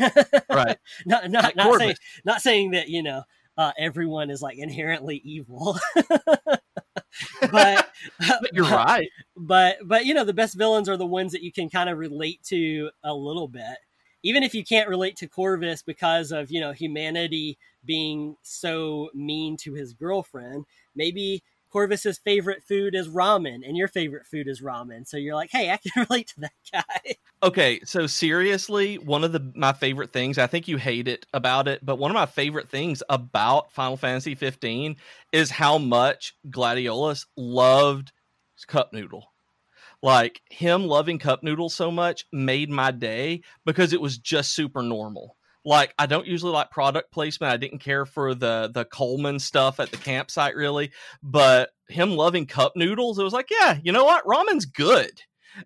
Right. 0.50 0.78
Not 1.06 1.32
not, 1.32 1.44
like 1.44 1.56
not 1.56 1.80
saying 1.80 1.96
not 2.26 2.42
saying 2.42 2.72
that 2.72 2.88
you 2.88 3.02
know 3.02 3.24
uh, 3.58 3.72
everyone 3.78 4.30
is 4.30 4.42
like 4.42 4.58
inherently 4.58 5.22
evil. 5.24 5.78
But, 7.52 7.88
but 8.20 8.54
you're 8.54 8.66
but, 8.66 8.86
right. 8.86 9.10
but 9.36 9.78
but 9.84 10.06
you 10.06 10.14
know 10.14 10.24
the 10.24 10.34
best 10.34 10.58
villains 10.58 10.90
are 10.90 10.98
the 10.98 11.06
ones 11.06 11.32
that 11.34 11.44
you 11.44 11.52
can 11.52 11.70
kind 11.70 11.90
of 11.90 11.98
relate 11.98 12.42
to 12.46 12.90
a 13.04 13.14
little 13.14 13.48
bit 13.48 13.78
even 14.24 14.44
if 14.44 14.56
you 14.56 14.64
can't 14.64 14.90
relate 14.90 15.18
to 15.18 15.28
Corvus 15.28 15.84
because 15.84 16.32
of 16.32 16.50
you 16.52 16.60
know 16.60 16.72
humanity 16.72 17.58
being 17.86 18.36
so 18.42 19.10
mean 19.14 19.58
to 19.58 19.74
his 19.74 19.94
girlfriend, 19.94 20.66
maybe 20.96 21.44
Corvus's 21.74 22.20
favorite 22.20 22.64
food 22.64 22.94
is 22.94 23.10
ramen 23.10 23.68
and 23.68 23.76
your 23.76 23.88
favorite 23.88 24.28
food 24.28 24.48
is 24.48 24.62
ramen. 24.62 25.08
So 25.08 25.18
you're 25.18 25.36
like, 25.36 25.50
hey, 25.52 25.72
I 25.72 25.78
can 25.78 26.06
relate 26.10 26.28
to 26.36 26.42
that 26.42 26.54
guy. 26.72 27.16
Okay, 27.42 27.82
so 27.84 28.08
seriously, 28.08 28.98
one 28.98 29.24
of 29.24 29.32
the 29.32 29.52
my 29.56 29.74
favorite 29.74 30.14
things, 30.14 30.38
I 30.38 30.48
think 30.48 30.68
you 30.68 30.78
hate 30.78 31.08
it 31.08 31.26
about 31.34 31.68
it, 31.68 31.86
but 31.86 31.98
one 31.98 32.12
of 32.12 32.16
my 32.16 32.26
favorite 32.26 32.70
things 32.70 33.04
about 33.10 33.72
Final 33.74 33.98
Fantasy 33.98 34.36
15 34.36 34.96
is 35.32 35.50
how 35.50 35.78
much 35.78 36.36
Gladiolus 36.50 37.26
loved 37.36 38.12
cup 38.68 38.94
noodle 38.94 39.33
like 40.04 40.42
him 40.52 40.86
loving 40.86 41.18
cup 41.18 41.44
noodles 41.44 41.74
so 41.74 41.90
much 41.90 42.26
made 42.32 42.70
my 42.70 42.92
day 42.92 43.42
because 43.66 43.94
it 43.94 44.02
was 44.02 44.18
just 44.20 44.54
super 44.54 44.84
normal. 44.84 45.38
Like 45.66 45.94
i 45.98 46.06
don't 46.06 46.28
usually 46.28 46.52
like 46.52 46.70
product 46.72 47.12
placement. 47.12 47.54
I 47.54 47.58
didn't 47.58 47.80
care 47.80 48.06
for 48.06 48.36
the 48.36 48.70
the 48.72 48.84
coleman 48.86 49.40
stuff 49.40 49.80
at 49.80 49.92
the 49.92 49.98
campsite 49.98 50.56
really. 50.56 50.92
But 51.24 51.70
him 51.88 52.12
loving 52.12 52.46
cup 52.46 52.74
noodles 52.76 53.18
it 53.18 53.24
was 53.24 53.34
like 53.34 53.50
yeah 53.50 53.80
you 53.82 53.94
know 53.94 54.04
what? 54.04 54.26
Ramen's 54.26 54.66
good. 54.66 55.22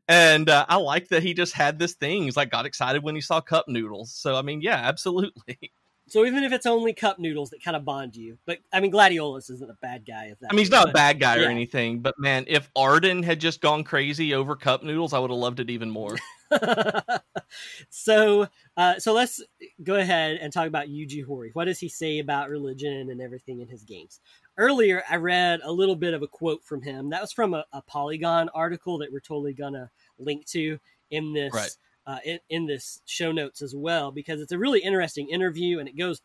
And 0.07 0.49
uh, 0.49 0.65
i 0.69 0.75
like 0.75 1.07
that 1.09 1.23
he 1.23 1.33
just 1.33 1.53
had 1.53 1.79
this 1.79 1.93
thing. 1.93 2.23
He's 2.23 2.37
like 2.37 2.51
got 2.51 2.67
excited 2.67 3.03
when 3.03 3.15
he 3.15 3.21
saw 3.21 3.41
cup 3.41 3.65
noodles. 3.67 4.13
So 4.13 4.35
i 4.35 4.43
mean 4.43 4.61
yeah 4.61 4.75
absolutely 4.83 5.71
So 6.09 6.25
even 6.25 6.43
if 6.43 6.53
it's 6.53 6.65
only 6.65 6.93
cup 6.93 7.19
noodles 7.19 7.49
that 7.49 7.61
kind 7.61 7.75
of 7.75 7.83
bond 7.83 8.15
you, 8.15 8.37
but 8.45 8.59
I 8.71 8.79
mean, 8.79 8.91
Gladiolus 8.91 9.51
isn't 9.51 9.69
a 9.69 9.77
bad 9.81 10.05
guy. 10.05 10.29
If 10.31 10.39
that 10.39 10.47
I 10.49 10.53
mean, 10.53 10.59
he's 10.59 10.71
not 10.71 10.85
but, 10.85 10.89
a 10.91 10.93
bad 10.93 11.19
guy 11.19 11.35
or 11.37 11.41
yeah. 11.41 11.49
anything, 11.49 11.99
but 11.99 12.15
man, 12.17 12.45
if 12.47 12.71
Ardyn 12.75 13.23
had 13.23 13.39
just 13.41 13.59
gone 13.59 13.83
crazy 13.83 14.33
over 14.33 14.55
cup 14.55 14.83
noodles, 14.83 15.13
I 15.13 15.19
would 15.19 15.31
have 15.31 15.39
loved 15.39 15.59
it 15.59 15.69
even 15.69 15.89
more. 15.89 16.15
so, 17.89 18.47
uh, 18.77 18.99
so 18.99 19.13
let's 19.13 19.43
go 19.83 19.95
ahead 19.95 20.37
and 20.37 20.53
talk 20.53 20.67
about 20.67 20.87
Yuji 20.87 21.25
Horii. 21.25 21.49
What 21.53 21.65
does 21.65 21.79
he 21.79 21.89
say 21.89 22.19
about 22.19 22.49
religion 22.49 23.09
and 23.09 23.21
everything 23.21 23.59
in 23.59 23.67
his 23.67 23.83
games? 23.83 24.21
Earlier, 24.57 25.03
I 25.09 25.17
read 25.17 25.59
a 25.63 25.71
little 25.71 25.95
bit 25.95 26.13
of 26.13 26.21
a 26.21 26.27
quote 26.27 26.63
from 26.63 26.81
him. 26.81 27.09
That 27.09 27.21
was 27.21 27.33
from 27.33 27.53
a, 27.53 27.65
a 27.73 27.81
Polygon 27.81 28.49
article 28.55 28.97
that 28.99 29.11
we're 29.11 29.19
totally 29.19 29.53
gonna 29.53 29.91
link 30.19 30.45
to 30.47 30.79
in 31.11 31.33
this. 31.33 31.53
Right 31.53 31.75
uh, 32.07 32.19
in, 32.25 32.39
in 32.49 32.65
this 32.65 33.01
show 33.05 33.31
notes 33.31 33.61
as 33.61 33.75
well 33.75 34.11
because 34.11 34.41
it's 34.41 34.53
a 34.53 34.57
really 34.57 34.79
interesting 34.79 35.29
interview 35.29 35.77
and 35.77 35.87
it 35.87 35.97
goes 35.97 36.21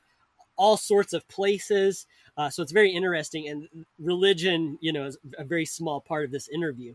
all 0.57 0.77
sorts 0.77 1.13
of 1.13 1.27
places. 1.29 2.07
Uh, 2.37 2.49
so 2.49 2.63
it's 2.63 2.73
very 2.73 2.93
interesting. 2.93 3.49
And 3.49 3.87
religion, 3.99 4.79
you 4.81 4.93
know, 4.93 5.05
is 5.07 5.19
a 5.37 5.45
very 5.45 5.67
small 5.67 6.01
part 6.01 6.25
of 6.25 6.31
this 6.31 6.49
interview. 6.49 6.95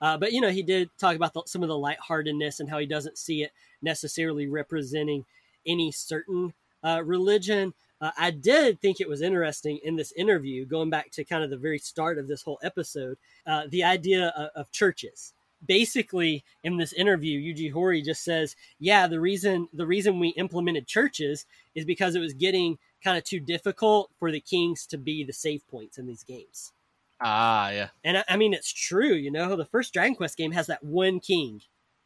Uh, 0.00 0.16
but 0.16 0.32
you 0.32 0.40
know, 0.40 0.50
he 0.50 0.62
did 0.62 0.88
talk 0.98 1.16
about 1.16 1.34
the, 1.34 1.42
some 1.46 1.62
of 1.62 1.68
the 1.68 1.76
lightheartedness 1.76 2.60
and 2.60 2.70
how 2.70 2.78
he 2.78 2.86
doesn't 2.86 3.18
see 3.18 3.42
it 3.42 3.50
necessarily 3.82 4.46
representing 4.46 5.24
any 5.66 5.90
certain 5.90 6.54
uh, 6.84 7.02
religion. 7.04 7.74
Uh, 8.00 8.12
I 8.16 8.30
did 8.30 8.80
think 8.80 9.00
it 9.00 9.08
was 9.08 9.22
interesting 9.22 9.80
in 9.82 9.96
this 9.96 10.12
interview, 10.12 10.64
going 10.64 10.88
back 10.88 11.10
to 11.12 11.24
kind 11.24 11.42
of 11.42 11.50
the 11.50 11.56
very 11.56 11.80
start 11.80 12.16
of 12.16 12.28
this 12.28 12.42
whole 12.42 12.60
episode, 12.62 13.18
uh, 13.44 13.64
the 13.68 13.82
idea 13.82 14.28
of, 14.36 14.50
of 14.54 14.70
churches 14.70 15.32
basically 15.64 16.44
in 16.62 16.76
this 16.76 16.92
interview 16.92 17.40
Yuji 17.40 17.72
Horii 17.72 18.04
just 18.04 18.22
says, 18.22 18.56
"Yeah, 18.78 19.06
the 19.06 19.20
reason 19.20 19.68
the 19.72 19.86
reason 19.86 20.18
we 20.18 20.28
implemented 20.30 20.86
churches 20.86 21.46
is 21.74 21.84
because 21.84 22.14
it 22.14 22.20
was 22.20 22.34
getting 22.34 22.78
kind 23.02 23.18
of 23.18 23.24
too 23.24 23.40
difficult 23.40 24.10
for 24.18 24.30
the 24.30 24.40
kings 24.40 24.86
to 24.86 24.98
be 24.98 25.24
the 25.24 25.32
save 25.32 25.66
points 25.68 25.98
in 25.98 26.06
these 26.06 26.24
games." 26.24 26.72
Ah, 27.20 27.70
yeah. 27.70 27.88
And 28.04 28.18
I, 28.18 28.24
I 28.28 28.36
mean 28.36 28.54
it's 28.54 28.72
true, 28.72 29.14
you 29.14 29.30
know, 29.30 29.56
the 29.56 29.64
first 29.64 29.92
Dragon 29.92 30.14
Quest 30.14 30.36
game 30.36 30.52
has 30.52 30.68
that 30.68 30.84
one 30.84 31.20
king. 31.20 31.62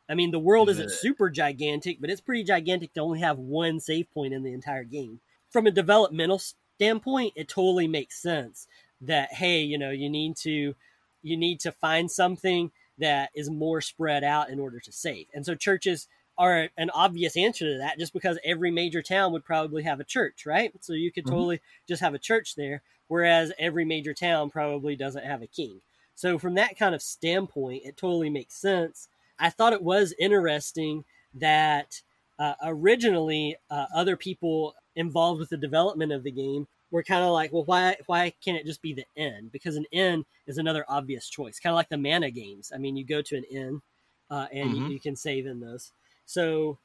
I 0.09 0.14
mean, 0.14 0.30
the 0.30 0.38
world 0.38 0.68
isn't 0.68 0.90
super 0.90 1.30
gigantic, 1.30 2.00
but 2.00 2.11
it's 2.11 2.20
pretty 2.20 2.44
gigantic 2.44 2.92
to 2.94 3.00
only 3.00 3.20
have 3.20 3.38
one 3.38 3.80
save 3.80 4.11
point 4.12 4.34
in 4.34 4.42
the 4.42 4.53
entire 4.53 4.84
game. 4.84 5.20
From 5.50 5.66
a 5.66 5.70
developmental 5.70 6.40
standpoint, 6.76 7.34
it 7.36 7.48
totally 7.48 7.86
makes 7.86 8.20
sense 8.20 8.66
that 9.00 9.32
hey, 9.32 9.62
you 9.62 9.78
know, 9.78 9.90
you 9.90 10.11
need 10.11 10.36
to 10.38 10.74
you 11.22 11.36
need 11.36 11.61
to 11.61 11.72
find 11.72 12.11
something 12.11 12.72
that 12.99 13.30
is 13.34 13.51
more 13.51 13.80
spread 13.80 14.24
out 14.24 14.51
in 14.51 14.61
order 14.61 14.80
to 14.80 14.93
save. 14.93 15.26
And 15.34 15.45
so 15.45 15.55
churches 15.55 16.09
are 16.38 16.68
an 16.76 16.90
obvious 16.90 17.36
answer 17.36 17.72
to 17.72 17.78
that 17.78 17.99
just 17.99 18.12
because 18.12 18.38
every 18.45 18.70
major 18.70 19.03
town 19.03 19.32
would 19.32 19.45
probably 19.45 19.82
have 19.82 20.01
a 20.01 20.05
church, 20.05 20.47
right? 20.47 20.72
So 20.80 20.93
you 20.95 21.12
could 21.12 21.24
Mhm. 21.24 21.30
totally 21.30 21.61
just 21.86 22.01
have 22.03 22.14
a 22.14 22.18
church 22.18 22.55
there, 22.55 22.82
whereas 23.09 23.53
every 23.59 23.84
major 23.84 24.14
town 24.14 24.51
probably 24.51 24.97
doesn't 24.97 25.24
have 25.24 25.43
a 25.43 25.47
king. 25.47 25.80
So 26.14 26.38
from 26.38 26.55
that 26.55 26.78
kind 26.78 26.95
of 26.95 27.03
standpoint, 27.03 27.84
it 27.84 27.97
totally 27.97 28.30
makes 28.30 28.55
sense. 28.55 29.09
I 29.38 29.51
thought 29.51 29.72
it 29.72 29.82
was 29.82 30.14
interesting 30.18 31.05
that 31.34 32.03
uh, 32.38 32.55
originally 32.62 33.57
uh, 33.70 33.86
other 33.95 34.16
people 34.16 34.74
involved 34.97 35.40
with 35.40 35.51
the 35.51 35.57
development 35.57 36.12
of 36.12 36.22
the 36.22 36.30
game 36.30 36.66
were 36.93 37.05
kind 37.05 37.24
of 37.24 37.32
like, 37.32 37.53
well, 37.53 37.64
why 37.64 37.97
why 38.07 38.30
can't 38.45 38.59
it 38.59 38.66
just 38.66 38.82
be 38.82 38.95
the 38.95 39.07
inn? 39.16 39.51
Because 39.53 39.76
an 39.76 39.86
inn 39.93 40.26
is 40.47 40.59
another 40.59 40.86
obvious 40.88 41.28
choice, 41.30 41.61
kind 41.61 41.72
of 41.72 41.76
like 41.76 41.90
the 41.90 41.99
mana 41.99 42.30
games. 42.32 42.72
I 42.74 42.78
mean, 42.78 42.97
you 42.97 43.05
go 43.07 43.22
to 43.22 43.36
an 43.38 43.45
inn 43.47 43.82
uh, 44.30 44.49
and 44.53 44.76
you, 44.76 44.82
Mhm. 44.82 44.93
you 44.95 45.01
can 45.01 45.16
save 45.16 45.47
in 45.47 45.61
those. 45.61 45.93
So, 46.26 46.78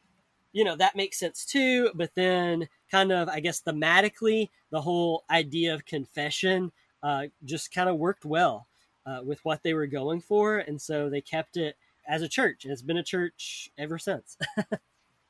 you 0.53 0.63
know, 0.63 0.75
that 0.75 0.95
makes 0.95 1.19
sense 1.19 1.45
too. 1.45 1.91
But 1.95 2.15
then, 2.15 2.69
kind 2.89 3.11
of, 3.11 3.29
I 3.29 3.39
guess, 3.39 3.61
thematically, 3.61 4.49
the 4.71 4.81
whole 4.81 5.25
idea 5.29 5.73
of 5.73 5.85
confession 5.85 6.71
uh, 7.03 7.27
just 7.45 7.73
kind 7.73 7.89
of 7.89 7.97
worked 7.97 8.25
well 8.25 8.67
uh, 9.05 9.21
with 9.23 9.43
what 9.45 9.63
they 9.63 9.73
were 9.73 9.87
going 9.87 10.21
for. 10.21 10.59
And 10.59 10.81
so 10.81 11.09
they 11.09 11.21
kept 11.21 11.57
it 11.57 11.77
as 12.07 12.21
a 12.21 12.29
church. 12.29 12.63
And 12.65 12.71
it's 12.73 12.81
been 12.81 12.97
a 12.97 13.03
church 13.03 13.69
ever 13.77 13.99
since. 13.99 14.37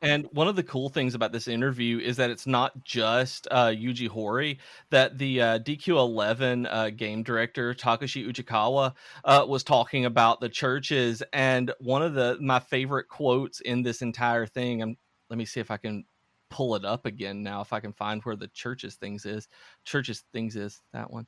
And 0.02 0.28
one 0.32 0.48
of 0.48 0.56
the 0.56 0.64
cool 0.64 0.90
things 0.90 1.16
about 1.16 1.32
this 1.32 1.48
interview 1.48 1.98
is 1.98 2.18
that 2.18 2.30
it's 2.30 2.46
not 2.46 2.84
just 2.84 3.48
uh, 3.50 3.68
Yuji 3.68 4.08
Horii, 4.08 4.58
that 4.92 5.18
the 5.18 5.42
uh, 5.42 5.60
DQ11 5.60 6.68
uh, 6.70 6.90
game 6.92 7.24
director, 7.24 7.74
Takashi 7.74 8.28
Uchikawa, 8.28 8.94
uh, 9.26 9.46
was 9.48 9.64
talking 9.64 10.06
about 10.06 10.40
the 10.40 10.50
churches. 10.50 11.24
And 11.34 11.74
one 11.80 12.04
of 12.04 12.14
the 12.14 12.38
my 12.40 12.60
favorite 12.60 13.08
quotes 13.08 13.60
in 13.62 13.82
this 13.82 14.04
entire 14.04 14.46
thing, 14.46 14.84
I'm, 14.84 14.98
let 15.32 15.40
me 15.40 15.46
see 15.46 15.60
if 15.60 15.72
I 15.72 15.78
can 15.78 16.06
pull 16.50 16.76
it 16.76 16.86
up 16.86 17.08
again 17.08 17.42
now, 17.42 17.62
if 17.62 17.74
I 17.74 17.80
can 17.80 17.94
find 17.94 18.22
where 18.22 18.36
the 18.36 18.50
churches 18.50 18.96
things 18.96 19.26
is. 19.26 19.48
Churches 19.84 20.24
things 20.32 20.56
is 20.56 20.80
that 20.94 21.12
one. 21.12 21.26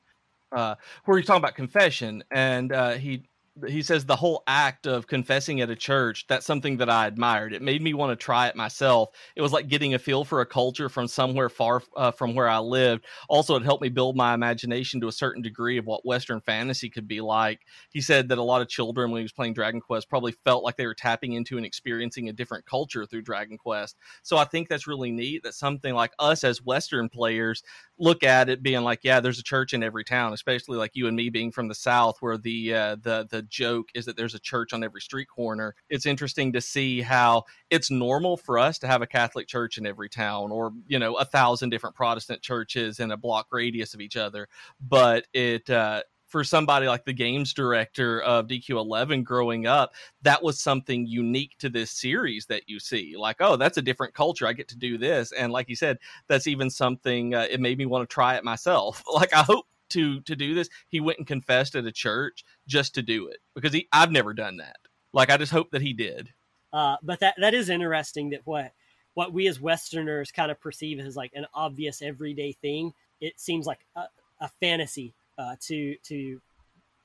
Uh, 0.51 0.75
where 1.05 1.17
he's 1.17 1.27
talking 1.27 1.41
about 1.41 1.55
confession. 1.55 2.23
And 2.31 2.71
uh, 2.71 2.91
he 2.93 3.28
he 3.67 3.81
says 3.81 4.05
the 4.05 4.15
whole 4.15 4.43
act 4.47 4.87
of 4.87 5.07
confessing 5.07 5.61
at 5.61 5.69
a 5.69 5.75
church 5.75 6.25
that's 6.27 6.45
something 6.45 6.77
that 6.77 6.89
i 6.89 7.07
admired. 7.07 7.53
It 7.53 7.61
made 7.61 7.81
me 7.81 7.93
want 7.93 8.11
to 8.11 8.23
try 8.23 8.47
it 8.47 8.55
myself. 8.55 9.09
It 9.35 9.41
was 9.41 9.51
like 9.51 9.67
getting 9.67 9.93
a 9.93 9.99
feel 9.99 10.23
for 10.23 10.41
a 10.41 10.45
culture 10.45 10.89
from 10.89 11.07
somewhere 11.07 11.49
far 11.49 11.81
uh, 11.95 12.11
from 12.11 12.35
where 12.35 12.47
i 12.47 12.59
lived. 12.59 13.05
Also 13.27 13.55
it 13.55 13.63
helped 13.63 13.81
me 13.81 13.89
build 13.89 14.15
my 14.15 14.33
imagination 14.33 15.01
to 15.01 15.07
a 15.07 15.11
certain 15.11 15.41
degree 15.41 15.77
of 15.77 15.85
what 15.85 16.05
western 16.05 16.41
fantasy 16.41 16.89
could 16.89 17.07
be 17.07 17.21
like. 17.21 17.61
He 17.91 18.01
said 18.01 18.29
that 18.29 18.37
a 18.37 18.43
lot 18.43 18.61
of 18.61 18.69
children 18.69 19.11
when 19.11 19.19
he 19.19 19.23
was 19.23 19.31
playing 19.31 19.53
dragon 19.53 19.81
quest 19.81 20.09
probably 20.09 20.33
felt 20.43 20.63
like 20.63 20.77
they 20.77 20.87
were 20.87 20.93
tapping 20.93 21.33
into 21.33 21.57
and 21.57 21.65
experiencing 21.65 22.29
a 22.29 22.33
different 22.33 22.65
culture 22.65 23.05
through 23.05 23.23
dragon 23.23 23.57
quest. 23.57 23.97
So 24.23 24.37
i 24.37 24.45
think 24.45 24.69
that's 24.69 24.87
really 24.87 25.11
neat 25.11 25.43
that 25.43 25.53
something 25.53 25.93
like 25.93 26.11
us 26.19 26.43
as 26.43 26.63
western 26.63 27.09
players 27.09 27.63
look 27.97 28.23
at 28.23 28.49
it 28.49 28.63
being 28.63 28.81
like 28.81 28.99
yeah 29.03 29.19
there's 29.19 29.39
a 29.39 29.43
church 29.43 29.73
in 29.73 29.83
every 29.83 30.03
town 30.03 30.33
especially 30.33 30.77
like 30.77 30.91
you 30.93 31.07
and 31.07 31.17
me 31.17 31.29
being 31.29 31.51
from 31.51 31.67
the 31.67 31.75
south 31.75 32.17
where 32.21 32.37
the 32.37 32.73
uh, 32.73 32.95
the 33.01 33.27
the 33.29 33.38
joke 33.43 33.87
is 33.93 34.05
that 34.05 34.17
there's 34.17 34.35
a 34.35 34.39
church 34.39 34.73
on 34.73 34.83
every 34.83 35.01
street 35.01 35.27
corner 35.27 35.75
it's 35.89 36.05
interesting 36.05 36.51
to 36.53 36.61
see 36.61 37.01
how 37.01 37.43
it's 37.69 37.91
normal 37.91 38.37
for 38.37 38.57
us 38.57 38.77
to 38.79 38.87
have 38.87 39.01
a 39.01 39.07
catholic 39.07 39.47
church 39.47 39.77
in 39.77 39.85
every 39.85 40.09
town 40.09 40.51
or 40.51 40.71
you 40.87 40.99
know 40.99 41.15
a 41.15 41.25
thousand 41.25 41.69
different 41.69 41.95
protestant 41.95 42.41
churches 42.41 42.99
in 42.99 43.11
a 43.11 43.17
block 43.17 43.47
radius 43.51 43.93
of 43.93 44.01
each 44.01 44.17
other 44.17 44.47
but 44.79 45.25
it 45.33 45.69
uh 45.69 46.01
for 46.29 46.43
somebody 46.43 46.87
like 46.87 47.05
the 47.05 47.13
games 47.13 47.53
director 47.53 48.21
of 48.21 48.47
DQ11 48.47 49.23
growing 49.23 49.65
up, 49.65 49.93
that 50.21 50.41
was 50.41 50.61
something 50.61 51.05
unique 51.05 51.57
to 51.57 51.69
this 51.69 51.91
series 51.91 52.45
that 52.45 52.63
you 52.67 52.79
see. 52.79 53.15
Like, 53.17 53.37
oh, 53.39 53.55
that's 53.55 53.77
a 53.77 53.81
different 53.81 54.13
culture. 54.13 54.47
I 54.47 54.53
get 54.53 54.67
to 54.69 54.77
do 54.77 54.97
this. 54.97 55.31
And 55.31 55.51
like 55.51 55.67
you 55.67 55.75
said, 55.75 55.97
that's 56.27 56.47
even 56.47 56.69
something 56.69 57.33
uh, 57.33 57.47
it 57.49 57.59
made 57.59 57.77
me 57.77 57.87
want 57.87 58.07
to 58.07 58.13
try 58.13 58.35
it 58.35 58.43
myself. 58.43 59.03
Like, 59.19 59.33
I 59.33 59.41
hope 59.41 59.65
to 59.89 60.21
to 60.21 60.35
do 60.35 60.53
this. 60.53 60.69
He 60.89 60.99
went 60.99 61.19
and 61.19 61.27
confessed 61.27 61.75
at 61.75 61.85
a 61.85 61.91
church 61.91 62.43
just 62.67 62.95
to 62.95 63.01
do 63.01 63.27
it 63.27 63.37
because 63.55 63.73
he 63.73 63.87
I've 63.91 64.11
never 64.11 64.33
done 64.33 64.57
that. 64.57 64.77
Like, 65.13 65.29
I 65.29 65.37
just 65.37 65.51
hope 65.51 65.71
that 65.71 65.81
he 65.81 65.93
did. 65.93 66.29
Uh, 66.71 66.97
but 67.01 67.19
that 67.19 67.35
that 67.39 67.53
is 67.53 67.69
interesting 67.69 68.29
that 68.31 68.41
what 68.45 68.73
what 69.15 69.33
we 69.33 69.47
as 69.47 69.59
Westerners 69.59 70.31
kind 70.31 70.51
of 70.51 70.59
perceive 70.59 70.99
as 70.99 71.15
like 71.15 71.31
an 71.33 71.45
obvious 71.53 72.01
everyday 72.01 72.51
thing, 72.53 72.93
it 73.19 73.39
seems 73.39 73.65
like 73.65 73.79
a, 73.95 74.03
a 74.39 74.49
fantasy 74.59 75.13
uh, 75.37 75.55
to 75.61 75.95
to 76.03 76.41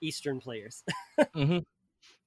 Eastern 0.00 0.40
players. 0.40 0.82
hmm 1.34 1.58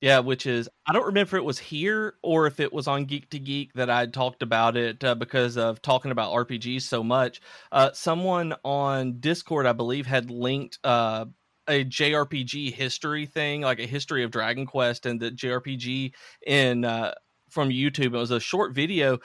Yeah, 0.02 0.20
which 0.20 0.46
is 0.46 0.70
I 0.86 0.94
don't 0.94 1.06
remember 1.08 1.38
if 1.38 1.42
it 1.42 1.46
was 1.46 1.58
here 1.58 2.16
or 2.22 2.46
if 2.46 2.60
it 2.60 2.72
was 2.72 2.88
on 2.88 3.06
Geek 3.06 3.30
to 3.32 3.40
Geek 3.40 3.74
that 3.74 3.90
I 3.90 4.06
talked 4.06 4.44
about 4.44 4.78
it 4.78 5.04
uh, 5.04 5.16
because 5.16 5.58
of 5.58 5.82
talking 5.82 6.12
about 6.12 6.34
RPGs 6.34 6.84
so 6.84 7.04
much. 7.04 7.42
Uh, 7.72 7.92
someone 7.94 8.54
on 8.64 9.20
Discord, 9.20 9.66
I 9.66 9.74
believe, 9.74 10.06
had 10.06 10.30
linked 10.30 10.78
uh, 10.84 11.26
a 11.68 11.84
JRPG 11.84 12.74
history 12.74 13.26
thing, 13.26 13.62
like 13.62 13.80
a 13.80 13.88
history 13.88 14.24
of 14.24 14.30
Dragon 14.30 14.68
Quest 14.68 15.08
and 15.08 15.20
the 15.20 15.32
JRPG 15.32 16.14
in 16.46 16.86
uh, 16.86 17.16
from 17.50 17.70
YouTube. 17.70 18.08
It 18.08 18.12
was 18.12 18.32
a 18.32 18.40
short 18.40 18.76
video. 18.76 19.18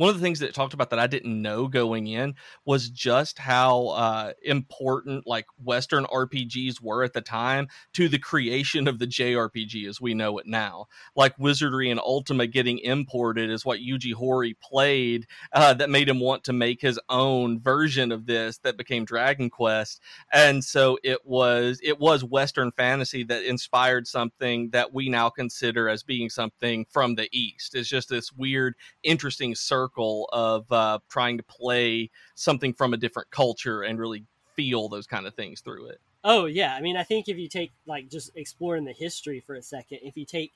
One 0.00 0.08
of 0.08 0.16
the 0.16 0.22
things 0.22 0.38
that 0.38 0.48
it 0.48 0.54
talked 0.54 0.72
about 0.72 0.88
that 0.90 0.98
I 0.98 1.06
didn't 1.06 1.42
know 1.42 1.68
going 1.68 2.06
in 2.06 2.34
was 2.64 2.88
just 2.88 3.38
how 3.38 3.88
uh, 3.88 4.32
important 4.42 5.26
like 5.26 5.44
Western 5.62 6.06
RPGs 6.06 6.80
were 6.80 7.04
at 7.04 7.12
the 7.12 7.20
time 7.20 7.68
to 7.92 8.08
the 8.08 8.18
creation 8.18 8.88
of 8.88 8.98
the 8.98 9.06
JRPG 9.06 9.86
as 9.86 10.00
we 10.00 10.14
know 10.14 10.38
it 10.38 10.46
now. 10.46 10.86
Like 11.14 11.38
Wizardry 11.38 11.90
and 11.90 12.00
Ultima 12.00 12.46
getting 12.46 12.78
imported 12.78 13.50
is 13.50 13.66
what 13.66 13.80
Yuji 13.80 14.14
Horii 14.14 14.58
played 14.58 15.26
uh, 15.52 15.74
that 15.74 15.90
made 15.90 16.08
him 16.08 16.18
want 16.18 16.44
to 16.44 16.54
make 16.54 16.80
his 16.80 16.98
own 17.10 17.60
version 17.60 18.10
of 18.10 18.24
this 18.24 18.56
that 18.60 18.78
became 18.78 19.04
Dragon 19.04 19.50
Quest. 19.50 20.00
And 20.32 20.64
so 20.64 20.98
it 21.04 21.26
was 21.26 21.78
it 21.82 22.00
was 22.00 22.24
Western 22.24 22.72
fantasy 22.72 23.22
that 23.24 23.44
inspired 23.44 24.06
something 24.06 24.70
that 24.70 24.94
we 24.94 25.10
now 25.10 25.28
consider 25.28 25.90
as 25.90 26.02
being 26.02 26.30
something 26.30 26.86
from 26.88 27.16
the 27.16 27.28
East. 27.32 27.74
It's 27.74 27.90
just 27.90 28.08
this 28.08 28.32
weird, 28.32 28.76
interesting 29.02 29.54
circle 29.54 29.89
of 29.98 30.70
uh, 30.72 30.98
trying 31.08 31.36
to 31.38 31.42
play 31.42 32.10
something 32.34 32.72
from 32.74 32.94
a 32.94 32.96
different 32.96 33.30
culture 33.30 33.82
and 33.82 33.98
really 33.98 34.24
feel 34.56 34.88
those 34.88 35.06
kind 35.06 35.26
of 35.26 35.34
things 35.34 35.60
through 35.60 35.86
it. 35.86 36.00
Oh 36.22 36.46
yeah, 36.46 36.74
I 36.74 36.80
mean, 36.80 36.96
I 36.96 37.02
think 37.02 37.28
if 37.28 37.38
you 37.38 37.48
take 37.48 37.72
like 37.86 38.10
just 38.10 38.30
exploring 38.36 38.84
the 38.84 38.92
history 38.92 39.40
for 39.40 39.54
a 39.54 39.62
second, 39.62 40.00
if 40.02 40.16
you 40.16 40.24
take, 40.26 40.52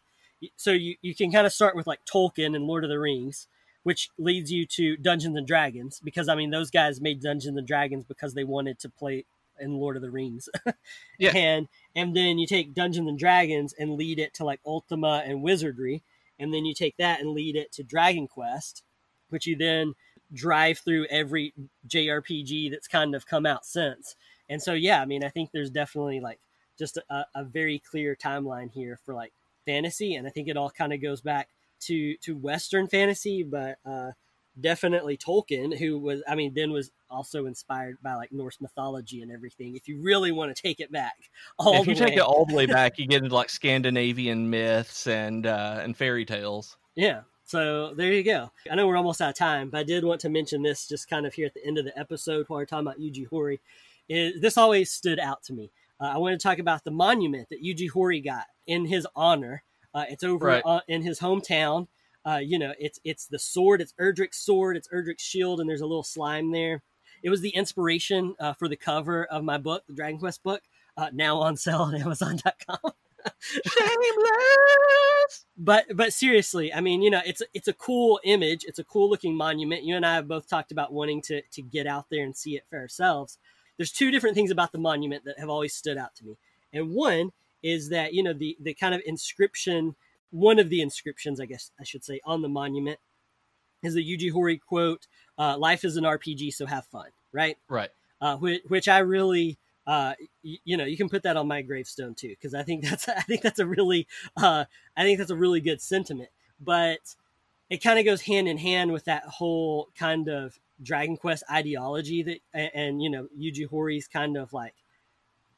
so 0.57 0.73
you 0.73 0.97
you 1.01 1.15
can 1.15 1.33
kind 1.33 1.47
of 1.47 1.53
start 1.53 1.75
with 1.75 1.87
like 1.87 2.01
Tolkien 2.05 2.55
and 2.55 2.67
Lord 2.67 2.85
of 2.85 2.91
the 2.91 2.99
Rings, 2.99 3.47
which 3.83 4.11
leads 4.19 4.53
you 4.53 4.67
to 4.67 4.97
Dungeons 4.99 5.37
and 5.37 5.47
Dragons, 5.47 6.01
because 6.05 6.29
I 6.29 6.35
mean 6.35 6.51
those 6.51 6.71
guys 6.71 7.01
made 7.01 7.23
Dungeons 7.23 7.57
and 7.57 7.67
Dragons 7.67 8.05
because 8.05 8.35
they 8.35 8.45
wanted 8.45 8.79
to 8.81 8.89
play 8.91 9.25
in 9.59 9.79
Lord 9.79 9.97
of 9.97 10.03
the 10.03 10.11
Rings, 10.11 10.49
Yeah. 11.19 11.31
and 11.35 11.69
and 11.97 12.15
then 12.15 12.39
you 12.39 12.47
take 12.47 12.75
Dungeons 12.75 13.09
and 13.09 13.19
Dragons 13.19 13.73
and 13.79 13.93
lead 13.93 14.19
it 14.19 14.35
to 14.35 14.45
like 14.45 14.61
Ultima 14.67 15.23
and 15.25 15.43
Wizardry, 15.43 16.03
and 16.39 16.53
then 16.53 16.67
you 16.67 16.75
take 16.75 16.99
that 16.99 17.21
and 17.21 17.31
lead 17.31 17.57
it 17.57 17.73
to 17.73 17.83
Dragon 17.83 18.27
Quest, 18.29 18.83
which 19.35 19.47
you 19.47 19.57
then 19.57 19.95
drive 20.33 20.79
through 20.79 21.07
every 21.11 21.53
JRPG 21.87 22.71
that's 22.71 22.89
kind 22.89 23.15
of 23.15 23.27
come 23.27 23.45
out 23.45 23.67
since. 23.67 24.17
And 24.49 24.63
so, 24.63 24.73
yeah, 24.73 25.03
I 25.03 25.05
mean, 25.05 25.23
I 25.23 25.29
think 25.29 25.51
there's 25.53 25.71
definitely 25.71 26.21
like 26.21 26.39
just 26.79 26.99
a, 27.11 27.27
a 27.35 27.45
very 27.45 27.79
clear 27.79 28.17
timeline 28.17 28.71
here 28.71 28.99
for 29.05 29.13
like 29.13 29.33
fantasy, 29.67 30.15
and 30.15 30.27
I 30.27 30.31
think 30.31 30.49
it 30.49 30.57
all 30.57 30.71
kind 30.71 30.93
of 30.93 31.03
goes 31.03 31.21
back 31.21 31.49
to 31.81 32.17
to 32.19 32.37
Western 32.37 32.89
fantasy, 32.89 33.43
but 33.43 33.79
uh, 33.85 34.13
definitely 34.61 35.17
Tolkien, 35.17 35.77
who 35.77 35.99
was, 35.99 36.23
I 36.29 36.35
mean, 36.35 36.55
then 36.55 36.73
was 36.73 36.91
also 37.11 37.47
inspired 37.47 37.99
by 38.03 38.15
like 38.15 38.33
Norse 38.33 38.61
mythology 38.61 39.23
and 39.23 39.31
everything. 39.31 39.77
If 39.77 39.89
you 39.89 40.01
really 40.01 40.33
want 40.33 40.55
to 40.55 40.61
take 40.61 40.81
it 40.81 40.93
back, 40.93 41.17
all 41.59 41.81
if 41.81 41.87
you 41.87 41.95
the 41.95 42.01
take 42.01 42.11
way. 42.11 42.17
it 42.17 42.23
all 42.23 42.47
the 42.47 42.55
way 42.55 42.67
back, 42.67 42.99
you 42.99 43.07
get 43.07 43.23
into 43.23 43.35
like 43.35 43.51
Scandinavian 43.51 44.51
myths 44.51 45.07
and 45.07 45.47
uh, 45.47 45.81
and 45.83 45.97
fairy 45.97 46.25
tales. 46.25 46.77
Yeah. 46.95 47.23
So 47.55 47.95
there 47.95 48.13
you 48.13 48.25
go. 48.25 48.51
I 48.69 48.75
know 48.75 48.89
we're 48.89 48.97
almost 48.97 49.21
out 49.21 49.29
of 49.29 49.37
time, 49.37 49.71
but 49.71 49.79
I 49.79 49.83
did 49.85 50.03
want 50.05 50.21
to 50.23 50.29
mention 50.29 50.61
this 50.61 50.89
just 50.89 51.09
kind 51.09 51.25
of 51.25 51.35
here 51.35 51.47
at 51.47 51.55
the 51.55 51.65
end 51.65 51.79
of 51.79 51.85
the 51.85 51.97
episode 51.97 52.47
while 52.49 52.59
we're 52.59 52.65
talking 52.67 52.85
about 52.85 52.99
Yuji 52.99 53.29
Horii. 53.29 53.61
Is 54.09 54.41
this 54.41 54.59
always 54.59 54.91
stood 54.91 55.21
out 55.21 55.45
to 55.45 55.53
me? 55.53 55.71
Uh, 56.01 56.07
I 56.07 56.19
want 56.19 56.33
to 56.33 56.43
talk 56.43 56.59
about 56.59 56.83
the 56.83 56.91
monument 56.91 57.49
that 57.51 57.63
Yuji 57.63 57.93
Horii 57.93 58.25
got 58.25 58.47
in 58.67 58.87
his 58.87 59.07
honor. 59.15 59.63
Uh, 59.95 60.05
it's 60.09 60.25
over 60.25 60.47
Right. 60.47 60.65
uh, 60.67 60.81
in 60.89 61.03
his 61.03 61.21
hometown. 61.21 61.87
Uh, 62.27 62.41
you 62.43 62.59
know, 62.59 62.75
it's 62.77 62.99
it's 63.05 63.27
the 63.29 63.39
sword. 63.39 63.81
It's 63.81 63.95
Erdrick's 64.01 64.39
sword. 64.39 64.77
It's 64.77 64.89
Erdrick's 64.89 65.23
shield, 65.23 65.61
and 65.61 65.71
there's 65.71 65.81
a 65.81 65.87
little 65.87 66.03
slime 66.03 66.51
there. 66.51 66.83
It 67.23 67.31
was 67.31 67.41
the 67.41 67.51
inspiration 67.51 68.35
uh, 68.41 68.55
for 68.55 68.67
the 68.67 68.75
cover 68.77 69.27
of 69.27 69.45
my 69.45 69.59
book, 69.59 69.85
the 69.87 69.95
Dragon 69.95 70.19
Quest 70.19 70.43
book, 70.43 70.63
uh, 70.97 71.11
now 71.13 71.39
on 71.39 71.57
sale 71.57 71.83
on 71.83 71.95
Amazon.com 71.95 72.93
Shameless. 73.41 73.87
but 75.57 75.85
but 75.95 76.13
seriously 76.13 76.73
i 76.73 76.81
mean 76.81 77.03
you 77.03 77.11
know 77.11 77.21
it's 77.25 77.43
it's 77.53 77.69
a 77.69 77.73
cool 77.73 78.21
image 78.25 78.65
it's 78.67 78.79
a 78.79 78.85
cool 78.85 79.09
looking 79.09 79.37
monument 79.37 79.85
you 79.85 79.97
and 79.97 80.05
i 80.05 80.15
have 80.15 80.29
both 80.29 80.49
talked 80.49 80.73
about 80.73 80.93
wanting 80.93 81.23
to 81.23 81.43
to 81.53 81.63
get 81.63 81.87
out 81.87 82.07
there 82.11 82.25
and 82.25 82.37
see 82.37 82.57
it 82.57 82.65
for 82.69 82.79
ourselves 82.79 83.39
there's 83.77 83.93
two 83.93 84.11
different 84.11 84.35
things 84.35 84.51
about 84.51 84.73
the 84.73 84.79
monument 84.79 85.25
that 85.25 85.39
have 85.39 85.49
always 85.49 85.75
stood 85.75 85.97
out 85.97 86.15
to 86.15 86.25
me 86.25 86.37
and 86.73 86.91
one 86.91 87.31
is 87.63 87.89
that 87.89 88.13
you 88.13 88.23
know 88.23 88.33
the 88.33 88.57
the 88.61 88.75
kind 88.75 88.95
of 88.95 89.01
inscription 89.07 89.95
one 90.31 90.59
of 90.59 90.69
the 90.71 90.81
inscriptions 90.83 91.41
i 91.41 91.47
guess 91.47 91.71
i 91.81 91.85
should 91.85 92.05
say 92.05 92.21
on 92.25 92.43
the 92.43 92.49
monument 92.49 92.99
is 93.85 93.95
the 93.95 94.05
Yuji 94.05 94.33
Horii 94.33 94.61
quote, 94.61 95.07
uh, 95.39 95.57
"Life 95.59 95.85
is 95.85 95.97
an 95.97 96.05
RPG, 96.05 96.53
so 96.53 96.67
have 96.67 96.87
fun." 96.87 97.11
Right. 97.33 97.57
Right. 97.69 97.91
Uh, 98.21 98.37
which, 98.37 98.63
which 98.69 98.89
I 98.89 98.99
really, 98.99 99.59
uh, 99.87 100.15
y- 100.43 100.59
you 100.65 100.77
know, 100.77 100.85
you 100.85 100.97
can 100.97 101.09
put 101.09 101.23
that 101.25 101.37
on 101.37 101.49
my 101.49 101.63
gravestone 101.63 102.15
too, 102.15 102.29
because 102.29 102.55
I 102.55 102.63
think 102.63 102.85
that's 102.85 103.09
I 103.09 103.21
think 103.23 103.43
that's 103.43 103.59
a 103.59 103.67
really, 103.67 104.07
uh, 104.37 104.65
I 104.97 105.03
think 105.03 105.19
that's 105.19 105.31
a 105.31 105.37
really 105.37 105.61
good 105.61 105.81
sentiment. 105.81 106.31
But 106.61 107.15
it 107.71 107.83
kind 107.83 107.99
of 107.99 108.05
goes 108.05 108.23
hand 108.23 108.49
in 108.49 108.59
hand 108.59 108.93
with 108.93 109.05
that 109.07 109.25
whole 109.25 109.89
kind 109.99 110.29
of 110.29 110.59
Dragon 110.83 111.17
Quest 111.17 111.45
ideology 111.51 112.23
that, 112.23 112.39
and, 112.53 112.71
and 112.75 113.03
you 113.03 113.11
know, 113.11 113.29
Yuji 113.39 113.69
Horii's 113.69 114.09
kind 114.09 114.37
of 114.37 114.53
like 114.53 114.75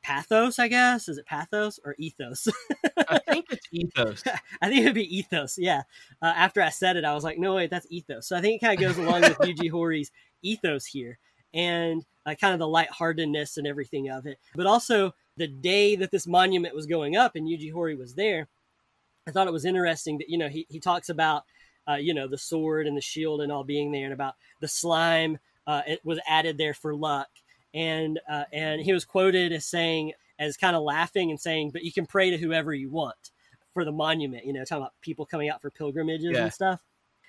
pathos, 0.02 0.58
I 0.58 0.68
guess. 0.68 1.08
Is 1.08 1.18
it 1.18 1.26
pathos 1.26 1.80
or 1.84 1.94
ethos? 1.98 2.48
I 3.08 3.18
think 3.18 3.46
it's 3.50 3.66
ethos. 3.72 4.22
I 4.62 4.68
think 4.68 4.82
it'd 4.82 4.94
be 4.94 5.18
ethos. 5.18 5.58
Yeah. 5.58 5.82
Uh, 6.22 6.32
after 6.36 6.62
I 6.62 6.70
said 6.70 6.96
it, 6.96 7.04
I 7.04 7.14
was 7.14 7.24
like, 7.24 7.38
no, 7.38 7.54
wait, 7.54 7.70
that's 7.70 7.86
ethos. 7.90 8.28
So 8.28 8.36
I 8.36 8.40
think 8.40 8.62
it 8.62 8.66
kind 8.66 8.80
of 8.80 8.86
goes 8.86 8.98
along 8.98 9.22
with 9.22 9.38
Yuji 9.38 9.70
Horii's 9.70 10.12
ethos 10.42 10.86
here 10.86 11.18
and 11.54 12.04
uh, 12.26 12.34
kind 12.34 12.52
of 12.52 12.58
the 12.58 12.68
lightheartedness 12.68 13.56
and 13.56 13.66
everything 13.66 14.08
of 14.10 14.26
it. 14.26 14.38
But 14.54 14.66
also 14.66 15.14
the 15.36 15.46
day 15.46 15.96
that 15.96 16.10
this 16.10 16.26
monument 16.26 16.74
was 16.74 16.86
going 16.86 17.16
up 17.16 17.36
and 17.36 17.46
Yuji 17.46 17.72
Horii 17.72 17.98
was 17.98 18.14
there, 18.14 18.48
I 19.26 19.30
thought 19.30 19.46
it 19.46 19.52
was 19.52 19.64
interesting 19.64 20.18
that, 20.18 20.28
you 20.28 20.38
know, 20.38 20.48
he, 20.48 20.66
he 20.68 20.80
talks 20.80 21.08
about, 21.08 21.44
uh, 21.88 21.94
you 21.94 22.14
know, 22.14 22.28
the 22.28 22.38
sword 22.38 22.86
and 22.86 22.96
the 22.96 23.00
shield 23.02 23.40
and 23.40 23.50
all 23.50 23.64
being 23.64 23.92
there 23.92 24.04
and 24.04 24.12
about 24.12 24.34
the 24.60 24.68
slime. 24.68 25.38
Uh, 25.66 25.82
it 25.86 26.00
was 26.04 26.18
added 26.26 26.58
there 26.58 26.74
for 26.74 26.94
luck. 26.94 27.28
And, 27.74 28.20
uh, 28.28 28.44
and 28.52 28.80
he 28.80 28.92
was 28.92 29.04
quoted 29.04 29.52
as 29.52 29.66
saying, 29.66 30.12
as 30.38 30.56
kind 30.56 30.76
of 30.76 30.82
laughing 30.82 31.30
and 31.30 31.40
saying, 31.40 31.70
but 31.70 31.82
you 31.82 31.92
can 31.92 32.06
pray 32.06 32.30
to 32.30 32.38
whoever 32.38 32.74
you 32.74 32.90
want 32.90 33.30
for 33.74 33.84
the 33.84 33.92
monument, 33.92 34.44
you 34.44 34.52
know, 34.52 34.64
talking 34.64 34.82
about 34.82 34.94
people 35.00 35.26
coming 35.26 35.48
out 35.48 35.60
for 35.60 35.70
pilgrimages 35.70 36.32
Yeah. 36.32 36.42
and 36.42 36.52
stuff. 36.52 36.80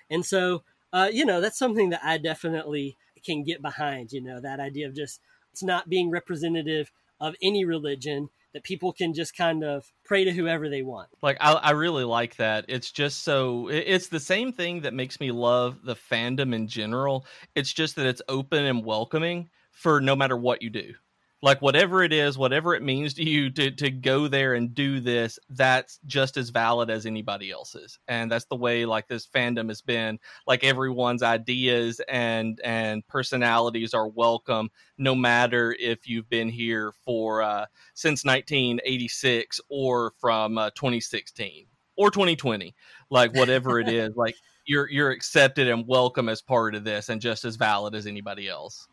And 0.09 0.25
so, 0.25 0.63
uh, 0.93 1.09
you 1.11 1.25
know, 1.25 1.41
that's 1.41 1.57
something 1.57 1.89
that 1.89 2.01
I 2.03 2.17
definitely 2.17 2.97
can 3.23 3.43
get 3.43 3.61
behind, 3.61 4.11
you 4.11 4.21
know, 4.21 4.39
that 4.41 4.59
idea 4.59 4.87
of 4.87 4.95
just 4.95 5.19
it's 5.51 5.63
not 5.63 5.89
being 5.89 6.09
representative 6.09 6.91
of 7.19 7.35
any 7.41 7.65
religion, 7.65 8.29
that 8.53 8.63
people 8.63 8.93
can 8.93 9.13
just 9.13 9.35
kind 9.35 9.63
of 9.63 9.91
pray 10.05 10.23
to 10.23 10.31
whoever 10.31 10.69
they 10.69 10.81
want. 10.83 11.09
Like 11.21 11.37
I, 11.41 11.53
I 11.53 11.71
really 11.71 12.03
like 12.03 12.35
that. 12.37 12.65
It's 12.67 12.91
just 12.91 13.23
so 13.23 13.67
it- 13.69 13.85
it's 13.87 14.07
the 14.07 14.19
same 14.19 14.51
thing 14.53 14.81
that 14.81 14.93
makes 14.93 15.19
me 15.19 15.31
love 15.31 15.79
the 15.83 15.95
fandom 15.95 16.53
in 16.53 16.67
general. 16.67 17.25
It's 17.55 17.73
just 17.73 17.95
that 17.95 18.05
it's 18.05 18.21
open 18.29 18.65
and 18.65 18.85
welcoming 18.85 19.49
for 19.71 19.99
no 20.01 20.15
matter 20.15 20.37
what 20.37 20.61
you 20.61 20.69
do. 20.69 20.93
Like 21.41 21.61
whatever 21.61 22.03
it 22.03 22.11
is, 22.11 22.37
whatever 22.37 22.73
it 22.73 22.81
means 22.81 23.13
to 23.15 23.23
you 23.23 23.49
to 23.51 23.69
to 23.71 23.91
go 23.91 24.27
there 24.27 24.55
and 24.55 24.73
do 24.73 24.99
this, 24.99 25.37
that's 25.49 25.99
just 26.07 26.35
as 26.35 26.49
valid 26.49 26.89
as 26.89 27.05
anybody 27.05 27.51
else's. 27.51 27.99
And 28.07 28.31
that's 28.31 28.45
the 28.45 28.55
way 28.55 28.85
like 28.85 29.07
this 29.07 29.27
fandom 29.27 29.69
has 29.69 29.81
been. 29.81 30.19
Like 30.47 30.63
everyone's 30.63 31.21
ideas 31.21 32.01
and 32.07 32.59
and 32.63 33.07
personalities 33.07 33.93
are 33.93 34.07
welcome 34.07 34.71
no 34.97 35.13
matter 35.13 35.75
if 35.79 36.07
you've 36.07 36.29
been 36.29 36.49
here 36.49 36.91
for 37.05 37.43
uh 37.43 37.65
since 37.93 38.25
1986 38.25 39.61
or 39.69 40.13
from 40.19 40.57
uh, 40.57 40.71
2016 40.71 41.67
or 41.97 42.09
2020 42.09 42.73
like 43.11 43.35
whatever 43.35 43.79
it 43.79 43.87
is 43.87 44.09
like 44.15 44.35
you're 44.65 44.89
you're 44.89 45.11
accepted 45.11 45.67
and 45.67 45.87
welcome 45.87 46.29
as 46.29 46.41
part 46.41 46.73
of 46.73 46.83
this 46.83 47.09
and 47.09 47.21
just 47.21 47.45
as 47.45 47.55
valid 47.55 47.93
as 47.93 48.07
anybody 48.07 48.47
else 48.49 48.87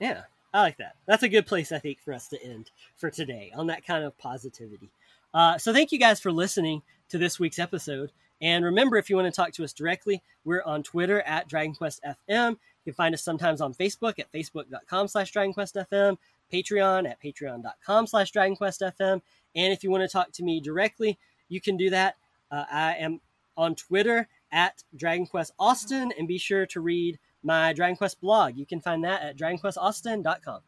Yeah, 0.00 0.22
I 0.52 0.62
like 0.62 0.78
that. 0.78 0.96
That's 1.06 1.22
a 1.22 1.28
good 1.28 1.46
place, 1.46 1.72
I 1.72 1.78
think, 1.78 2.00
for 2.00 2.12
us 2.12 2.28
to 2.28 2.42
end 2.42 2.70
for 2.96 3.10
today 3.10 3.52
on 3.54 3.66
that 3.66 3.84
kind 3.84 4.04
of 4.04 4.16
positivity. 4.18 4.90
Uh, 5.34 5.58
so, 5.58 5.72
thank 5.72 5.92
you 5.92 5.98
guys 5.98 6.20
for 6.20 6.32
listening 6.32 6.82
to 7.10 7.18
this 7.18 7.38
week's 7.38 7.58
episode. 7.58 8.12
And 8.40 8.64
remember, 8.64 8.96
if 8.96 9.10
you 9.10 9.16
want 9.16 9.26
to 9.26 9.32
talk 9.32 9.52
to 9.52 9.64
us 9.64 9.72
directly, 9.72 10.22
we're 10.44 10.62
on 10.62 10.82
Twitter 10.82 11.20
at 11.22 11.48
DragonQuestFM. 11.48 12.50
You 12.50 12.56
can 12.84 12.94
find 12.94 13.14
us 13.14 13.22
sometimes 13.22 13.60
on 13.60 13.74
Facebook 13.74 14.18
at 14.18 14.32
facebook.com 14.32 15.08
slash 15.08 15.32
DragonQuestFM, 15.32 16.16
Patreon 16.52 17.10
at 17.10 17.20
patreon.com 17.20 18.06
slash 18.06 18.32
DragonQuestFM. 18.32 19.20
And 19.56 19.72
if 19.72 19.82
you 19.82 19.90
want 19.90 20.02
to 20.02 20.08
talk 20.08 20.30
to 20.32 20.44
me 20.44 20.60
directly, 20.60 21.18
you 21.48 21.60
can 21.60 21.76
do 21.76 21.90
that. 21.90 22.16
Uh, 22.50 22.64
I 22.70 22.94
am 22.94 23.20
on 23.56 23.74
Twitter 23.74 24.28
at 24.52 24.84
DragonQuestAustin, 24.96 26.12
and 26.16 26.28
be 26.28 26.38
sure 26.38 26.64
to 26.66 26.80
read 26.80 27.18
my 27.42 27.72
Dragon 27.72 27.96
Quest 27.96 28.20
blog. 28.20 28.56
You 28.56 28.66
can 28.66 28.80
find 28.80 29.04
that 29.04 29.22
at 29.22 29.36
DragonQuestAustin.com. 29.36 30.60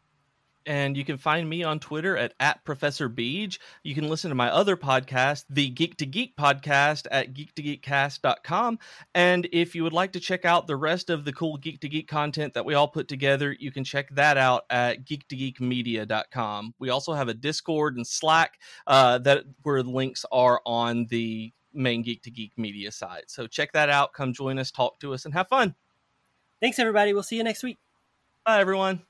and 0.67 0.95
you 0.95 1.07
can 1.07 1.17
find 1.17 1.49
me 1.49 1.65
on 1.65 1.81
twitter 1.81 2.19
at, 2.19 2.35
at 2.39 2.63
professor 2.65 3.09
beej. 3.09 3.59
You 3.83 3.95
can 3.95 4.09
listen 4.11 4.29
to 4.29 4.35
my 4.35 4.51
other 4.51 4.77
podcast 4.77 5.45
the 5.49 5.71
geek 5.71 5.97
to 5.97 6.07
geek 6.07 6.37
podcast 6.37 7.07
at 7.11 7.33
geek2geekcast.com 7.33 8.79
and 9.15 9.49
if 9.53 9.75
you 9.75 9.83
would 9.83 9.95
like 9.95 10.13
to 10.13 10.21
check 10.21 10.45
out 10.45 10.67
the 10.67 10.77
rest 10.77 11.09
of 11.09 11.25
the 11.25 11.33
cool 11.33 11.57
geek 11.57 11.81
to 11.81 11.89
geek 11.89 12.09
content 12.09 12.53
that 12.53 12.65
we 12.65 12.75
all 12.75 12.89
put 12.89 13.09
together 13.09 13.57
you 13.59 13.73
can 13.73 13.85
check 13.85 14.15
that 14.15 14.37
out 14.37 14.65
at 14.69 15.07
geek2geekmedia.com 15.07 16.75
we 16.79 16.91
also 16.91 17.15
have 17.15 17.29
a 17.29 17.35
discord 17.35 17.97
and 17.97 18.07
slack 18.07 18.61
uh, 18.87 19.17
that 19.17 19.45
where 19.63 19.83
the 19.83 19.91
links 19.91 20.27
are 20.31 20.61
on 20.67 21.07
the 21.07 21.53
main 21.73 22.03
geek 22.03 22.23
to 22.23 22.31
geek 22.31 22.53
media 22.57 22.91
site. 22.91 23.31
So 23.31 23.47
check 23.47 23.73
that 23.73 23.89
out. 23.89 24.13
Come 24.13 24.33
join 24.33 24.59
us. 24.59 24.71
Talk 24.71 24.99
to 25.01 25.15
us 25.15 25.25
and 25.25 25.35
have 25.35 25.49
fun 25.49 25.75
Thanks, 26.61 26.79
everybody. 26.79 27.13
We'll 27.13 27.23
see 27.23 27.37
you 27.37 27.45
next 27.45 27.63
week. 27.63 27.79
bye 28.45 28.61
everyone 28.61 29.03